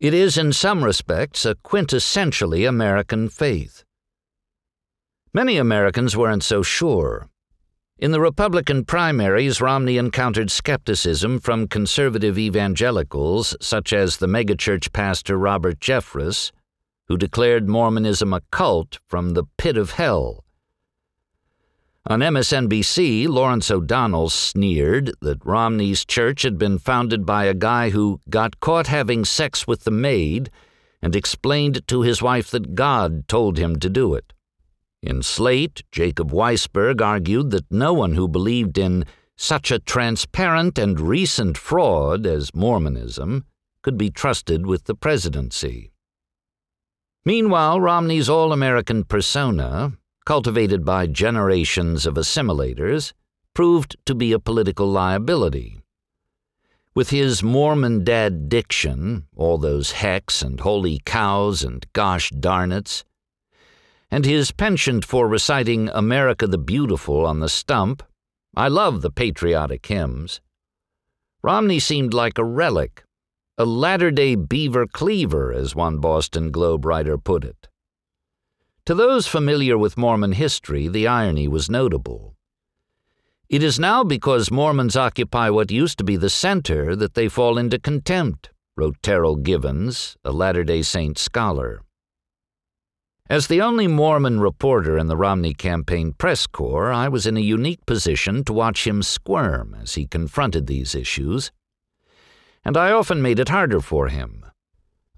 It 0.00 0.14
is, 0.14 0.38
in 0.38 0.54
some 0.54 0.82
respects, 0.82 1.44
a 1.44 1.56
quintessentially 1.56 2.66
American 2.66 3.28
faith. 3.28 3.84
Many 5.34 5.58
Americans 5.58 6.16
weren't 6.16 6.42
so 6.42 6.62
sure. 6.62 7.28
In 8.00 8.12
the 8.12 8.20
Republican 8.20 8.84
primaries, 8.84 9.60
Romney 9.60 9.96
encountered 9.96 10.52
skepticism 10.52 11.40
from 11.40 11.66
conservative 11.66 12.38
evangelicals, 12.38 13.56
such 13.60 13.92
as 13.92 14.18
the 14.18 14.28
megachurch 14.28 14.92
pastor 14.92 15.36
Robert 15.36 15.80
Jeffress, 15.80 16.52
who 17.08 17.16
declared 17.16 17.68
Mormonism 17.68 18.32
a 18.32 18.42
cult 18.52 19.00
from 19.08 19.30
the 19.30 19.42
pit 19.56 19.76
of 19.76 19.92
hell. 19.92 20.44
On 22.06 22.20
MSNBC, 22.20 23.26
Lawrence 23.26 23.68
O'Donnell 23.68 24.28
sneered 24.28 25.10
that 25.20 25.44
Romney's 25.44 26.04
church 26.04 26.42
had 26.42 26.56
been 26.56 26.78
founded 26.78 27.26
by 27.26 27.46
a 27.46 27.52
guy 27.52 27.90
who 27.90 28.20
got 28.30 28.60
caught 28.60 28.86
having 28.86 29.24
sex 29.24 29.66
with 29.66 29.82
the 29.82 29.90
maid 29.90 30.50
and 31.02 31.16
explained 31.16 31.84
to 31.88 32.02
his 32.02 32.22
wife 32.22 32.48
that 32.52 32.76
God 32.76 33.26
told 33.26 33.58
him 33.58 33.80
to 33.80 33.90
do 33.90 34.14
it. 34.14 34.32
In 35.02 35.22
Slate, 35.22 35.84
Jacob 35.92 36.32
Weisberg 36.32 37.00
argued 37.00 37.50
that 37.50 37.70
no 37.70 37.92
one 37.92 38.14
who 38.14 38.26
believed 38.26 38.78
in 38.78 39.04
such 39.36 39.70
a 39.70 39.78
transparent 39.78 40.78
and 40.78 41.00
recent 41.00 41.56
fraud 41.56 42.26
as 42.26 42.54
Mormonism 42.54 43.44
could 43.82 43.96
be 43.96 44.10
trusted 44.10 44.66
with 44.66 44.84
the 44.84 44.96
presidency. 44.96 45.92
Meanwhile, 47.24 47.80
Romney's 47.80 48.28
all 48.28 48.52
American 48.52 49.04
persona, 49.04 49.92
cultivated 50.26 50.84
by 50.84 51.06
generations 51.06 52.04
of 52.04 52.14
assimilators, 52.14 53.12
proved 53.54 53.96
to 54.06 54.14
be 54.14 54.32
a 54.32 54.40
political 54.40 54.90
liability. 54.90 55.80
With 56.94 57.10
his 57.10 57.42
Mormon 57.42 58.02
dad 58.02 58.48
diction, 58.48 59.26
all 59.36 59.58
those 59.58 59.92
hecks 59.92 60.42
and 60.42 60.58
holy 60.58 61.00
cows 61.04 61.62
and 61.62 61.86
gosh 61.92 62.30
darnets, 62.30 63.04
and 64.10 64.24
his 64.24 64.52
penchant 64.52 65.04
for 65.04 65.28
reciting 65.28 65.88
America 65.90 66.46
the 66.46 66.58
Beautiful 66.58 67.26
on 67.26 67.40
the 67.40 67.48
stump, 67.48 68.02
I 68.56 68.68
love 68.68 69.02
the 69.02 69.10
patriotic 69.10 69.86
hymns. 69.86 70.40
Romney 71.42 71.78
seemed 71.78 72.14
like 72.14 72.38
a 72.38 72.44
relic, 72.44 73.04
a 73.56 73.64
latter 73.64 74.10
day 74.10 74.34
beaver 74.34 74.86
cleaver, 74.86 75.52
as 75.52 75.74
one 75.74 75.98
Boston 75.98 76.50
Globe 76.50 76.84
writer 76.84 77.18
put 77.18 77.44
it. 77.44 77.68
To 78.86 78.94
those 78.94 79.26
familiar 79.26 79.76
with 79.76 79.98
Mormon 79.98 80.32
history, 80.32 80.88
the 80.88 81.06
irony 81.06 81.46
was 81.46 81.68
notable. 81.68 82.34
It 83.48 83.62
is 83.62 83.78
now 83.78 84.04
because 84.04 84.50
Mormons 84.50 84.96
occupy 84.96 85.50
what 85.50 85.70
used 85.70 85.98
to 85.98 86.04
be 86.04 86.16
the 86.16 86.30
center 86.30 86.96
that 86.96 87.14
they 87.14 87.28
fall 87.28 87.58
into 87.58 87.78
contempt, 87.78 88.50
wrote 88.76 89.00
Terryl 89.02 89.42
Givens, 89.42 90.16
a 90.24 90.32
Latter 90.32 90.64
day 90.64 90.82
Saint 90.82 91.18
scholar. 91.18 91.82
As 93.30 93.46
the 93.46 93.60
only 93.60 93.86
Mormon 93.86 94.40
reporter 94.40 94.96
in 94.96 95.08
the 95.08 95.16
Romney 95.16 95.52
campaign 95.52 96.14
press 96.14 96.46
corps, 96.46 96.90
I 96.90 97.08
was 97.08 97.26
in 97.26 97.36
a 97.36 97.40
unique 97.40 97.84
position 97.84 98.42
to 98.44 98.54
watch 98.54 98.86
him 98.86 99.02
squirm 99.02 99.76
as 99.78 99.96
he 99.96 100.06
confronted 100.06 100.66
these 100.66 100.94
issues, 100.94 101.52
and 102.64 102.74
I 102.74 102.90
often 102.90 103.20
made 103.20 103.38
it 103.38 103.50
harder 103.50 103.80
for 103.80 104.08
him. 104.08 104.46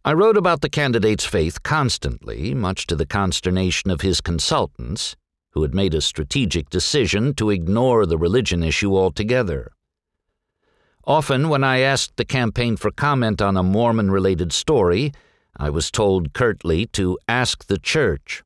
I 0.05 0.13
wrote 0.13 0.37
about 0.37 0.61
the 0.61 0.69
candidate's 0.69 1.25
faith 1.25 1.63
constantly, 1.63 2.53
much 2.53 2.89
to 2.89 2.97
the 2.97 3.07
consternation 3.07 3.93
of 3.93 4.01
his 4.01 4.21
consultants, 4.21 5.15
who 5.53 5.63
had 5.63 5.75
made 5.75 5.95
a 5.95 6.01
strategic 6.01 6.69
decision 6.69 7.33
to 7.35 7.51
ignore 7.51 8.07
the 8.07 8.19
religion 8.19 8.65
issue 8.65 8.97
altogether. 8.97 9.71
Often, 11.05 11.49
when 11.49 11.63
I 11.63 11.79
asked 11.79 12.17
the 12.17 12.25
campaign 12.25 12.77
for 12.77 12.91
comment 12.91 13.41
on 13.41 13.57
a 13.57 13.63
Mormon 13.63 14.11
related 14.11 14.53
story, 14.53 15.13
I 15.61 15.69
was 15.69 15.91
told 15.91 16.33
curtly 16.33 16.87
to 16.87 17.19
ask 17.29 17.67
the 17.67 17.77
church. 17.77 18.43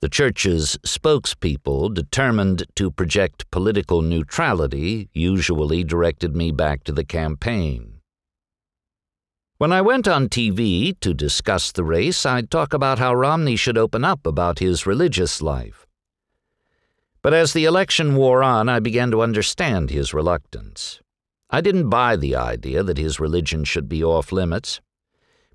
The 0.00 0.08
church's 0.08 0.78
spokespeople, 0.78 1.92
determined 1.92 2.64
to 2.76 2.90
project 2.90 3.50
political 3.50 4.00
neutrality, 4.00 5.10
usually 5.12 5.84
directed 5.84 6.34
me 6.34 6.52
back 6.52 6.84
to 6.84 6.92
the 6.92 7.04
campaign. 7.04 8.00
When 9.58 9.72
I 9.72 9.82
went 9.82 10.08
on 10.08 10.30
TV 10.30 10.98
to 11.00 11.12
discuss 11.12 11.70
the 11.70 11.84
race, 11.84 12.24
I'd 12.24 12.50
talk 12.50 12.72
about 12.72 12.98
how 12.98 13.12
Romney 13.12 13.56
should 13.56 13.76
open 13.76 14.02
up 14.02 14.26
about 14.26 14.58
his 14.58 14.86
religious 14.86 15.42
life. 15.42 15.86
But 17.20 17.34
as 17.34 17.52
the 17.52 17.66
election 17.66 18.16
wore 18.16 18.42
on, 18.42 18.70
I 18.70 18.80
began 18.80 19.10
to 19.10 19.20
understand 19.20 19.90
his 19.90 20.14
reluctance. 20.14 21.02
I 21.50 21.60
didn't 21.60 21.90
buy 21.90 22.16
the 22.16 22.36
idea 22.36 22.82
that 22.82 22.96
his 22.96 23.20
religion 23.20 23.64
should 23.64 23.86
be 23.86 24.02
off 24.02 24.32
limits 24.32 24.80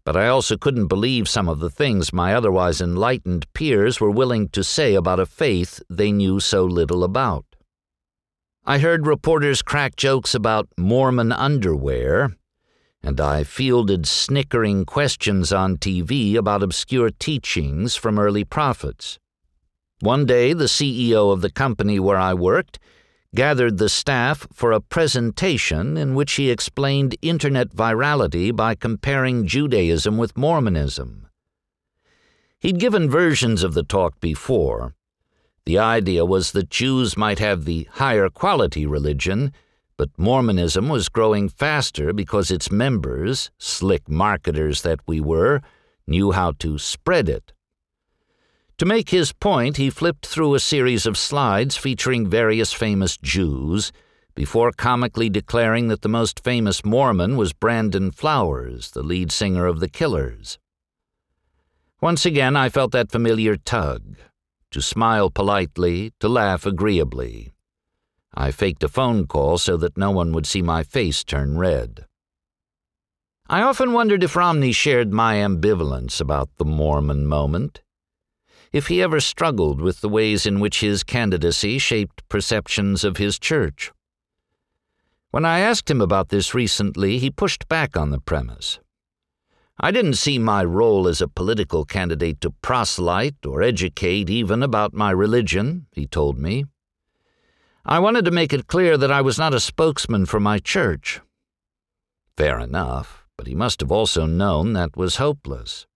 but 0.04 0.18
I 0.18 0.28
also 0.28 0.58
couldn't 0.58 0.88
believe 0.88 1.30
some 1.30 1.48
of 1.48 1.60
the 1.60 1.70
things 1.70 2.12
my 2.14 2.34
otherwise 2.34 2.82
enlightened 2.82 3.52
peers 3.54 4.00
were 4.00 4.12
willing 4.12 4.50
to 4.50 4.64
say 4.64 4.96
about 4.96 5.20
a 5.20 5.26
faith 5.26 5.82
they 5.90 6.12
knew 6.12 6.40
so 6.40 6.66
little 6.66 7.04
about. 7.04 7.46
I 8.66 8.80
heard 8.80 9.08
reporters 9.08 9.62
crack 9.62 9.96
jokes 9.96 10.36
about 10.36 10.68
Mormon 10.78 11.32
underwear, 11.32 12.36
and 13.04 13.20
I 13.20 13.44
fielded 13.44 14.08
snickering 14.08 14.86
questions 14.86 15.52
on 15.52 15.78
TV 15.78 16.36
about 16.36 16.62
obscure 16.62 17.10
teachings 17.10 17.96
from 17.96 18.20
early 18.20 18.44
prophets. 18.44 19.18
One 20.00 20.26
day, 20.26 20.54
the 20.54 20.66
CEO 20.66 21.32
of 21.32 21.42
the 21.42 21.52
company 21.52 22.00
where 22.00 22.18
I 22.18 22.34
worked 22.34 22.80
gathered 23.34 23.78
the 23.78 23.88
staff 23.88 24.46
for 24.52 24.72
a 24.72 24.82
presentation 24.82 25.96
in 25.96 26.16
which 26.16 26.34
he 26.34 26.50
explained 26.52 27.16
internet 27.22 27.70
virality 27.70 28.54
by 28.54 28.76
comparing 28.76 29.48
Judaism 29.48 30.18
with 30.18 30.38
Mormonism. 30.38 31.28
He'd 32.60 32.80
given 32.80 33.10
versions 33.10 33.64
of 33.64 33.74
the 33.74 33.84
talk 33.84 34.20
before. 34.20 34.94
The 35.66 35.80
idea 35.80 36.26
was 36.26 36.52
that 36.52 36.70
Jews 36.70 37.16
might 37.16 37.40
have 37.40 37.66
the 37.66 37.88
higher 37.94 38.30
quality 38.30 38.86
religion, 38.86 39.54
but 39.96 40.10
Mormonism 40.18 40.90
was 40.90 41.10
growing 41.10 41.48
faster 41.48 42.12
because 42.12 42.52
its 42.52 42.70
members, 42.70 43.50
slick 43.58 44.10
marketers 44.10 44.82
that 44.82 45.00
we 45.08 45.22
were, 45.22 45.62
knew 46.06 46.32
how 46.32 46.52
to 46.60 46.78
spread 46.78 47.30
it. 47.30 47.54
To 48.82 48.86
make 48.88 49.12
his 49.12 49.32
point, 49.32 49.78
he 49.78 49.92
flipped 49.92 50.26
through 50.26 50.56
a 50.56 50.60
series 50.60 51.06
of 51.06 51.16
slides 51.16 51.78
featuring 51.78 52.26
various 52.26 52.74
famous 52.74 53.16
Jews 53.16 53.92
before 54.34 54.72
comically 54.72 55.30
declaring 55.30 55.88
that 55.90 56.02
the 56.02 56.10
most 56.10 56.44
famous 56.44 56.84
Mormon 56.84 57.38
was 57.38 57.54
Brandon 57.54 58.10
Flowers, 58.10 58.90
the 58.90 59.04
lead 59.04 59.32
singer 59.32 59.68
of 59.68 59.82
The 59.82 59.88
Killers. 59.88 60.58
Once 62.02 62.26
again, 62.26 62.56
I 62.56 62.70
felt 62.70 62.92
that 62.94 63.12
familiar 63.12 63.56
tug 63.56 64.16
to 64.72 64.82
smile 64.82 65.30
politely, 65.30 66.14
to 66.20 66.28
laugh 66.28 66.66
agreeably. 66.66 67.54
I 68.34 68.50
faked 68.50 68.84
a 68.84 68.90
phone 68.90 69.28
call 69.28 69.60
so 69.60 69.78
that 69.78 69.96
no 69.96 70.10
one 70.10 70.32
would 70.32 70.48
see 70.48 70.64
my 70.64 70.82
face 70.82 71.24
turn 71.24 71.60
red. 71.60 72.08
I 73.48 73.62
often 73.62 73.94
wondered 73.94 74.24
if 74.24 74.36
Romney 74.36 74.72
shared 74.72 75.14
my 75.14 75.36
ambivalence 75.36 76.20
about 76.20 76.50
the 76.58 76.66
Mormon 76.66 77.28
moment 77.28 77.82
if 78.72 78.88
he 78.88 79.02
ever 79.02 79.20
struggled 79.20 79.82
with 79.82 80.02
the 80.02 80.10
ways 80.10 80.46
in 80.46 80.60
which 80.60 80.80
his 80.80 81.04
candidacy 81.04 81.78
shaped 81.78 82.28
perceptions 82.30 83.04
of 83.04 83.18
his 83.18 83.38
church. 83.38 83.92
When 85.32 85.46
I 85.46 85.60
asked 85.60 85.90
him 85.90 86.02
about 86.02 86.30
this 86.30 86.54
recently, 86.54 87.18
he 87.18 87.30
pushed 87.30 87.68
back 87.68 87.96
on 87.96 88.12
the 88.12 88.20
premise. 88.20 88.80
I 89.80 89.92
didn't 89.92 90.16
see 90.16 90.38
my 90.38 90.64
role 90.64 91.08
as 91.08 91.22
a 91.22 91.28
political 91.28 91.86
candidate 91.86 92.40
to 92.42 92.52
proselyte 92.62 93.46
or 93.46 93.62
educate 93.62 94.30
even 94.30 94.62
about 94.62 94.94
my 94.94 95.12
religion, 95.12 95.88
he 95.92 96.06
told 96.06 96.38
me. 96.38 96.66
I 97.84 98.00
wanted 98.00 98.26
to 98.26 98.32
make 98.32 98.54
it 98.54 98.68
clear 98.68 98.96
that 98.98 99.12
I 99.12 99.22
was 99.22 99.40
not 99.40 99.56
a 99.56 99.60
spokesman 99.60 100.28
for 100.28 100.40
my 100.40 100.60
church. 100.60 101.20
Fair 102.38 102.60
enough, 102.60 103.26
but 103.38 103.48
he 103.48 103.56
must 103.56 103.80
have 103.80 103.92
also 103.92 104.26
known 104.28 104.74
that 104.74 104.96
was 104.96 105.16
hopeless. 105.16 105.88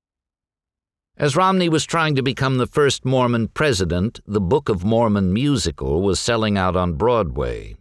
As 1.18 1.38
Romney 1.38 1.70
was 1.70 1.86
trying 1.86 2.16
to 2.16 2.22
become 2.22 2.58
the 2.58 2.68
first 2.68 3.06
Mormon 3.06 3.48
president, 3.48 4.20
the 4.28 4.42
Book 4.42 4.68
of 4.68 4.84
Mormon 4.84 5.32
musical 5.32 6.02
was 6.02 6.20
selling 6.20 6.58
out 6.58 6.76
on 6.76 6.96
Broadway. 6.96 7.78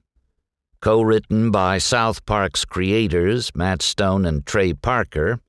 Co 0.81 1.03
written 1.03 1.51
by 1.51 1.79
South 1.79 2.25
Park's 2.27 2.65
creators, 2.65 3.51
Matt 3.57 3.83
Stone 3.83 4.25
and 4.25 4.47
Trey 4.47 4.73
Parker, 4.73 5.41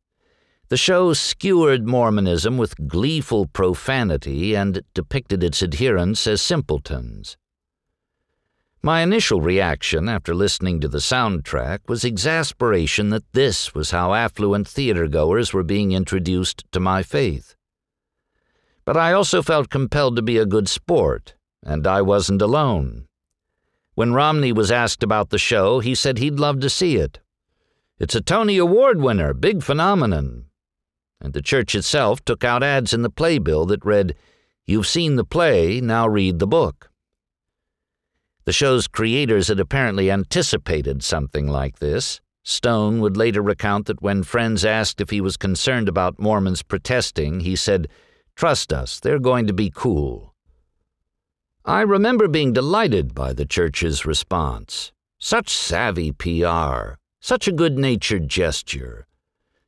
the 0.70 0.78
show 0.78 1.14
skewered 1.14 1.88
Mormonism 1.88 2.58
with 2.58 2.88
gleeful 2.88 3.46
profanity 3.46 4.56
and 4.56 4.82
depicted 4.96 5.44
its 5.44 5.62
adherents 5.62 6.26
as 6.26 6.42
simpletons. 6.42 7.38
My 8.82 9.02
initial 9.02 9.42
reaction 9.42 10.10
after 10.10 10.34
listening 10.34 10.80
to 10.80 10.88
the 10.88 10.98
soundtrack 10.98 11.82
was 11.88 12.04
exasperation 12.04 13.12
that 13.12 13.32
this 13.34 13.76
was 13.76 13.92
how 13.92 14.16
affluent 14.16 14.68
theatergoers 14.68 15.54
were 15.54 15.64
being 15.64 15.92
introduced 15.92 16.64
to 16.72 16.80
my 16.80 17.04
faith. 17.04 17.55
But 18.86 18.96
I 18.96 19.14
also 19.14 19.42
felt 19.42 19.70
compelled 19.70 20.16
to 20.16 20.22
be 20.22 20.38
a 20.38 20.46
good 20.46 20.70
sport, 20.70 21.34
and 21.64 21.88
I 21.88 22.02
wasn't 22.04 22.42
alone. 22.42 23.08
When 23.96 24.14
Romney 24.14 24.52
was 24.52 24.72
asked 24.72 25.02
about 25.02 25.32
the 25.32 25.40
show, 25.40 25.80
he 25.80 25.96
said 25.96 26.20
he'd 26.20 26.40
love 26.40 26.60
to 26.60 26.70
see 26.70 26.98
it. 26.98 27.20
It's 27.98 28.14
a 28.14 28.22
Tony 28.22 28.58
Award 28.58 29.02
winner, 29.02 29.34
big 29.34 29.64
phenomenon. 29.64 30.46
And 31.20 31.34
the 31.34 31.42
church 31.42 31.74
itself 31.74 32.24
took 32.24 32.44
out 32.44 32.62
ads 32.62 32.94
in 32.94 33.02
the 33.02 33.10
playbill 33.10 33.66
that 33.68 33.86
read, 33.86 34.16
You've 34.66 34.88
seen 34.88 35.16
the 35.16 35.24
play, 35.24 35.80
now 35.82 36.08
read 36.08 36.40
the 36.40 36.48
book. 36.48 36.92
The 38.44 38.54
show's 38.54 38.88
creators 38.88 39.48
had 39.48 39.60
apparently 39.60 40.12
anticipated 40.12 41.04
something 41.04 41.48
like 41.48 41.80
this. 41.80 42.22
Stone 42.44 43.00
would 43.00 43.18
later 43.18 43.42
recount 43.42 43.88
that 43.88 44.02
when 44.02 44.22
friends 44.22 44.64
asked 44.64 45.02
if 45.02 45.10
he 45.10 45.22
was 45.22 45.38
concerned 45.38 45.90
about 45.90 46.20
Mormons 46.20 46.62
protesting, 46.62 47.40
he 47.40 47.56
said, 47.56 47.88
Trust 48.36 48.74
us, 48.74 49.00
they're 49.00 49.20
going 49.20 49.48
to 49.48 49.54
be 49.54 49.72
cool. 49.74 50.34
I 51.64 51.82
remember 51.82 52.28
being 52.28 52.54
delighted 52.54 53.16
by 53.16 53.34
the 53.34 53.46
church's 53.46 54.06
response. 54.06 54.92
Such 55.20 55.50
savvy 55.50 56.12
PR, 56.12 56.96
such 57.22 57.48
a 57.48 57.52
good 57.52 57.78
natured 57.78 58.28
gesture, 58.28 59.08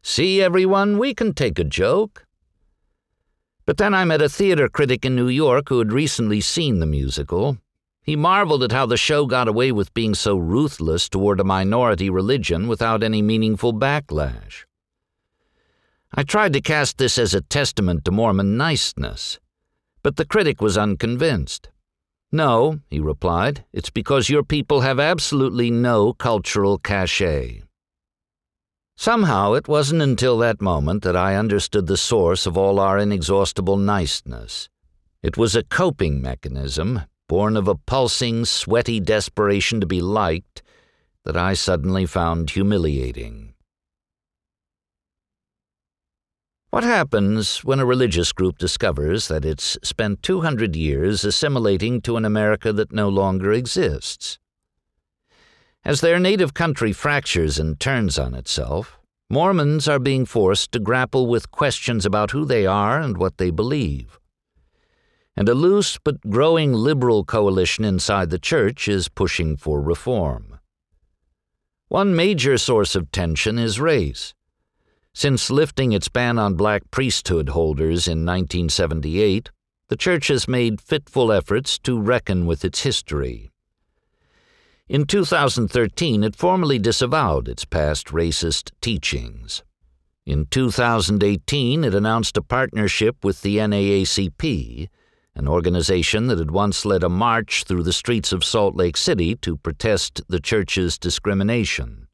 See, 0.09 0.41
everyone, 0.41 0.97
we 0.99 1.13
can 1.13 1.33
take 1.33 1.59
a 1.59 1.65
joke. 1.65 2.25
But 3.65 3.75
then 3.75 3.93
I 3.93 4.05
met 4.05 4.21
a 4.21 4.29
theater 4.29 4.69
critic 4.69 5.03
in 5.03 5.17
New 5.17 5.27
York 5.27 5.67
who 5.67 5.79
had 5.79 5.91
recently 5.91 6.39
seen 6.39 6.79
the 6.79 6.85
musical. 6.85 7.57
He 8.01 8.15
marveled 8.15 8.63
at 8.63 8.71
how 8.71 8.85
the 8.85 8.95
show 8.95 9.25
got 9.25 9.49
away 9.49 9.73
with 9.73 9.93
being 9.93 10.15
so 10.15 10.37
ruthless 10.37 11.09
toward 11.09 11.41
a 11.41 11.43
minority 11.43 12.09
religion 12.09 12.69
without 12.69 13.03
any 13.03 13.21
meaningful 13.21 13.73
backlash. 13.73 14.63
I 16.19 16.23
tried 16.23 16.53
to 16.53 16.61
cast 16.61 16.97
this 16.97 17.19
as 17.19 17.35
a 17.35 17.41
testament 17.41 18.03
to 18.05 18.11
Mormon 18.11 18.57
niceness, 18.57 19.39
but 20.01 20.15
the 20.15 20.25
critic 20.25 20.59
was 20.61 20.75
unconvinced. 20.75 21.69
No, 22.31 22.79
he 22.89 22.99
replied, 22.99 23.65
it's 23.71 23.91
because 23.91 24.27
your 24.27 24.41
people 24.41 24.81
have 24.81 24.99
absolutely 24.99 25.69
no 25.69 26.13
cultural 26.13 26.79
cachet. 26.79 27.61
Somehow 28.95 29.53
it 29.53 29.67
wasn't 29.67 30.01
until 30.01 30.39
that 30.39 30.59
moment 30.59 31.03
that 31.03 31.15
I 31.15 31.35
understood 31.35 31.85
the 31.85 31.97
source 31.97 32.47
of 32.47 32.57
all 32.57 32.79
our 32.79 32.97
inexhaustible 32.97 33.77
niceness. 33.77 34.69
It 35.21 35.37
was 35.37 35.55
a 35.55 35.61
coping 35.61 36.19
mechanism, 36.19 37.01
born 37.29 37.55
of 37.55 37.67
a 37.67 37.75
pulsing, 37.75 38.43
sweaty 38.45 38.99
desperation 38.99 39.79
to 39.81 39.85
be 39.85 40.01
liked, 40.01 40.63
that 41.25 41.37
I 41.37 41.53
suddenly 41.53 42.07
found 42.07 42.49
humiliating. 42.49 43.53
What 46.69 46.83
happens 46.83 47.63
when 47.63 47.79
a 47.79 47.85
religious 47.85 48.33
group 48.33 48.57
discovers 48.57 49.29
that 49.29 49.45
it's 49.45 49.77
spent 49.83 50.21
200 50.21 50.75
years 50.75 51.23
assimilating 51.23 52.01
to 52.01 52.17
an 52.17 52.25
America 52.25 52.73
that 52.73 52.91
no 52.91 53.07
longer 53.07 53.53
exists? 53.53 54.37
As 55.85 56.01
their 56.01 56.19
native 56.19 56.53
country 56.53 56.91
fractures 56.91 57.57
and 57.57 57.79
turns 57.79 58.19
on 58.19 58.33
itself, 58.33 58.99
Mormons 59.29 59.87
are 59.87 59.99
being 59.99 60.25
forced 60.25 60.73
to 60.73 60.79
grapple 60.79 61.27
with 61.27 61.51
questions 61.51 62.05
about 62.05 62.31
who 62.31 62.43
they 62.43 62.65
are 62.65 62.99
and 62.99 63.17
what 63.17 63.37
they 63.37 63.49
believe. 63.49 64.19
And 65.37 65.47
a 65.47 65.53
loose 65.53 65.97
but 66.03 66.29
growing 66.29 66.73
liberal 66.73 67.23
coalition 67.23 67.85
inside 67.85 68.29
the 68.29 68.39
church 68.39 68.89
is 68.89 69.07
pushing 69.07 69.55
for 69.55 69.81
reform. 69.81 70.59
One 71.87 72.13
major 72.13 72.57
source 72.57 72.93
of 72.93 73.11
tension 73.11 73.57
is 73.57 73.79
race. 73.79 74.33
Since 75.17 75.49
lifting 75.49 75.93
its 75.93 76.09
ban 76.09 76.37
on 76.37 76.53
black 76.53 76.91
priesthood 76.91 77.49
holders 77.49 78.07
in 78.07 78.23
1978, 78.23 79.49
the 79.89 79.95
Church 79.95 80.27
has 80.27 80.47
made 80.47 80.79
fitful 80.79 81.31
efforts 81.31 81.79
to 81.79 81.99
reckon 81.99 82.45
with 82.45 82.63
its 82.63 82.83
history. 82.83 83.49
In 84.87 85.07
2013, 85.07 86.23
it 86.23 86.35
formally 86.35 86.77
disavowed 86.77 87.47
its 87.47 87.65
past 87.65 88.09
racist 88.09 88.69
teachings. 88.79 89.63
In 90.27 90.45
2018, 90.45 91.83
it 91.83 91.95
announced 91.95 92.37
a 92.37 92.43
partnership 92.43 93.25
with 93.25 93.41
the 93.41 93.57
NAACP, 93.57 94.87
an 95.33 95.47
organization 95.47 96.27
that 96.27 96.37
had 96.37 96.51
once 96.51 96.85
led 96.85 97.03
a 97.03 97.09
march 97.09 97.63
through 97.63 97.81
the 97.81 97.91
streets 97.91 98.31
of 98.31 98.45
Salt 98.45 98.75
Lake 98.75 98.97
City 98.97 99.33
to 99.37 99.57
protest 99.57 100.21
the 100.27 100.39
church's 100.39 100.99
discrimination. 100.99 102.06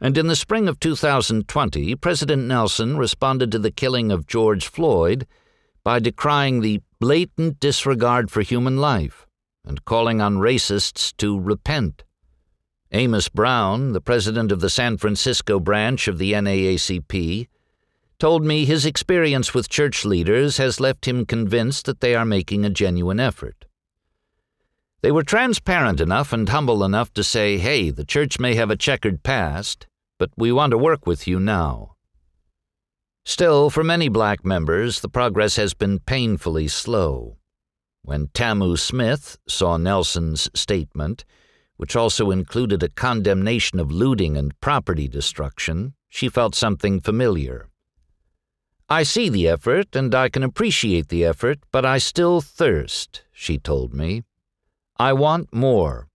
And 0.00 0.18
in 0.18 0.26
the 0.26 0.36
spring 0.36 0.68
of 0.68 0.80
2020, 0.80 1.94
President 1.96 2.46
Nelson 2.46 2.96
responded 2.96 3.52
to 3.52 3.58
the 3.58 3.70
killing 3.70 4.10
of 4.10 4.26
George 4.26 4.66
Floyd 4.66 5.26
by 5.82 5.98
decrying 5.98 6.60
the 6.60 6.82
blatant 7.00 7.60
disregard 7.60 8.30
for 8.30 8.42
human 8.42 8.78
life 8.78 9.26
and 9.64 9.84
calling 9.84 10.20
on 10.20 10.36
racists 10.36 11.16
to 11.18 11.38
repent. 11.38 12.04
Amos 12.92 13.28
Brown, 13.28 13.92
the 13.92 14.00
president 14.00 14.52
of 14.52 14.60
the 14.60 14.70
San 14.70 14.96
Francisco 14.96 15.58
branch 15.58 16.06
of 16.06 16.18
the 16.18 16.32
NAACP, 16.32 17.48
told 18.18 18.44
me 18.44 18.64
his 18.64 18.86
experience 18.86 19.52
with 19.52 19.68
church 19.68 20.04
leaders 20.04 20.58
has 20.58 20.80
left 20.80 21.06
him 21.06 21.26
convinced 21.26 21.86
that 21.86 22.00
they 22.00 22.14
are 22.14 22.24
making 22.24 22.64
a 22.64 22.70
genuine 22.70 23.18
effort. 23.18 23.64
They 25.04 25.12
were 25.12 25.22
transparent 25.22 26.00
enough 26.00 26.32
and 26.32 26.48
humble 26.48 26.82
enough 26.82 27.12
to 27.12 27.22
say, 27.22 27.58
hey, 27.58 27.90
the 27.90 28.06
church 28.06 28.40
may 28.40 28.54
have 28.54 28.70
a 28.70 28.74
checkered 28.74 29.22
past, 29.22 29.86
but 30.18 30.30
we 30.34 30.50
want 30.50 30.70
to 30.70 30.78
work 30.78 31.06
with 31.06 31.28
you 31.28 31.38
now. 31.38 31.96
Still, 33.26 33.68
for 33.68 33.84
many 33.84 34.08
black 34.08 34.46
members, 34.46 35.00
the 35.00 35.10
progress 35.10 35.56
has 35.56 35.74
been 35.74 35.98
painfully 35.98 36.68
slow. 36.68 37.36
When 38.00 38.30
Tamu 38.32 38.78
Smith 38.78 39.36
saw 39.46 39.76
Nelson's 39.76 40.48
statement, 40.54 41.26
which 41.76 41.94
also 41.94 42.30
included 42.30 42.82
a 42.82 42.88
condemnation 42.88 43.78
of 43.78 43.92
looting 43.92 44.38
and 44.38 44.58
property 44.62 45.06
destruction, 45.06 45.92
she 46.08 46.30
felt 46.30 46.54
something 46.54 46.98
familiar. 46.98 47.68
I 48.88 49.02
see 49.02 49.28
the 49.28 49.48
effort 49.48 49.94
and 49.94 50.14
I 50.14 50.30
can 50.30 50.42
appreciate 50.42 51.08
the 51.08 51.26
effort, 51.26 51.58
but 51.70 51.84
I 51.84 51.98
still 51.98 52.40
thirst, 52.40 53.22
she 53.34 53.58
told 53.58 53.92
me. 53.92 54.22
I 54.96 55.12
want 55.12 55.52
more. 55.52 56.06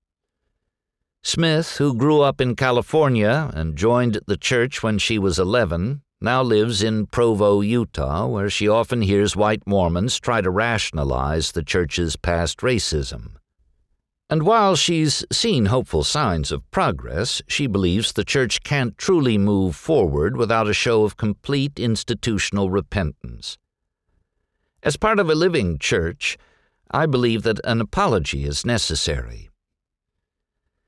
Smith, 1.22 1.76
who 1.78 1.94
grew 1.94 2.22
up 2.22 2.40
in 2.40 2.56
California 2.56 3.52
and 3.54 3.76
joined 3.76 4.22
the 4.26 4.38
church 4.38 4.82
when 4.82 4.98
she 4.98 5.20
was 5.20 5.38
11, 5.38 6.02
now 6.22 6.42
lives 6.42 6.82
in 6.82 7.06
Provo, 7.06 7.60
Utah, 7.60 8.26
where 8.26 8.50
she 8.50 8.70
often 8.70 9.02
hears 9.02 9.36
white 9.36 9.68
Mormons 9.68 10.18
try 10.18 10.40
to 10.40 10.50
rationalize 10.50 11.52
the 11.52 11.64
church's 11.64 12.16
past 12.16 12.60
racism. 12.60 13.32
And 14.30 14.44
while 14.44 14.78
she's 14.78 15.26
seen 15.30 15.66
hopeful 15.66 16.06
signs 16.06 16.50
of 16.50 16.70
progress, 16.72 17.42
she 17.48 17.68
believes 17.68 18.14
the 18.14 18.24
church 18.24 18.64
can't 18.64 18.98
truly 18.98 19.38
move 19.38 19.76
forward 19.76 20.38
without 20.38 20.70
a 20.70 20.74
show 20.74 21.04
of 21.04 21.18
complete 21.18 21.80
institutional 21.80 22.70
repentance. 22.70 23.58
As 24.84 24.96
part 24.96 25.20
of 25.20 25.30
a 25.30 25.36
living 25.36 25.80
church, 25.80 26.38
I 26.92 27.06
believe 27.06 27.44
that 27.44 27.60
an 27.64 27.82
apology 27.82 28.46
is 28.46 28.66
necessary. 28.66 29.50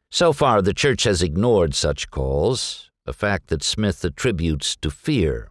So 0.09 0.33
far, 0.33 0.61
the 0.61 0.73
Church 0.73 1.03
has 1.03 1.21
ignored 1.21 1.75
such 1.75 2.09
calls, 2.09 2.89
a 3.05 3.13
fact 3.13 3.47
that 3.47 3.63
Smith 3.63 4.03
attributes 4.03 4.75
to 4.77 4.89
fear. 4.89 5.49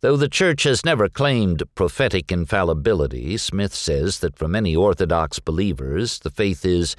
Though 0.00 0.16
the 0.16 0.28
Church 0.28 0.64
has 0.64 0.84
never 0.84 1.08
claimed 1.08 1.62
prophetic 1.74 2.30
infallibility, 2.30 3.36
Smith 3.38 3.74
says 3.74 4.18
that 4.18 4.36
for 4.36 4.48
many 4.48 4.76
Orthodox 4.76 5.38
believers, 5.38 6.18
the 6.18 6.30
faith 6.30 6.66
is 6.66 6.96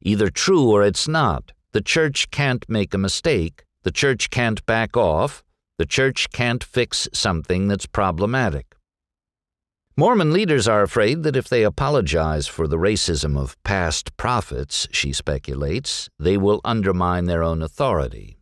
either 0.00 0.28
true 0.30 0.70
or 0.70 0.84
it's 0.84 1.08
not. 1.08 1.52
The 1.72 1.80
Church 1.80 2.30
can't 2.30 2.64
make 2.68 2.94
a 2.94 2.98
mistake, 2.98 3.64
the 3.82 3.90
Church 3.90 4.30
can't 4.30 4.64
back 4.66 4.96
off, 4.96 5.42
the 5.78 5.86
Church 5.86 6.30
can't 6.30 6.62
fix 6.62 7.08
something 7.12 7.66
that's 7.66 7.86
problematic. 7.86 8.73
Mormon 9.96 10.32
leaders 10.32 10.66
are 10.66 10.82
afraid 10.82 11.22
that 11.22 11.36
if 11.36 11.48
they 11.48 11.62
apologize 11.62 12.48
for 12.48 12.66
the 12.66 12.76
racism 12.76 13.38
of 13.38 13.62
past 13.62 14.16
prophets, 14.16 14.88
she 14.90 15.12
speculates, 15.12 16.10
they 16.18 16.36
will 16.36 16.60
undermine 16.64 17.26
their 17.26 17.44
own 17.44 17.62
authority. 17.62 18.36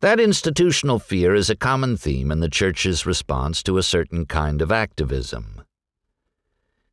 That 0.00 0.18
institutional 0.18 0.98
fear 0.98 1.34
is 1.34 1.50
a 1.50 1.56
common 1.56 1.98
theme 1.98 2.30
in 2.30 2.40
the 2.40 2.48
Church's 2.48 3.04
response 3.04 3.62
to 3.64 3.76
a 3.76 3.82
certain 3.82 4.24
kind 4.24 4.62
of 4.62 4.72
activism. 4.72 5.62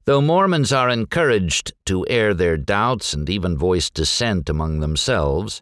Though 0.03 0.21
Mormons 0.21 0.73
are 0.73 0.89
encouraged 0.89 1.71
to 1.85 2.05
air 2.09 2.33
their 2.33 2.57
doubts 2.57 3.13
and 3.13 3.29
even 3.29 3.57
voice 3.57 3.89
dissent 3.89 4.49
among 4.49 4.81
themselves, 4.81 5.61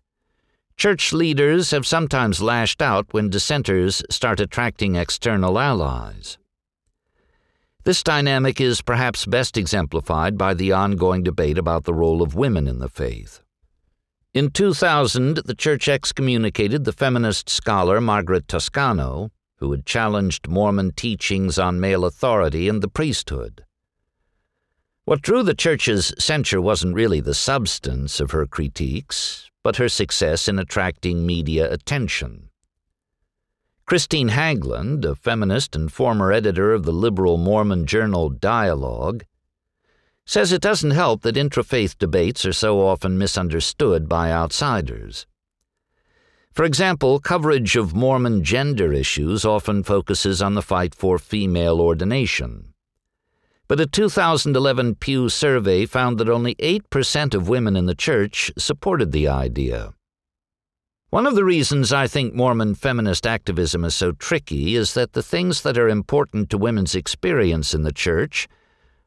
Church 0.77 1.13
leaders 1.13 1.69
have 1.69 1.85
sometimes 1.85 2.41
lashed 2.41 2.81
out 2.81 3.13
when 3.13 3.29
dissenters 3.29 4.01
start 4.09 4.39
attracting 4.39 4.95
external 4.95 5.59
allies. 5.59 6.39
This 7.83 8.03
dynamic 8.03 8.61
is 8.61 8.83
perhaps 8.83 9.25
best 9.25 9.57
exemplified 9.57 10.37
by 10.37 10.53
the 10.53 10.71
ongoing 10.71 11.23
debate 11.23 11.57
about 11.57 11.85
the 11.85 11.95
role 11.95 12.21
of 12.21 12.35
women 12.35 12.67
in 12.67 12.77
the 12.77 12.87
faith. 12.87 13.41
In 14.35 14.51
2000, 14.51 15.37
the 15.45 15.55
church 15.55 15.87
excommunicated 15.87 16.85
the 16.85 16.93
feminist 16.93 17.49
scholar 17.49 17.99
Margaret 17.99 18.47
Toscano, 18.47 19.31
who 19.55 19.71
had 19.71 19.87
challenged 19.87 20.47
Mormon 20.47 20.91
teachings 20.91 21.57
on 21.57 21.79
male 21.79 22.05
authority 22.05 22.69
and 22.69 22.83
the 22.83 22.87
priesthood. 22.87 23.65
What 25.05 25.23
drew 25.23 25.41
the 25.41 25.55
church's 25.55 26.13
censure 26.19 26.61
wasn't 26.61 26.93
really 26.93 27.19
the 27.19 27.33
substance 27.33 28.19
of 28.19 28.29
her 28.29 28.45
critiques, 28.45 29.49
but 29.63 29.77
her 29.77 29.89
success 29.89 30.47
in 30.47 30.59
attracting 30.59 31.25
media 31.25 31.71
attention. 31.73 32.50
Kristine 33.85 34.29
Haglund, 34.29 35.03
a 35.03 35.15
feminist 35.15 35.75
and 35.75 35.91
former 35.91 36.31
editor 36.31 36.73
of 36.73 36.83
the 36.83 36.93
liberal 36.93 37.37
Mormon 37.37 37.85
journal 37.85 38.29
Dialogue, 38.29 39.25
says 40.25 40.51
it 40.51 40.61
doesn't 40.61 40.91
help 40.91 41.23
that 41.23 41.35
intrafaith 41.35 41.97
debates 41.97 42.45
are 42.45 42.53
so 42.53 42.79
often 42.79 43.17
misunderstood 43.17 44.07
by 44.07 44.31
outsiders. 44.31 45.25
For 46.53 46.63
example, 46.63 47.19
coverage 47.19 47.75
of 47.75 47.95
Mormon 47.95 48.43
gender 48.43 48.93
issues 48.93 49.45
often 49.45 49.83
focuses 49.83 50.41
on 50.41 50.53
the 50.53 50.61
fight 50.61 50.93
for 50.93 51.17
female 51.17 51.79
ordination. 51.79 52.73
But 53.67 53.79
a 53.79 53.85
2011 53.85 54.95
Pew 54.95 55.29
survey 55.29 55.85
found 55.85 56.17
that 56.17 56.27
only 56.27 56.55
8% 56.55 57.33
of 57.33 57.47
women 57.47 57.77
in 57.77 57.85
the 57.85 57.95
church 57.95 58.51
supported 58.57 59.13
the 59.13 59.29
idea. 59.29 59.93
One 61.11 61.27
of 61.27 61.35
the 61.35 61.43
reasons 61.43 61.91
I 61.91 62.07
think 62.07 62.33
Mormon 62.33 62.73
feminist 62.73 63.27
activism 63.27 63.83
is 63.83 63.93
so 63.93 64.13
tricky 64.13 64.77
is 64.77 64.93
that 64.93 65.11
the 65.11 65.21
things 65.21 65.61
that 65.63 65.77
are 65.77 65.89
important 65.89 66.49
to 66.49 66.57
women's 66.57 66.95
experience 66.95 67.73
in 67.73 67.83
the 67.83 67.91
church 67.91 68.47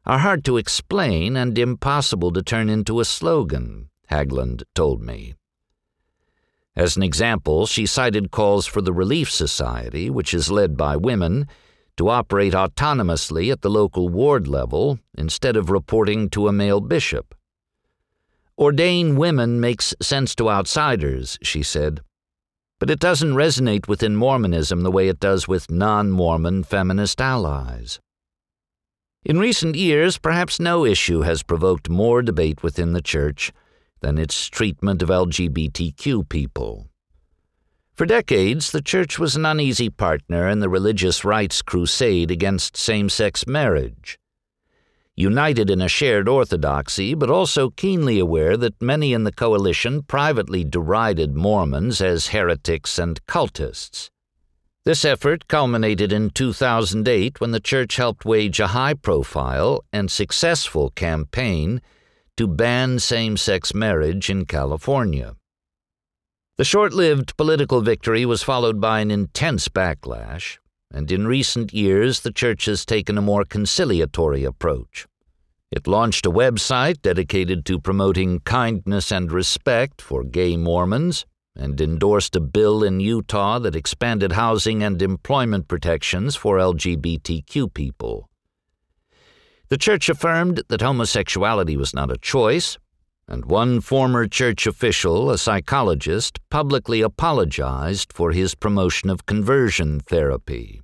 are 0.05 0.19
hard 0.19 0.45
to 0.45 0.57
explain 0.57 1.35
and 1.35 1.57
impossible 1.57 2.31
to 2.33 2.43
turn 2.43 2.69
into 2.69 2.99
a 2.99 3.05
slogan, 3.05 3.89
Haglund 4.11 4.61
told 4.75 5.01
me. 5.01 5.33
As 6.75 6.95
an 6.95 7.01
example, 7.01 7.65
she 7.65 7.87
cited 7.87 8.29
calls 8.29 8.67
for 8.67 8.83
the 8.83 8.93
Relief 8.93 9.31
Society, 9.31 10.11
which 10.11 10.31
is 10.31 10.51
led 10.51 10.77
by 10.77 10.95
women, 10.95 11.47
to 11.97 12.09
operate 12.09 12.53
autonomously 12.53 13.51
at 13.51 13.63
the 13.63 13.69
local 13.71 14.09
ward 14.09 14.47
level 14.47 14.99
instead 15.17 15.57
of 15.57 15.71
reporting 15.71 16.29
to 16.29 16.47
a 16.47 16.53
male 16.53 16.81
bishop. 16.81 17.33
Ordain 18.57 19.17
women 19.17 19.59
makes 19.59 19.93
sense 20.01 20.33
to 20.35 20.49
outsiders, 20.49 21.37
she 21.41 21.61
said, 21.61 21.99
but 22.79 22.89
it 22.89 22.99
doesn't 22.99 23.33
resonate 23.33 23.89
within 23.89 24.15
Mormonism 24.15 24.81
the 24.81 24.91
way 24.91 25.09
it 25.09 25.19
does 25.19 25.45
with 25.45 25.69
non 25.69 26.09
Mormon 26.09 26.63
feminist 26.63 27.19
allies. 27.19 27.99
In 29.25 29.39
recent 29.39 29.75
years, 29.75 30.17
perhaps 30.17 30.59
no 30.59 30.85
issue 30.85 31.21
has 31.21 31.43
provoked 31.43 31.89
more 31.89 32.21
debate 32.21 32.63
within 32.63 32.93
the 32.93 33.01
Church 33.01 33.51
than 33.99 34.17
its 34.17 34.47
treatment 34.47 35.01
of 35.01 35.09
LGBTQ 35.09 36.29
people. 36.29 36.87
For 37.93 38.05
decades, 38.05 38.71
the 38.71 38.81
Church 38.81 39.19
was 39.19 39.35
an 39.35 39.45
uneasy 39.45 39.89
partner 39.89 40.47
in 40.47 40.59
the 40.59 40.69
religious 40.69 41.25
rights 41.25 41.61
crusade 41.61 42.31
against 42.31 42.77
same 42.77 43.09
sex 43.09 43.45
marriage 43.45 44.17
united 45.15 45.69
in 45.69 45.81
a 45.81 45.87
shared 45.87 46.27
orthodoxy, 46.27 47.13
but 47.13 47.29
also 47.29 47.69
keenly 47.69 48.19
aware 48.19 48.57
that 48.57 48.81
many 48.81 49.13
in 49.13 49.23
the 49.23 49.31
coalition 49.31 50.03
privately 50.03 50.63
derided 50.63 51.35
Mormons 51.35 52.01
as 52.01 52.27
heretics 52.27 52.99
and 52.99 53.25
cultists. 53.25 54.09
This 54.83 55.03
effort 55.03 55.47
culminated 55.47 56.11
in 56.11 56.29
2008 56.29 57.41
when 57.41 57.51
the 57.51 57.59
church 57.59 57.95
helped 57.95 58.25
wage 58.25 58.59
a 58.59 58.67
high 58.67 58.93
profile 58.93 59.83
and 59.91 60.11
successful 60.11 60.91
campaign 60.91 61.81
to 62.37 62.47
ban 62.47 62.99
same 62.99 63.37
sex 63.37 63.73
marriage 63.73 64.29
in 64.29 64.45
California. 64.45 65.35
The 66.57 66.65
short 66.65 66.93
lived 66.93 67.35
political 67.35 67.81
victory 67.81 68.25
was 68.25 68.43
followed 68.43 68.79
by 68.79 68.99
an 68.99 69.09
intense 69.09 69.67
backlash, 69.69 70.57
and 70.95 71.11
in 71.11 71.27
recent 71.27 71.73
years 71.73 72.21
the 72.21 72.31
Church 72.31 72.65
has 72.65 72.85
taken 72.85 73.17
a 73.17 73.21
more 73.21 73.43
conciliatory 73.43 74.45
approach. 74.45 75.05
It 75.69 75.87
launched 75.87 76.25
a 76.25 76.31
website 76.31 77.01
dedicated 77.01 77.65
to 77.65 77.81
promoting 77.81 78.39
kindness 78.39 79.11
and 79.11 79.29
respect 79.29 80.01
for 80.01 80.23
gay 80.23 80.55
Mormons 80.55 81.25
and 81.53 81.81
endorsed 81.81 82.37
a 82.37 82.39
bill 82.39 82.81
in 82.81 83.01
Utah 83.01 83.59
that 83.59 83.75
expanded 83.75 84.31
housing 84.31 84.83
and 84.83 85.01
employment 85.01 85.67
protections 85.67 86.37
for 86.37 86.59
LGBTQ 86.59 87.73
people. 87.73 88.29
The 89.67 89.77
church 89.77 90.07
affirmed 90.07 90.63
that 90.69 90.81
homosexuality 90.81 91.75
was 91.75 91.93
not 91.93 92.09
a 92.09 92.17
choice, 92.17 92.77
and 93.27 93.43
one 93.45 93.81
former 93.81 94.27
church 94.27 94.65
official, 94.65 95.29
a 95.29 95.37
psychologist, 95.37 96.39
publicly 96.49 97.01
apologized 97.01 98.13
for 98.13 98.31
his 98.31 98.55
promotion 98.55 99.09
of 99.09 99.25
conversion 99.25 99.99
therapy. 99.99 100.81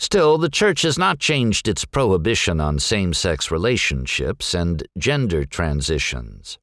Still, 0.00 0.38
the 0.38 0.48
Church 0.48 0.80
has 0.80 0.96
not 0.96 1.18
changed 1.18 1.68
its 1.68 1.84
prohibition 1.84 2.58
on 2.58 2.78
same 2.78 3.12
sex 3.12 3.50
relationships 3.50 4.54
and 4.54 4.82
gender 4.96 5.44
transitions. 5.44 6.58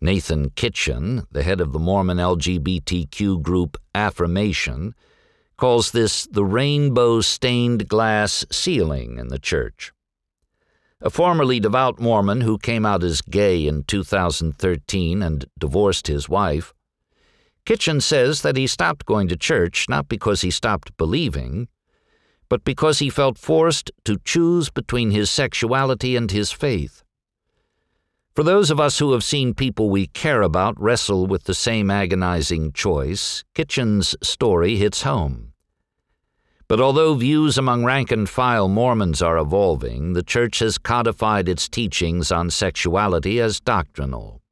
Nathan 0.00 0.50
Kitchen, 0.50 1.26
the 1.32 1.42
head 1.42 1.60
of 1.60 1.72
the 1.72 1.80
Mormon 1.80 2.18
LGBTQ 2.18 3.42
group 3.42 3.76
Affirmation, 3.96 4.94
calls 5.56 5.90
this 5.90 6.28
the 6.30 6.44
rainbow 6.44 7.20
stained 7.20 7.88
glass 7.88 8.46
ceiling 8.52 9.18
in 9.18 9.26
the 9.26 9.40
church. 9.40 9.92
A 11.00 11.10
formerly 11.10 11.58
devout 11.58 11.98
Mormon 11.98 12.42
who 12.42 12.58
came 12.58 12.86
out 12.86 13.02
as 13.02 13.22
gay 13.22 13.66
in 13.66 13.82
2013 13.82 15.20
and 15.20 15.46
divorced 15.58 16.06
his 16.06 16.28
wife, 16.28 16.72
Kitchen 17.64 18.00
says 18.00 18.42
that 18.42 18.56
he 18.56 18.68
stopped 18.68 19.04
going 19.04 19.26
to 19.26 19.36
church 19.36 19.88
not 19.88 20.08
because 20.08 20.42
he 20.42 20.52
stopped 20.52 20.96
believing, 20.96 21.66
but 22.48 22.64
because 22.64 22.98
he 22.98 23.10
felt 23.10 23.38
forced 23.38 23.90
to 24.04 24.18
choose 24.24 24.70
between 24.70 25.10
his 25.10 25.30
sexuality 25.30 26.16
and 26.16 26.30
his 26.30 26.52
faith. 26.52 27.02
For 28.36 28.42
those 28.42 28.70
of 28.70 28.78
us 28.78 28.98
who 28.98 29.12
have 29.12 29.24
seen 29.24 29.54
people 29.54 29.88
we 29.88 30.08
care 30.08 30.42
about 30.42 30.78
wrestle 30.80 31.26
with 31.26 31.44
the 31.44 31.54
same 31.54 31.90
agonizing 31.90 32.72
choice, 32.72 33.42
Kitchen's 33.54 34.14
story 34.22 34.76
hits 34.76 35.02
home. 35.02 35.54
But 36.68 36.80
although 36.80 37.14
views 37.14 37.56
among 37.56 37.84
rank 37.84 38.10
and 38.10 38.28
file 38.28 38.68
Mormons 38.68 39.22
are 39.22 39.38
evolving, 39.38 40.12
the 40.12 40.22
Church 40.22 40.58
has 40.58 40.78
codified 40.78 41.48
its 41.48 41.68
teachings 41.68 42.30
on 42.30 42.50
sexuality 42.50 43.40
as 43.40 43.60
doctrinal. 43.60 44.42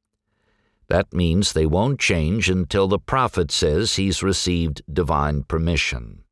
That 0.87 1.13
means 1.13 1.53
they 1.53 1.65
won't 1.65 1.99
change 1.99 2.49
until 2.49 2.87
the 2.87 2.99
prophet 2.99 3.51
says 3.51 3.95
he's 3.95 4.23
received 4.23 4.81
divine 4.91 5.43
permission. 5.43 6.24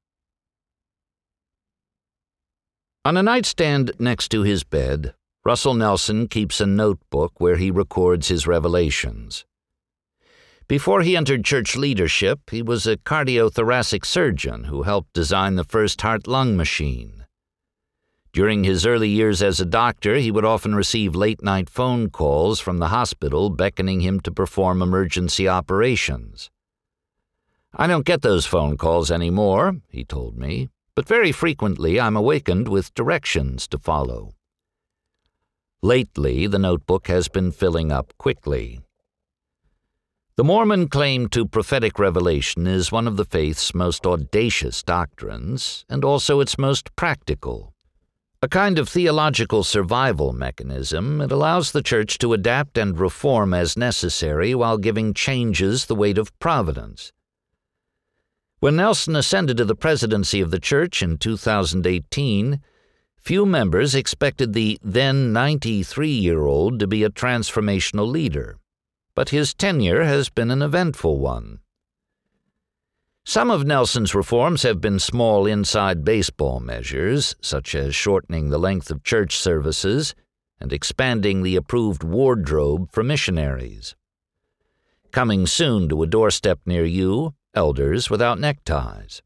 On 3.05 3.17
a 3.17 3.23
nightstand 3.23 3.91
next 3.99 4.29
to 4.29 4.43
his 4.43 4.63
bed, 4.63 5.13
Russell 5.43 5.73
Nelson 5.73 6.29
keeps 6.29 6.61
a 6.61 6.65
notebook 6.65 7.33
where 7.37 7.57
he 7.57 7.69
records 7.69 8.29
his 8.29 8.47
revelations. 8.47 9.43
Before 10.69 11.01
he 11.01 11.17
entered 11.17 11.43
church 11.43 11.75
leadership, 11.75 12.49
he 12.49 12.61
was 12.61 12.87
a 12.87 12.95
cardiothoracic 12.95 14.05
surgeon 14.05 14.63
who 14.63 14.83
helped 14.83 15.11
design 15.11 15.55
the 15.55 15.65
first 15.65 15.99
heart 16.01 16.27
lung 16.27 16.55
machine. 16.55 17.25
During 18.31 18.63
his 18.63 18.85
early 18.85 19.09
years 19.09 19.43
as 19.43 19.59
a 19.59 19.65
doctor, 19.65 20.15
he 20.15 20.31
would 20.31 20.45
often 20.45 20.73
receive 20.73 21.13
late 21.13 21.43
night 21.43 21.69
phone 21.69 22.09
calls 22.09 22.61
from 22.61 22.77
the 22.77 22.87
hospital 22.87 23.49
beckoning 23.49 23.99
him 23.99 24.21
to 24.21 24.31
perform 24.31 24.81
emergency 24.81 25.45
operations. 25.45 26.49
I 27.75 27.85
don't 27.87 28.05
get 28.05 28.21
those 28.21 28.45
phone 28.45 28.77
calls 28.77 29.11
anymore, 29.11 29.81
he 29.89 30.05
told 30.05 30.37
me 30.37 30.69
but 30.95 31.07
very 31.07 31.31
frequently 31.31 31.99
I'm 31.99 32.15
awakened 32.15 32.67
with 32.67 32.93
directions 32.93 33.67
to 33.69 33.77
follow. 33.77 34.33
Lately, 35.81 36.47
the 36.47 36.59
notebook 36.59 37.07
has 37.07 37.27
been 37.27 37.51
filling 37.51 37.91
up 37.91 38.13
quickly. 38.17 38.79
The 40.35 40.43
Mormon 40.43 40.87
claim 40.87 41.27
to 41.29 41.45
prophetic 41.45 41.99
revelation 41.99 42.65
is 42.65 42.91
one 42.91 43.07
of 43.07 43.17
the 43.17 43.25
faith's 43.25 43.75
most 43.75 44.07
audacious 44.07 44.81
doctrines, 44.81 45.85
and 45.89 46.03
also 46.03 46.39
its 46.39 46.57
most 46.57 46.95
practical. 46.95 47.73
A 48.41 48.47
kind 48.47 48.79
of 48.79 48.89
theological 48.89 49.63
survival 49.63 50.33
mechanism, 50.33 51.21
it 51.21 51.31
allows 51.31 51.71
the 51.71 51.83
Church 51.83 52.17
to 52.17 52.33
adapt 52.33 52.77
and 52.77 52.99
reform 52.99 53.53
as 53.53 53.77
necessary 53.77 54.55
while 54.55 54.77
giving 54.77 55.13
changes 55.13 55.85
the 55.85 55.95
weight 55.95 56.17
of 56.17 56.37
providence. 56.39 57.13
When 58.63 58.77
Nelson 58.77 59.17
ascended 59.17 59.57
to 59.57 59.65
the 59.65 59.75
presidency 59.75 60.39
of 60.39 60.49
the 60.49 60.57
church 60.57 61.03
in 61.03 61.17
2018, 61.17 62.61
few 63.17 63.45
members 63.45 63.93
expected 63.93 64.53
the 64.53 64.79
then 64.81 65.33
93 65.33 66.07
year 66.07 66.45
old 66.45 66.79
to 66.79 66.87
be 66.87 67.03
a 67.03 67.09
transformational 67.09 68.09
leader, 68.09 68.55
but 69.15 69.31
his 69.31 69.53
tenure 69.53 70.05
has 70.05 70.29
been 70.29 70.49
an 70.49 70.61
eventful 70.61 71.19
one. 71.19 71.59
Some 73.25 73.51
of 73.51 73.65
Nelson's 73.65 74.15
reforms 74.15 74.63
have 74.63 74.79
been 74.79 74.97
small 74.97 75.45
inside 75.45 76.05
baseball 76.05 76.61
measures, 76.61 77.35
such 77.41 77.75
as 77.75 77.93
shortening 77.93 78.49
the 78.49 78.57
length 78.57 78.89
of 78.89 79.03
church 79.03 79.35
services 79.35 80.15
and 80.61 80.71
expanding 80.71 81.43
the 81.43 81.57
approved 81.57 82.05
wardrobe 82.05 82.93
for 82.93 83.03
missionaries. 83.03 83.93
Coming 85.11 85.47
soon 85.47 85.89
to 85.89 86.01
a 86.01 86.07
doorstep 86.07 86.61
near 86.65 86.85
you, 86.85 87.33
elders 87.53 88.09
without 88.09 88.39
neckties. 88.39 89.21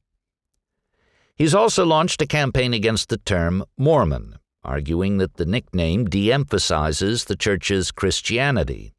He's 1.36 1.53
also 1.53 1.86
launched 1.86 2.21
a 2.21 2.28
campaign 2.28 2.73
against 2.73 3.09
the 3.09 3.17
term 3.17 3.63
Mormon, 3.78 4.39
arguing 4.63 5.17
that 5.17 5.36
the 5.36 5.45
nickname 5.45 6.05
de 6.05 6.32
emphasizes 6.32 7.25
the 7.25 7.36
church's 7.36 7.91
Christianity. 7.91 8.93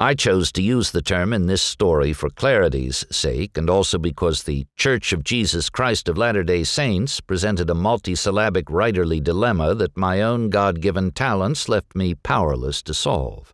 I 0.00 0.14
chose 0.14 0.52
to 0.52 0.62
use 0.62 0.92
the 0.92 1.02
term 1.02 1.32
in 1.32 1.46
this 1.46 1.60
story 1.60 2.12
for 2.12 2.30
clarity's 2.30 3.04
sake, 3.10 3.58
and 3.58 3.68
also 3.68 3.98
because 3.98 4.44
the 4.44 4.64
Church 4.76 5.12
of 5.12 5.24
Jesus 5.24 5.68
Christ 5.68 6.08
of 6.08 6.16
Latter 6.16 6.44
day 6.44 6.62
Saints 6.62 7.20
presented 7.20 7.68
a 7.68 7.74
multisyllabic 7.74 8.66
writerly 8.66 9.20
dilemma 9.20 9.74
that 9.74 9.96
my 9.96 10.22
own 10.22 10.50
God 10.50 10.80
given 10.80 11.10
talents 11.10 11.68
left 11.68 11.96
me 11.96 12.14
powerless 12.14 12.80
to 12.82 12.94
solve. 12.94 13.52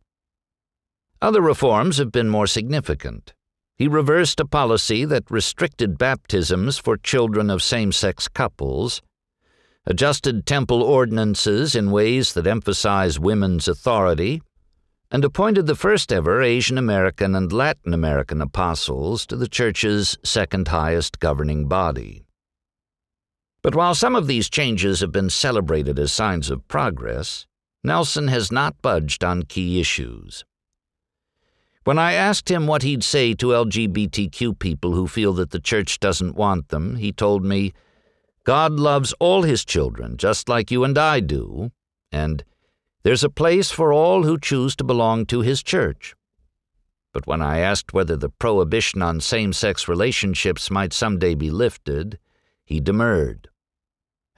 Other 1.22 1.40
reforms 1.40 1.96
have 1.96 2.12
been 2.12 2.28
more 2.28 2.46
significant. 2.46 3.32
He 3.76 3.88
reversed 3.88 4.38
a 4.38 4.46
policy 4.46 5.04
that 5.04 5.30
restricted 5.30 5.98
baptisms 5.98 6.78
for 6.78 6.96
children 6.96 7.50
of 7.50 7.62
same 7.62 7.90
sex 7.90 8.28
couples, 8.28 9.02
adjusted 9.84 10.46
temple 10.46 10.82
ordinances 10.82 11.74
in 11.74 11.90
ways 11.90 12.34
that 12.34 12.46
emphasize 12.46 13.18
women's 13.18 13.66
authority, 13.66 14.42
and 15.10 15.24
appointed 15.24 15.66
the 15.66 15.74
first 15.74 16.12
ever 16.12 16.40
Asian 16.40 16.78
American 16.78 17.34
and 17.34 17.52
Latin 17.52 17.92
American 17.92 18.40
apostles 18.40 19.26
to 19.26 19.36
the 19.36 19.48
Church's 19.48 20.18
second 20.22 20.68
highest 20.68 21.18
governing 21.18 21.66
body. 21.66 22.24
But 23.60 23.74
while 23.74 23.94
some 23.94 24.14
of 24.14 24.26
these 24.26 24.50
changes 24.50 25.00
have 25.00 25.12
been 25.12 25.30
celebrated 25.30 25.98
as 25.98 26.12
signs 26.12 26.48
of 26.50 26.68
progress, 26.68 27.46
Nelson 27.82 28.28
has 28.28 28.52
not 28.52 28.80
budged 28.82 29.24
on 29.24 29.42
key 29.42 29.80
issues. 29.80 30.44
When 31.84 31.98
I 31.98 32.14
asked 32.14 32.50
him 32.50 32.66
what 32.66 32.82
he'd 32.82 33.04
say 33.04 33.34
to 33.34 33.48
LGBTQ 33.48 34.58
people 34.58 34.94
who 34.94 35.06
feel 35.06 35.34
that 35.34 35.50
the 35.50 35.60
church 35.60 36.00
doesn't 36.00 36.34
want 36.34 36.70
them, 36.70 36.96
he 36.96 37.12
told 37.12 37.44
me, 37.44 37.74
God 38.44 38.72
loves 38.72 39.12
all 39.20 39.42
his 39.42 39.66
children 39.66 40.16
just 40.16 40.48
like 40.48 40.70
you 40.70 40.82
and 40.82 40.96
I 40.96 41.20
do, 41.20 41.72
and 42.10 42.42
there's 43.02 43.22
a 43.22 43.28
place 43.28 43.70
for 43.70 43.92
all 43.92 44.22
who 44.22 44.38
choose 44.38 44.74
to 44.76 44.84
belong 44.84 45.26
to 45.26 45.42
his 45.42 45.62
church. 45.62 46.14
But 47.12 47.26
when 47.26 47.42
I 47.42 47.58
asked 47.58 47.92
whether 47.92 48.16
the 48.16 48.30
prohibition 48.30 49.02
on 49.02 49.20
same 49.20 49.52
sex 49.52 49.86
relationships 49.86 50.70
might 50.70 50.94
someday 50.94 51.34
be 51.34 51.50
lifted, 51.50 52.18
he 52.64 52.80
demurred. 52.80 53.48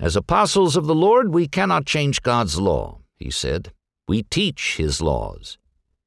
As 0.01 0.17
apostles 0.17 0.77
of 0.77 0.87
the 0.87 0.97
Lord, 0.97 1.33
we 1.33 1.47
cannot 1.47 1.87
change 1.87 2.23
God's 2.23 2.59
law, 2.59 2.99
he 3.15 3.31
said. 3.31 3.73
We 4.09 4.25
teach 4.25 4.77
his 4.79 5.01
laws. 5.01 5.59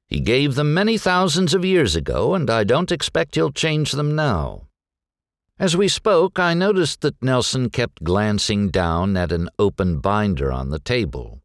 He 0.10 0.20
gave 0.20 0.56
them 0.56 0.74
many 0.74 0.98
thousands 0.98 1.54
of 1.54 1.64
years 1.64 1.96
ago, 1.96 2.34
and 2.34 2.50
I 2.50 2.64
don't 2.64 2.92
expect 2.92 3.36
he'll 3.36 3.52
change 3.52 3.92
them 3.92 4.16
now. 4.16 4.68
As 5.60 5.78
we 5.78 5.88
spoke, 5.88 6.40
I 6.40 6.56
noticed 6.56 7.02
that 7.02 7.22
Nelson 7.22 7.70
kept 7.70 8.04
glancing 8.04 8.70
down 8.70 9.16
at 9.16 9.32
an 9.32 9.50
open 9.60 10.00
binder 10.00 10.52
on 10.52 10.70
the 10.70 10.80
table. 10.80 11.42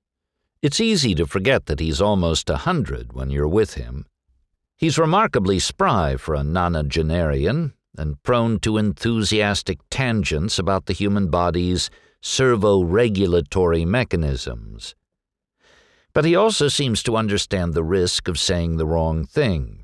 It's 0.62 0.80
easy 0.80 1.14
to 1.16 1.26
forget 1.26 1.66
that 1.66 1.80
he's 1.80 2.00
almost 2.00 2.48
a 2.48 2.58
hundred 2.58 3.12
when 3.12 3.28
you're 3.28 3.46
with 3.46 3.74
him. 3.74 4.06
He's 4.76 4.98
remarkably 4.98 5.58
spry 5.58 6.16
for 6.16 6.34
a 6.34 6.40
nonagenarian 6.40 7.74
and 7.98 8.22
prone 8.22 8.60
to 8.60 8.78
enthusiastic 8.78 9.78
tangents 9.90 10.58
about 10.58 10.86
the 10.86 10.94
human 10.94 11.28
body's 11.28 11.90
servo-regulatory 12.22 13.84
mechanisms. 13.84 14.94
But 16.14 16.24
he 16.24 16.36
also 16.36 16.68
seems 16.68 17.02
to 17.02 17.16
understand 17.16 17.74
the 17.74 17.84
risk 17.84 18.28
of 18.28 18.38
saying 18.38 18.76
the 18.76 18.86
wrong 18.86 19.26
thing. 19.26 19.80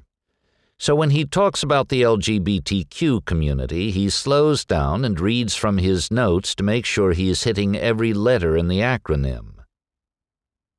So 0.78 0.94
when 0.94 1.10
he 1.10 1.26
talks 1.26 1.62
about 1.62 1.90
the 1.90 2.00
LGBTQ 2.00 3.26
community, 3.26 3.90
he 3.90 4.08
slows 4.08 4.64
down 4.64 5.04
and 5.04 5.20
reads 5.20 5.54
from 5.54 5.76
his 5.76 6.10
notes 6.10 6.54
to 6.54 6.62
make 6.62 6.86
sure 6.86 7.12
he 7.12 7.28
is 7.28 7.42
hitting 7.42 7.76
every 7.76 8.14
letter 8.14 8.56
in 8.56 8.68
the 8.68 8.78
acronym. 8.78 9.56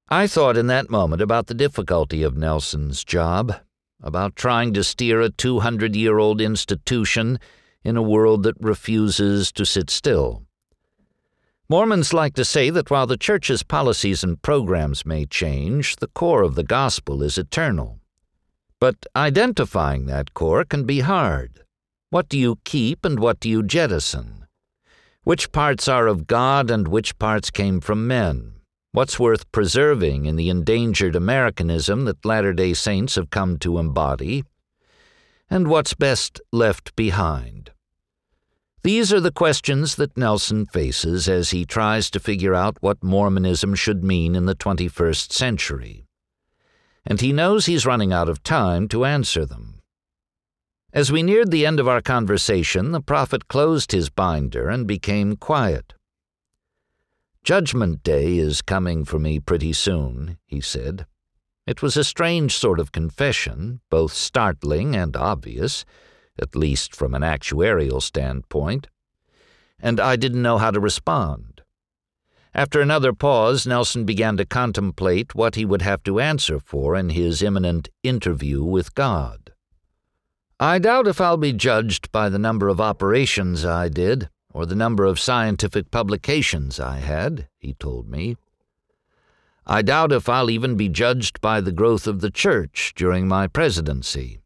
I 0.09 0.25
thought 0.25 0.57
in 0.57 0.67
that 0.67 0.89
moment 0.89 1.21
about 1.21 1.47
the 1.47 1.53
difficulty 1.53 2.23
of 2.23 2.35
Nelson's 2.35 3.03
job, 3.03 3.53
about 4.01 4.35
trying 4.35 4.73
to 4.73 4.83
steer 4.83 5.21
a 5.21 5.29
200 5.29 5.95
year 5.95 6.17
old 6.17 6.41
institution 6.41 7.39
in 7.83 7.95
a 7.95 8.01
world 8.01 8.43
that 8.43 8.59
refuses 8.59 9.51
to 9.51 9.65
sit 9.65 9.89
still. 9.89 10.43
Mormons 11.71 12.13
like 12.13 12.33
to 12.33 12.43
say 12.43 12.69
that 12.69 12.91
while 12.91 13.07
the 13.07 13.15
church's 13.15 13.63
policies 13.63 14.25
and 14.25 14.41
programs 14.41 15.05
may 15.05 15.25
change, 15.25 15.95
the 15.95 16.09
core 16.09 16.41
of 16.41 16.55
the 16.55 16.65
gospel 16.65 17.23
is 17.23 17.37
eternal. 17.37 18.01
But 18.81 19.05
identifying 19.15 20.05
that 20.07 20.33
core 20.33 20.65
can 20.65 20.83
be 20.83 20.99
hard. 20.99 21.63
What 22.09 22.27
do 22.27 22.37
you 22.37 22.59
keep 22.65 23.05
and 23.05 23.17
what 23.17 23.39
do 23.39 23.47
you 23.47 23.63
jettison? 23.63 24.47
Which 25.23 25.53
parts 25.53 25.87
are 25.87 26.07
of 26.07 26.27
God 26.27 26.69
and 26.69 26.89
which 26.89 27.17
parts 27.17 27.49
came 27.49 27.79
from 27.79 28.05
men? 28.05 28.55
What's 28.91 29.17
worth 29.17 29.49
preserving 29.53 30.25
in 30.25 30.35
the 30.35 30.49
endangered 30.49 31.15
Americanism 31.15 32.03
that 32.03 32.25
Latter 32.25 32.51
day 32.51 32.73
Saints 32.73 33.15
have 33.15 33.29
come 33.29 33.57
to 33.59 33.77
embody? 33.77 34.43
And 35.49 35.69
what's 35.69 35.93
best 35.93 36.41
left 36.51 36.93
behind? 36.97 37.71
These 38.83 39.13
are 39.13 39.19
the 39.19 39.31
questions 39.31 39.95
that 39.97 40.17
Nelson 40.17 40.65
faces 40.65 41.29
as 41.29 41.51
he 41.51 41.65
tries 41.65 42.09
to 42.09 42.19
figure 42.19 42.55
out 42.55 42.77
what 42.81 43.03
Mormonism 43.03 43.75
should 43.75 44.03
mean 44.03 44.35
in 44.35 44.47
the 44.47 44.55
21st 44.55 45.31
century. 45.31 46.05
And 47.05 47.21
he 47.21 47.31
knows 47.31 47.67
he's 47.67 47.85
running 47.85 48.11
out 48.11 48.27
of 48.27 48.41
time 48.41 48.87
to 48.87 49.05
answer 49.05 49.45
them. 49.45 49.81
As 50.93 51.11
we 51.11 51.21
neared 51.21 51.51
the 51.51 51.65
end 51.65 51.79
of 51.79 51.87
our 51.87 52.01
conversation, 52.01 52.91
the 52.91 53.01
prophet 53.01 53.47
closed 53.47 53.91
his 53.91 54.09
binder 54.09 54.67
and 54.67 54.87
became 54.87 55.37
quiet. 55.37 55.93
Judgment 57.43 58.03
Day 58.03 58.37
is 58.37 58.61
coming 58.61 59.05
for 59.05 59.19
me 59.19 59.39
pretty 59.39 59.73
soon, 59.73 60.37
he 60.45 60.59
said. 60.59 61.05
It 61.67 61.83
was 61.83 61.95
a 61.95 62.03
strange 62.03 62.55
sort 62.55 62.79
of 62.79 62.91
confession, 62.91 63.79
both 63.91 64.13
startling 64.13 64.95
and 64.95 65.15
obvious, 65.15 65.85
at 66.41 66.55
least 66.55 66.95
from 66.95 67.13
an 67.13 67.21
actuarial 67.21 68.01
standpoint, 68.01 68.87
and 69.79 69.99
I 69.99 70.15
didn't 70.15 70.41
know 70.41 70.57
how 70.57 70.71
to 70.71 70.79
respond. 70.79 71.61
After 72.53 72.81
another 72.81 73.13
pause, 73.13 73.65
Nelson 73.65 74.03
began 74.03 74.35
to 74.37 74.45
contemplate 74.45 75.33
what 75.33 75.55
he 75.55 75.63
would 75.63 75.81
have 75.81 76.03
to 76.03 76.19
answer 76.19 76.59
for 76.59 76.95
in 76.95 77.09
his 77.09 77.41
imminent 77.41 77.87
interview 78.03 78.63
with 78.63 78.93
God. 78.93 79.53
I 80.59 80.77
doubt 80.77 81.07
if 81.07 81.21
I'll 81.21 81.37
be 81.37 81.53
judged 81.53 82.11
by 82.11 82.27
the 82.27 82.37
number 82.37 82.67
of 82.67 82.81
operations 82.81 83.63
I 83.65 83.87
did, 83.87 84.29
or 84.53 84.65
the 84.65 84.75
number 84.75 85.05
of 85.05 85.19
scientific 85.19 85.91
publications 85.91 86.77
I 86.79 86.97
had, 86.97 87.47
he 87.57 87.73
told 87.73 88.09
me. 88.09 88.35
I 89.65 89.81
doubt 89.81 90.11
if 90.11 90.27
I'll 90.27 90.49
even 90.49 90.75
be 90.75 90.89
judged 90.89 91.39
by 91.39 91.61
the 91.61 91.71
growth 91.71 92.05
of 92.05 92.19
the 92.19 92.29
church 92.29 92.93
during 92.95 93.27
my 93.27 93.47
presidency. 93.47 94.40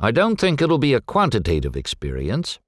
I 0.00 0.10
don't 0.10 0.40
think 0.40 0.62
it'll 0.62 0.78
be 0.78 0.94
a 0.94 1.00
quantitative 1.00 1.76
experience. 1.76 2.60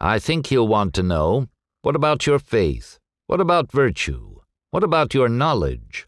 I 0.00 0.18
think 0.18 0.46
he'll 0.46 0.68
want 0.68 0.94
to 0.94 1.02
know 1.02 1.48
what 1.82 1.96
about 1.96 2.26
your 2.26 2.38
faith? 2.38 2.98
What 3.26 3.40
about 3.40 3.72
virtue? 3.72 4.40
What 4.70 4.84
about 4.84 5.14
your 5.14 5.28
knowledge? 5.28 6.06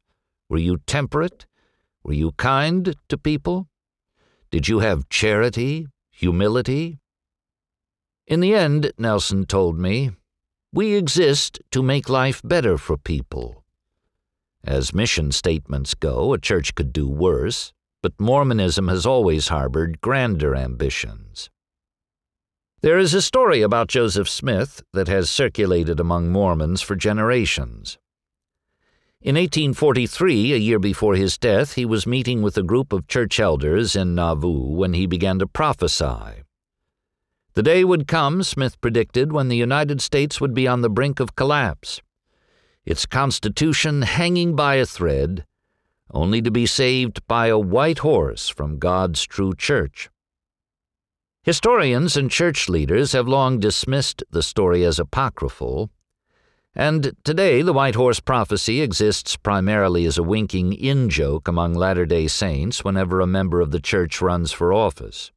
Were 0.49 0.59
you 0.59 0.79
temperate? 0.87 1.47
Were 2.03 2.15
you 2.15 2.33
kind 2.33 2.97
to 3.09 3.19
people? 3.19 3.69
Did 4.51 4.69
you 4.69 4.81
have 4.81 5.09
charity, 5.09 5.87
humility, 6.11 6.99
in 8.27 8.41
the 8.41 8.55
end, 8.55 8.93
Nelson 8.97 9.47
told 9.47 9.79
me, 9.79 10.13
we 10.73 10.95
exist 10.95 11.61
to 11.73 11.83
make 11.83 12.09
life 12.09 12.41
better 12.43 12.79
for 12.79 12.97
people. 12.97 13.65
As 14.65 14.95
mission 14.95 15.33
statements 15.33 15.95
go, 15.95 16.33
a 16.33 16.39
church 16.39 16.75
could 16.75 16.93
do 16.93 17.09
worse, 17.09 17.73
but 18.03 18.21
Mormonism 18.21 18.89
has 18.89 19.07
always 19.07 19.49
harbored 19.49 20.01
grander 20.01 20.57
ambitions. 20.57 21.49
There 22.81 22.99
is 22.99 23.15
a 23.15 23.23
story 23.23 23.63
about 23.63 23.87
Joseph 23.87 24.29
Smith 24.29 24.83
that 24.93 25.07
has 25.07 25.31
circulated 25.31 26.01
among 26.01 26.31
Mormons 26.31 26.83
for 26.83 26.97
generations. 26.97 27.97
In 29.21 29.37
1843, 29.37 30.53
a 30.53 30.57
year 30.57 30.81
before 30.81 31.15
his 31.15 31.39
death, 31.39 31.75
he 31.75 31.85
was 31.85 32.09
meeting 32.09 32.43
with 32.43 32.59
a 32.59 32.63
group 32.65 32.93
of 32.93 33.07
church 33.07 33.39
elders 33.39 33.95
in 33.95 34.17
Nauvoo 34.17 34.75
when 34.75 34.95
he 34.95 35.07
began 35.07 35.39
to 35.39 35.47
prophesy. 35.47 36.43
The 37.55 37.63
day 37.63 37.85
would 37.85 38.09
come, 38.09 38.43
Smith 38.43 38.81
predicted, 38.81 39.31
when 39.31 39.47
the 39.47 39.57
United 39.57 40.01
States 40.01 40.41
would 40.41 40.55
be 40.55 40.67
on 40.67 40.81
the 40.81 40.91
brink 40.91 41.21
of 41.21 41.37
collapse, 41.37 42.01
its 42.85 43.07
Constitution 43.07 44.03
hanging 44.03 44.57
by 44.57 44.75
a 44.75 44.87
thread, 44.87 45.45
only 46.13 46.43
to 46.43 46.51
be 46.51 46.67
saved 46.67 47.27
by 47.27 47.47
a 47.47 47.59
white 47.59 47.99
horse 47.99 48.49
from 48.49 48.79
God's 48.79 49.25
true 49.27 49.55
church. 49.55 50.11
Historians 51.43 52.17
and 52.17 52.31
church 52.31 52.69
leaders 52.69 53.13
have 53.13 53.27
long 53.27 53.59
dismissed 53.59 54.23
the 54.31 54.43
story 54.43 54.85
as 54.85 54.99
apocryphal, 54.99 55.91
and 56.75 57.13
today 57.25 57.63
the 57.63 57.73
white 57.73 57.97
horse 57.97 58.21
prophecy 58.21 58.81
exists 58.81 59.37
primarily 59.37 60.07
as 60.07 60.17
a 60.17 60.23
winking 60.23 60.73
in 60.73 61.11
joke 61.11 61.49
among 61.49 61.75
Latter 61.75 62.07
day 62.07 62.29
Saints 62.29 62.85
whenever 62.85 63.21
a 63.21 63.27
member 63.27 63.61
of 63.61 63.73
the 63.73 63.81
church 63.81 64.23
runs 64.23 64.53
for 64.53 64.73
office. 64.73 65.33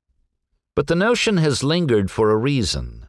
But 0.76 0.88
the 0.88 0.96
notion 0.96 1.38
has 1.38 1.64
lingered 1.64 2.12
for 2.12 2.30
a 2.30 2.38
reason. 2.38 3.08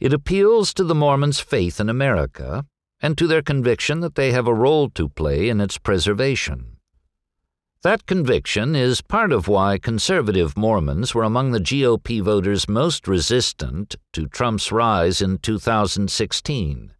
It 0.00 0.12
appeals 0.12 0.74
to 0.74 0.84
the 0.84 0.94
Mormons' 0.94 1.38
faith 1.38 1.78
in 1.78 1.88
America 1.88 2.64
and 3.00 3.18
to 3.18 3.26
their 3.26 3.42
conviction 3.42 4.00
that 4.00 4.14
they 4.14 4.32
have 4.32 4.46
a 4.46 4.54
role 4.54 4.88
to 4.90 5.08
play 5.08 5.48
in 5.48 5.60
its 5.60 5.78
preservation. 5.78 6.71
That 7.82 8.06
conviction 8.06 8.76
is 8.76 9.00
part 9.00 9.32
of 9.32 9.48
why 9.48 9.76
conservative 9.76 10.56
Mormons 10.56 11.16
were 11.16 11.24
among 11.24 11.50
the 11.50 11.58
GOP 11.58 12.22
voters 12.22 12.68
most 12.68 13.08
resistant 13.08 13.96
to 14.12 14.28
Trump's 14.28 14.70
rise 14.70 15.20
in 15.20 15.38
2016. 15.38 16.92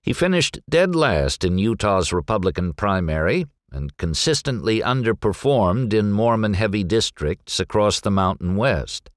He 0.00 0.12
finished 0.14 0.58
dead 0.70 0.94
last 0.94 1.44
in 1.44 1.58
Utah's 1.58 2.14
Republican 2.14 2.72
primary 2.72 3.44
and 3.70 3.94
consistently 3.98 4.80
underperformed 4.80 5.92
in 5.92 6.12
Mormon 6.12 6.54
heavy 6.54 6.82
districts 6.82 7.60
across 7.60 8.00
the 8.00 8.10
Mountain 8.10 8.56
West. 8.56 9.10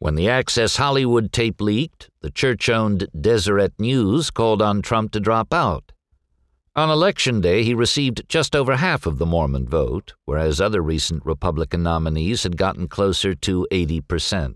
When 0.00 0.16
the 0.16 0.28
Access 0.28 0.76
Hollywood 0.76 1.32
tape 1.32 1.62
leaked, 1.62 2.10
the 2.20 2.30
church 2.30 2.68
owned 2.68 3.08
Deseret 3.18 3.72
News 3.78 4.30
called 4.30 4.60
on 4.60 4.82
Trump 4.82 5.12
to 5.12 5.20
drop 5.20 5.54
out. 5.54 5.92
On 6.78 6.90
election 6.90 7.40
day, 7.40 7.64
he 7.64 7.74
received 7.74 8.22
just 8.28 8.54
over 8.54 8.76
half 8.76 9.04
of 9.04 9.18
the 9.18 9.26
Mormon 9.26 9.66
vote, 9.66 10.14
whereas 10.26 10.60
other 10.60 10.80
recent 10.80 11.26
Republican 11.26 11.82
nominees 11.82 12.44
had 12.44 12.56
gotten 12.56 12.86
closer 12.86 13.34
to 13.34 13.66
80%. 13.72 14.54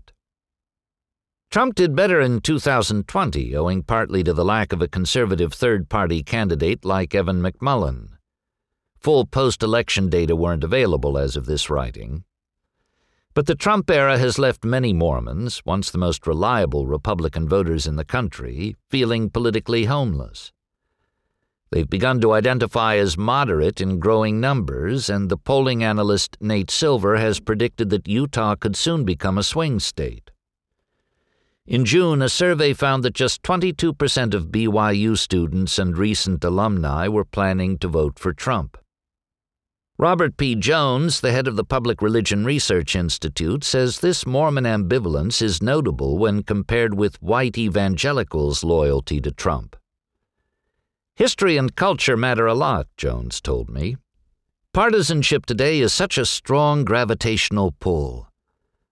Trump 1.51 1.75
did 1.75 1.97
better 1.97 2.21
in 2.21 2.39
2020, 2.39 3.53
owing 3.57 3.83
partly 3.83 4.23
to 4.23 4.31
the 4.31 4.45
lack 4.45 4.71
of 4.71 4.81
a 4.81 4.87
conservative 4.87 5.53
third 5.53 5.89
party 5.89 6.23
candidate 6.23 6.85
like 6.85 7.13
Evan 7.13 7.41
McMullin. 7.41 8.11
Full 8.99 9.25
post 9.25 9.61
election 9.61 10.07
data 10.09 10.33
weren't 10.33 10.63
available 10.63 11.17
as 11.17 11.35
of 11.35 11.45
this 11.45 11.69
writing. 11.69 12.23
But 13.33 13.47
the 13.47 13.55
Trump 13.55 13.89
era 13.89 14.17
has 14.17 14.39
left 14.39 14.63
many 14.63 14.93
Mormons, 14.93 15.61
once 15.65 15.91
the 15.91 15.97
most 15.97 16.25
reliable 16.25 16.87
Republican 16.87 17.49
voters 17.49 17.85
in 17.85 17.97
the 17.97 18.05
country, 18.05 18.77
feeling 18.89 19.29
politically 19.29 19.83
homeless. 19.83 20.53
They've 21.73 21.89
begun 21.89 22.21
to 22.21 22.33
identify 22.33 22.97
as 22.97 23.17
moderate 23.17 23.81
in 23.81 23.97
growing 23.97 24.39
numbers, 24.39 25.09
and 25.09 25.27
the 25.27 25.37
polling 25.37 25.83
analyst 25.83 26.37
Nate 26.39 26.69
Silver 26.69 27.17
has 27.17 27.39
predicted 27.39 27.89
that 27.89 28.07
Utah 28.07 28.53
could 28.53 28.75
soon 28.75 29.05
become 29.05 29.39
a 29.39 29.43
swing 29.43 29.79
state. 29.79 30.29
In 31.65 31.83
June, 31.83 32.21
a 32.21 32.29
survey 32.29 32.73
found 32.73 33.01
that 33.03 33.15
just 33.15 33.41
22% 33.41 34.35
of 34.35 34.51
BYU 34.51 35.17
students 35.17 35.79
and 35.79 35.97
recent 35.97 36.43
alumni 36.43 37.07
were 37.07 37.25
planning 37.25 37.79
to 37.79 37.87
vote 37.87 38.19
for 38.19 38.33
Trump. 38.33 38.77
Robert 39.97 40.37
P. 40.37 40.53
Jones, 40.53 41.21
the 41.21 41.31
head 41.31 41.47
of 41.47 41.55
the 41.55 41.63
Public 41.63 42.03
Religion 42.03 42.45
Research 42.45 42.95
Institute, 42.95 43.63
says 43.63 44.01
this 44.01 44.27
Mormon 44.27 44.65
ambivalence 44.65 45.41
is 45.41 45.63
notable 45.63 46.19
when 46.19 46.43
compared 46.43 46.93
with 46.93 47.19
white 47.23 47.57
evangelicals' 47.57 48.63
loyalty 48.63 49.19
to 49.21 49.31
Trump. 49.31 49.75
History 51.15 51.57
and 51.57 51.75
culture 51.75 52.17
matter 52.17 52.47
a 52.47 52.55
lot, 52.55 52.87
Jones 52.97 53.39
told 53.39 53.69
me. 53.69 53.97
Partisanship 54.73 55.45
today 55.45 55.79
is 55.79 55.93
such 55.93 56.17
a 56.17 56.25
strong 56.25 56.83
gravitational 56.83 57.71
pull. 57.79 58.27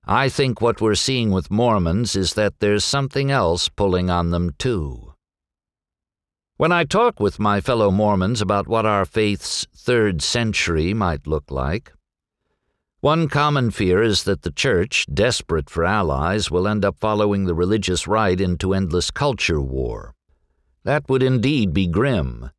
I 0.06 0.30
think 0.30 0.62
what 0.62 0.82
we're 0.82 0.94
seeing 0.94 1.32
with 1.32 1.50
Mormons 1.50 2.16
is 2.16 2.36
that 2.36 2.60
there's 2.60 2.86
something 2.86 3.32
else 3.32 3.70
pulling 3.70 4.12
on 4.12 4.30
them, 4.30 4.54
too. 4.60 5.16
When 6.58 6.72
I 6.72 6.84
talk 6.84 7.20
with 7.20 7.40
my 7.40 7.60
fellow 7.60 7.90
Mormons 7.90 8.40
about 8.40 8.68
what 8.68 8.86
our 8.86 9.04
faith's 9.06 9.66
third 9.76 10.22
century 10.22 10.94
might 10.94 11.26
look 11.26 11.50
like, 11.50 11.92
one 13.00 13.30
common 13.30 13.72
fear 13.72 14.04
is 14.04 14.26
that 14.26 14.44
the 14.44 14.52
Church, 14.52 15.08
desperate 15.12 15.72
for 15.72 15.84
allies, 15.84 16.52
will 16.52 16.68
end 16.68 16.86
up 16.86 17.00
following 17.00 17.46
the 17.46 17.56
religious 17.56 18.06
right 18.06 18.40
into 18.40 18.76
endless 18.76 19.10
culture 19.10 19.60
war. 19.60 20.14
That 20.84 21.08
would 21.08 21.22
indeed 21.22 21.74
be 21.74 21.88
grim, 21.88 22.52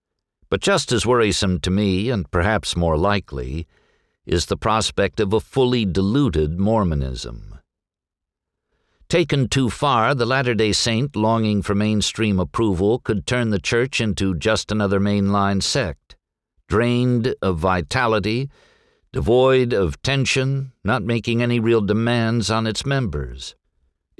but 0.48 0.60
just 0.60 0.92
as 0.92 1.06
worrisome 1.06 1.60
to 1.60 1.70
me, 1.70 2.10
and 2.10 2.30
perhaps 2.30 2.76
more 2.76 2.96
likely, 2.96 3.66
is 4.26 4.46
the 4.46 4.56
prospect 4.56 5.18
of 5.18 5.32
a 5.32 5.40
fully 5.40 5.84
diluted 5.84 6.60
Mormonism. 6.60 7.58
Taken 9.08 9.48
too 9.48 9.68
far, 9.68 10.14
the 10.14 10.24
Latter 10.24 10.54
day 10.54 10.72
Saint 10.72 11.16
longing 11.16 11.62
for 11.62 11.74
mainstream 11.74 12.38
approval 12.38 12.98
could 12.98 13.26
turn 13.26 13.50
the 13.50 13.58
Church 13.58 14.00
into 14.00 14.34
just 14.34 14.70
another 14.70 15.00
mainline 15.00 15.62
sect, 15.62 16.16
drained 16.68 17.34
of 17.42 17.58
vitality, 17.58 18.48
devoid 19.12 19.72
of 19.72 20.00
tension, 20.02 20.72
not 20.84 21.02
making 21.02 21.42
any 21.42 21.60
real 21.60 21.80
demands 21.80 22.50
on 22.50 22.66
its 22.66 22.86
members. 22.86 23.54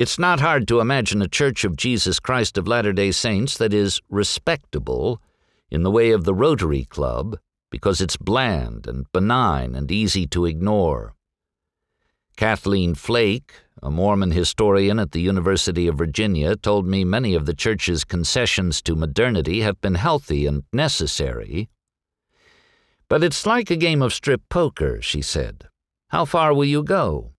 It's 0.03 0.19
not 0.19 0.41
hard 0.41 0.67
to 0.67 0.81
imagine 0.81 1.23
a 1.23 1.29
Church 1.29 1.63
of 1.63 1.77
Jesus 1.77 2.19
Christ 2.19 2.59
of 2.59 2.67
Latter 2.67 2.93
day 2.93 3.13
Saints 3.13 3.57
that 3.59 3.73
is 3.73 4.01
respectable 4.11 5.23
in 5.71 5.85
the 5.85 5.93
way 5.93 6.11
of 6.11 6.25
the 6.25 6.35
Rotary 6.35 6.87
Club 6.87 7.39
because 7.71 8.01
it's 8.01 8.17
bland 8.17 8.89
and 8.89 9.07
benign 9.13 9.77
and 9.77 9.93
easy 9.93 10.27
to 10.27 10.45
ignore. 10.45 11.15
Kathleen 12.37 12.97
Flake, 12.97 13.55
a 13.81 13.93
Mormon 13.93 14.33
historian 14.33 14.99
at 14.99 15.13
the 15.13 15.21
University 15.21 15.87
of 15.87 15.99
Virginia, 15.99 16.57
told 16.57 16.85
me 16.85 17.05
many 17.05 17.37
of 17.37 17.47
the 17.47 17.55
church's 17.55 18.03
concessions 18.03 18.83
to 18.83 18.97
modernity 18.97 19.61
have 19.61 19.81
been 19.81 19.95
healthy 19.95 20.47
and 20.47 20.65
necessary. 20.73 21.69
But 23.09 23.23
it's 23.23 23.47
like 23.47 23.71
a 23.71 23.77
game 23.77 24.03
of 24.03 24.13
strip 24.13 24.43
poker, 24.49 25.01
she 25.01 25.23
said. 25.23 25.69
How 26.09 26.25
far 26.25 26.53
will 26.53 26.65
you 26.65 26.83
go? 26.83 27.35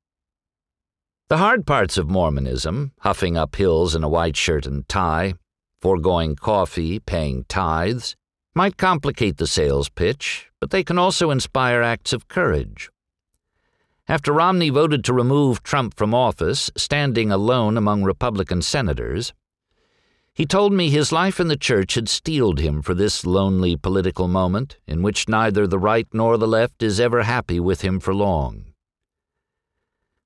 The 1.34 1.40
hard 1.40 1.66
parts 1.66 1.98
of 1.98 2.12
Mormonism, 2.12 2.92
huffing 3.00 3.38
up 3.38 3.56
hills 3.56 3.96
in 3.96 4.04
a 4.04 4.08
white 4.08 4.38
shirt 4.38 4.68
and 4.68 4.88
tie, 4.88 5.34
foregoing 5.82 6.36
coffee, 6.36 7.00
paying 7.00 7.46
tithes, 7.46 8.16
might 8.54 8.78
complicate 8.78 9.38
the 9.38 9.48
sales 9.48 9.90
pitch, 9.90 10.52
but 10.60 10.70
they 10.70 10.84
can 10.84 11.00
also 11.00 11.32
inspire 11.32 11.82
acts 11.82 12.14
of 12.14 12.28
courage. 12.28 12.92
After 14.08 14.32
Romney 14.32 14.70
voted 14.70 15.04
to 15.06 15.14
remove 15.14 15.64
Trump 15.64 15.96
from 15.96 16.14
office, 16.14 16.70
standing 16.78 17.32
alone 17.32 17.78
among 17.78 18.04
Republican 18.04 18.62
senators, 18.62 19.34
he 20.36 20.46
told 20.46 20.72
me 20.72 20.92
his 20.92 21.12
life 21.12 21.40
in 21.40 21.48
the 21.48 21.58
church 21.58 21.96
had 21.96 22.10
steeled 22.10 22.60
him 22.60 22.84
for 22.84 22.94
this 22.94 23.26
lonely 23.26 23.76
political 23.76 24.28
moment 24.28 24.78
in 24.86 25.02
which 25.02 25.28
neither 25.28 25.66
the 25.66 25.80
right 25.80 26.08
nor 26.14 26.38
the 26.38 26.48
left 26.48 26.84
is 26.84 27.00
ever 27.00 27.24
happy 27.24 27.60
with 27.60 27.82
him 27.82 28.00
for 28.00 28.14
long. 28.14 28.73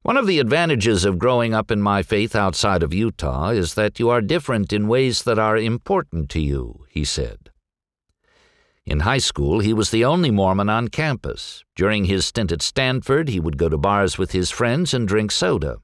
One 0.07 0.15
of 0.15 0.25
the 0.25 0.39
advantages 0.39 1.03
of 1.03 1.19
growing 1.19 1.53
up 1.53 1.69
in 1.69 1.81
my 1.81 2.01
faith 2.01 2.33
outside 2.33 2.81
of 2.81 2.93
Utah 2.93 3.49
is 3.49 3.73
that 3.73 3.99
you 3.99 4.09
are 4.09 4.21
different 4.21 4.71
in 4.71 4.87
ways 4.87 5.23
that 5.23 5.37
are 5.37 5.57
important 5.57 6.29
to 6.29 6.39
you, 6.39 6.85
he 6.87 7.03
said. 7.03 7.49
In 8.85 9.01
high 9.01 9.17
school, 9.17 9.59
he 9.59 9.73
was 9.73 9.91
the 9.91 10.05
only 10.05 10.31
Mormon 10.31 10.69
on 10.69 10.87
campus. 10.87 11.65
During 11.75 12.05
his 12.05 12.25
stint 12.25 12.53
at 12.53 12.61
Stanford, 12.61 13.27
he 13.27 13.41
would 13.41 13.57
go 13.57 13.67
to 13.67 13.77
bars 13.77 14.17
with 14.17 14.31
his 14.31 14.49
friends 14.49 14.93
and 14.93 15.09
drink 15.09 15.29
soda. 15.29 15.79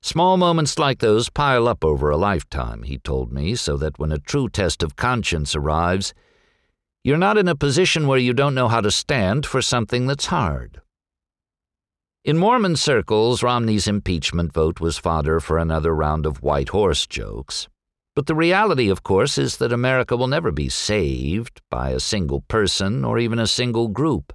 Small 0.00 0.38
moments 0.38 0.78
like 0.78 1.00
those 1.00 1.28
pile 1.28 1.68
up 1.68 1.84
over 1.84 2.08
a 2.08 2.16
lifetime, 2.16 2.84
he 2.84 2.96
told 2.96 3.30
me, 3.30 3.54
so 3.54 3.76
that 3.76 3.98
when 3.98 4.12
a 4.12 4.18
true 4.18 4.48
test 4.48 4.82
of 4.82 4.96
conscience 4.96 5.54
arrives, 5.54 6.14
you're 7.02 7.18
not 7.18 7.36
in 7.36 7.48
a 7.48 7.54
position 7.54 8.06
where 8.06 8.16
you 8.16 8.32
don't 8.32 8.54
know 8.54 8.68
how 8.68 8.80
to 8.80 8.90
stand 8.90 9.44
for 9.44 9.60
something 9.60 10.06
that's 10.06 10.32
hard. 10.32 10.80
In 12.24 12.38
Mormon 12.38 12.74
circles, 12.74 13.42
Romney's 13.42 13.86
impeachment 13.86 14.54
vote 14.54 14.80
was 14.80 14.96
fodder 14.96 15.40
for 15.40 15.58
another 15.58 15.94
round 15.94 16.24
of 16.24 16.42
white 16.42 16.70
horse 16.70 17.06
jokes. 17.06 17.68
But 18.16 18.24
the 18.24 18.34
reality, 18.34 18.88
of 18.88 19.02
course, 19.02 19.36
is 19.36 19.58
that 19.58 19.74
America 19.74 20.16
will 20.16 20.26
never 20.26 20.50
be 20.50 20.70
saved 20.70 21.60
by 21.70 21.90
a 21.90 22.00
single 22.00 22.40
person 22.40 23.04
or 23.04 23.18
even 23.18 23.38
a 23.38 23.46
single 23.46 23.88
group. 23.88 24.32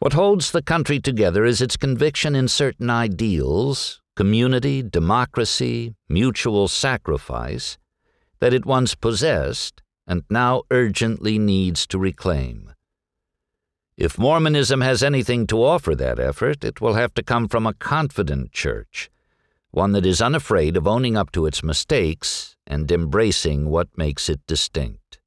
What 0.00 0.14
holds 0.14 0.50
the 0.50 0.60
country 0.60 0.98
together 0.98 1.44
is 1.44 1.60
its 1.62 1.76
conviction 1.76 2.34
in 2.34 2.48
certain 2.48 2.90
ideals 2.90 4.00
community, 4.16 4.82
democracy, 4.82 5.94
mutual 6.08 6.66
sacrifice 6.66 7.78
that 8.40 8.52
it 8.52 8.66
once 8.66 8.96
possessed 8.96 9.82
and 10.08 10.24
now 10.28 10.62
urgently 10.72 11.38
needs 11.38 11.86
to 11.86 11.96
reclaim. 11.96 12.73
If 13.96 14.18
Mormonism 14.18 14.80
has 14.80 15.04
anything 15.04 15.46
to 15.46 15.62
offer 15.62 15.94
that 15.94 16.18
effort, 16.18 16.64
it 16.64 16.80
will 16.80 16.94
have 16.94 17.14
to 17.14 17.22
come 17.22 17.46
from 17.46 17.64
a 17.64 17.74
confident 17.74 18.50
church, 18.50 19.08
one 19.70 19.92
that 19.92 20.04
is 20.04 20.20
unafraid 20.20 20.76
of 20.76 20.88
owning 20.88 21.16
up 21.16 21.30
to 21.32 21.46
its 21.46 21.62
mistakes 21.62 22.56
and 22.66 22.90
embracing 22.90 23.70
what 23.70 23.96
makes 23.96 24.28
it 24.28 24.40
distinct. 24.48 25.20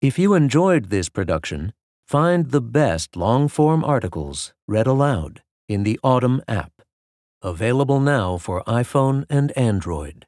If 0.00 0.18
you 0.18 0.32
enjoyed 0.32 0.86
this 0.86 1.10
production, 1.10 1.74
find 2.06 2.50
the 2.50 2.62
best 2.62 3.16
long 3.16 3.48
form 3.48 3.84
articles 3.84 4.54
read 4.66 4.86
aloud 4.86 5.42
in 5.68 5.82
the 5.82 6.00
Audm 6.02 6.40
app, 6.48 6.72
available 7.42 8.00
now 8.00 8.38
for 8.38 8.62
iPhone 8.64 9.26
and 9.28 9.52
Android. 9.58 10.26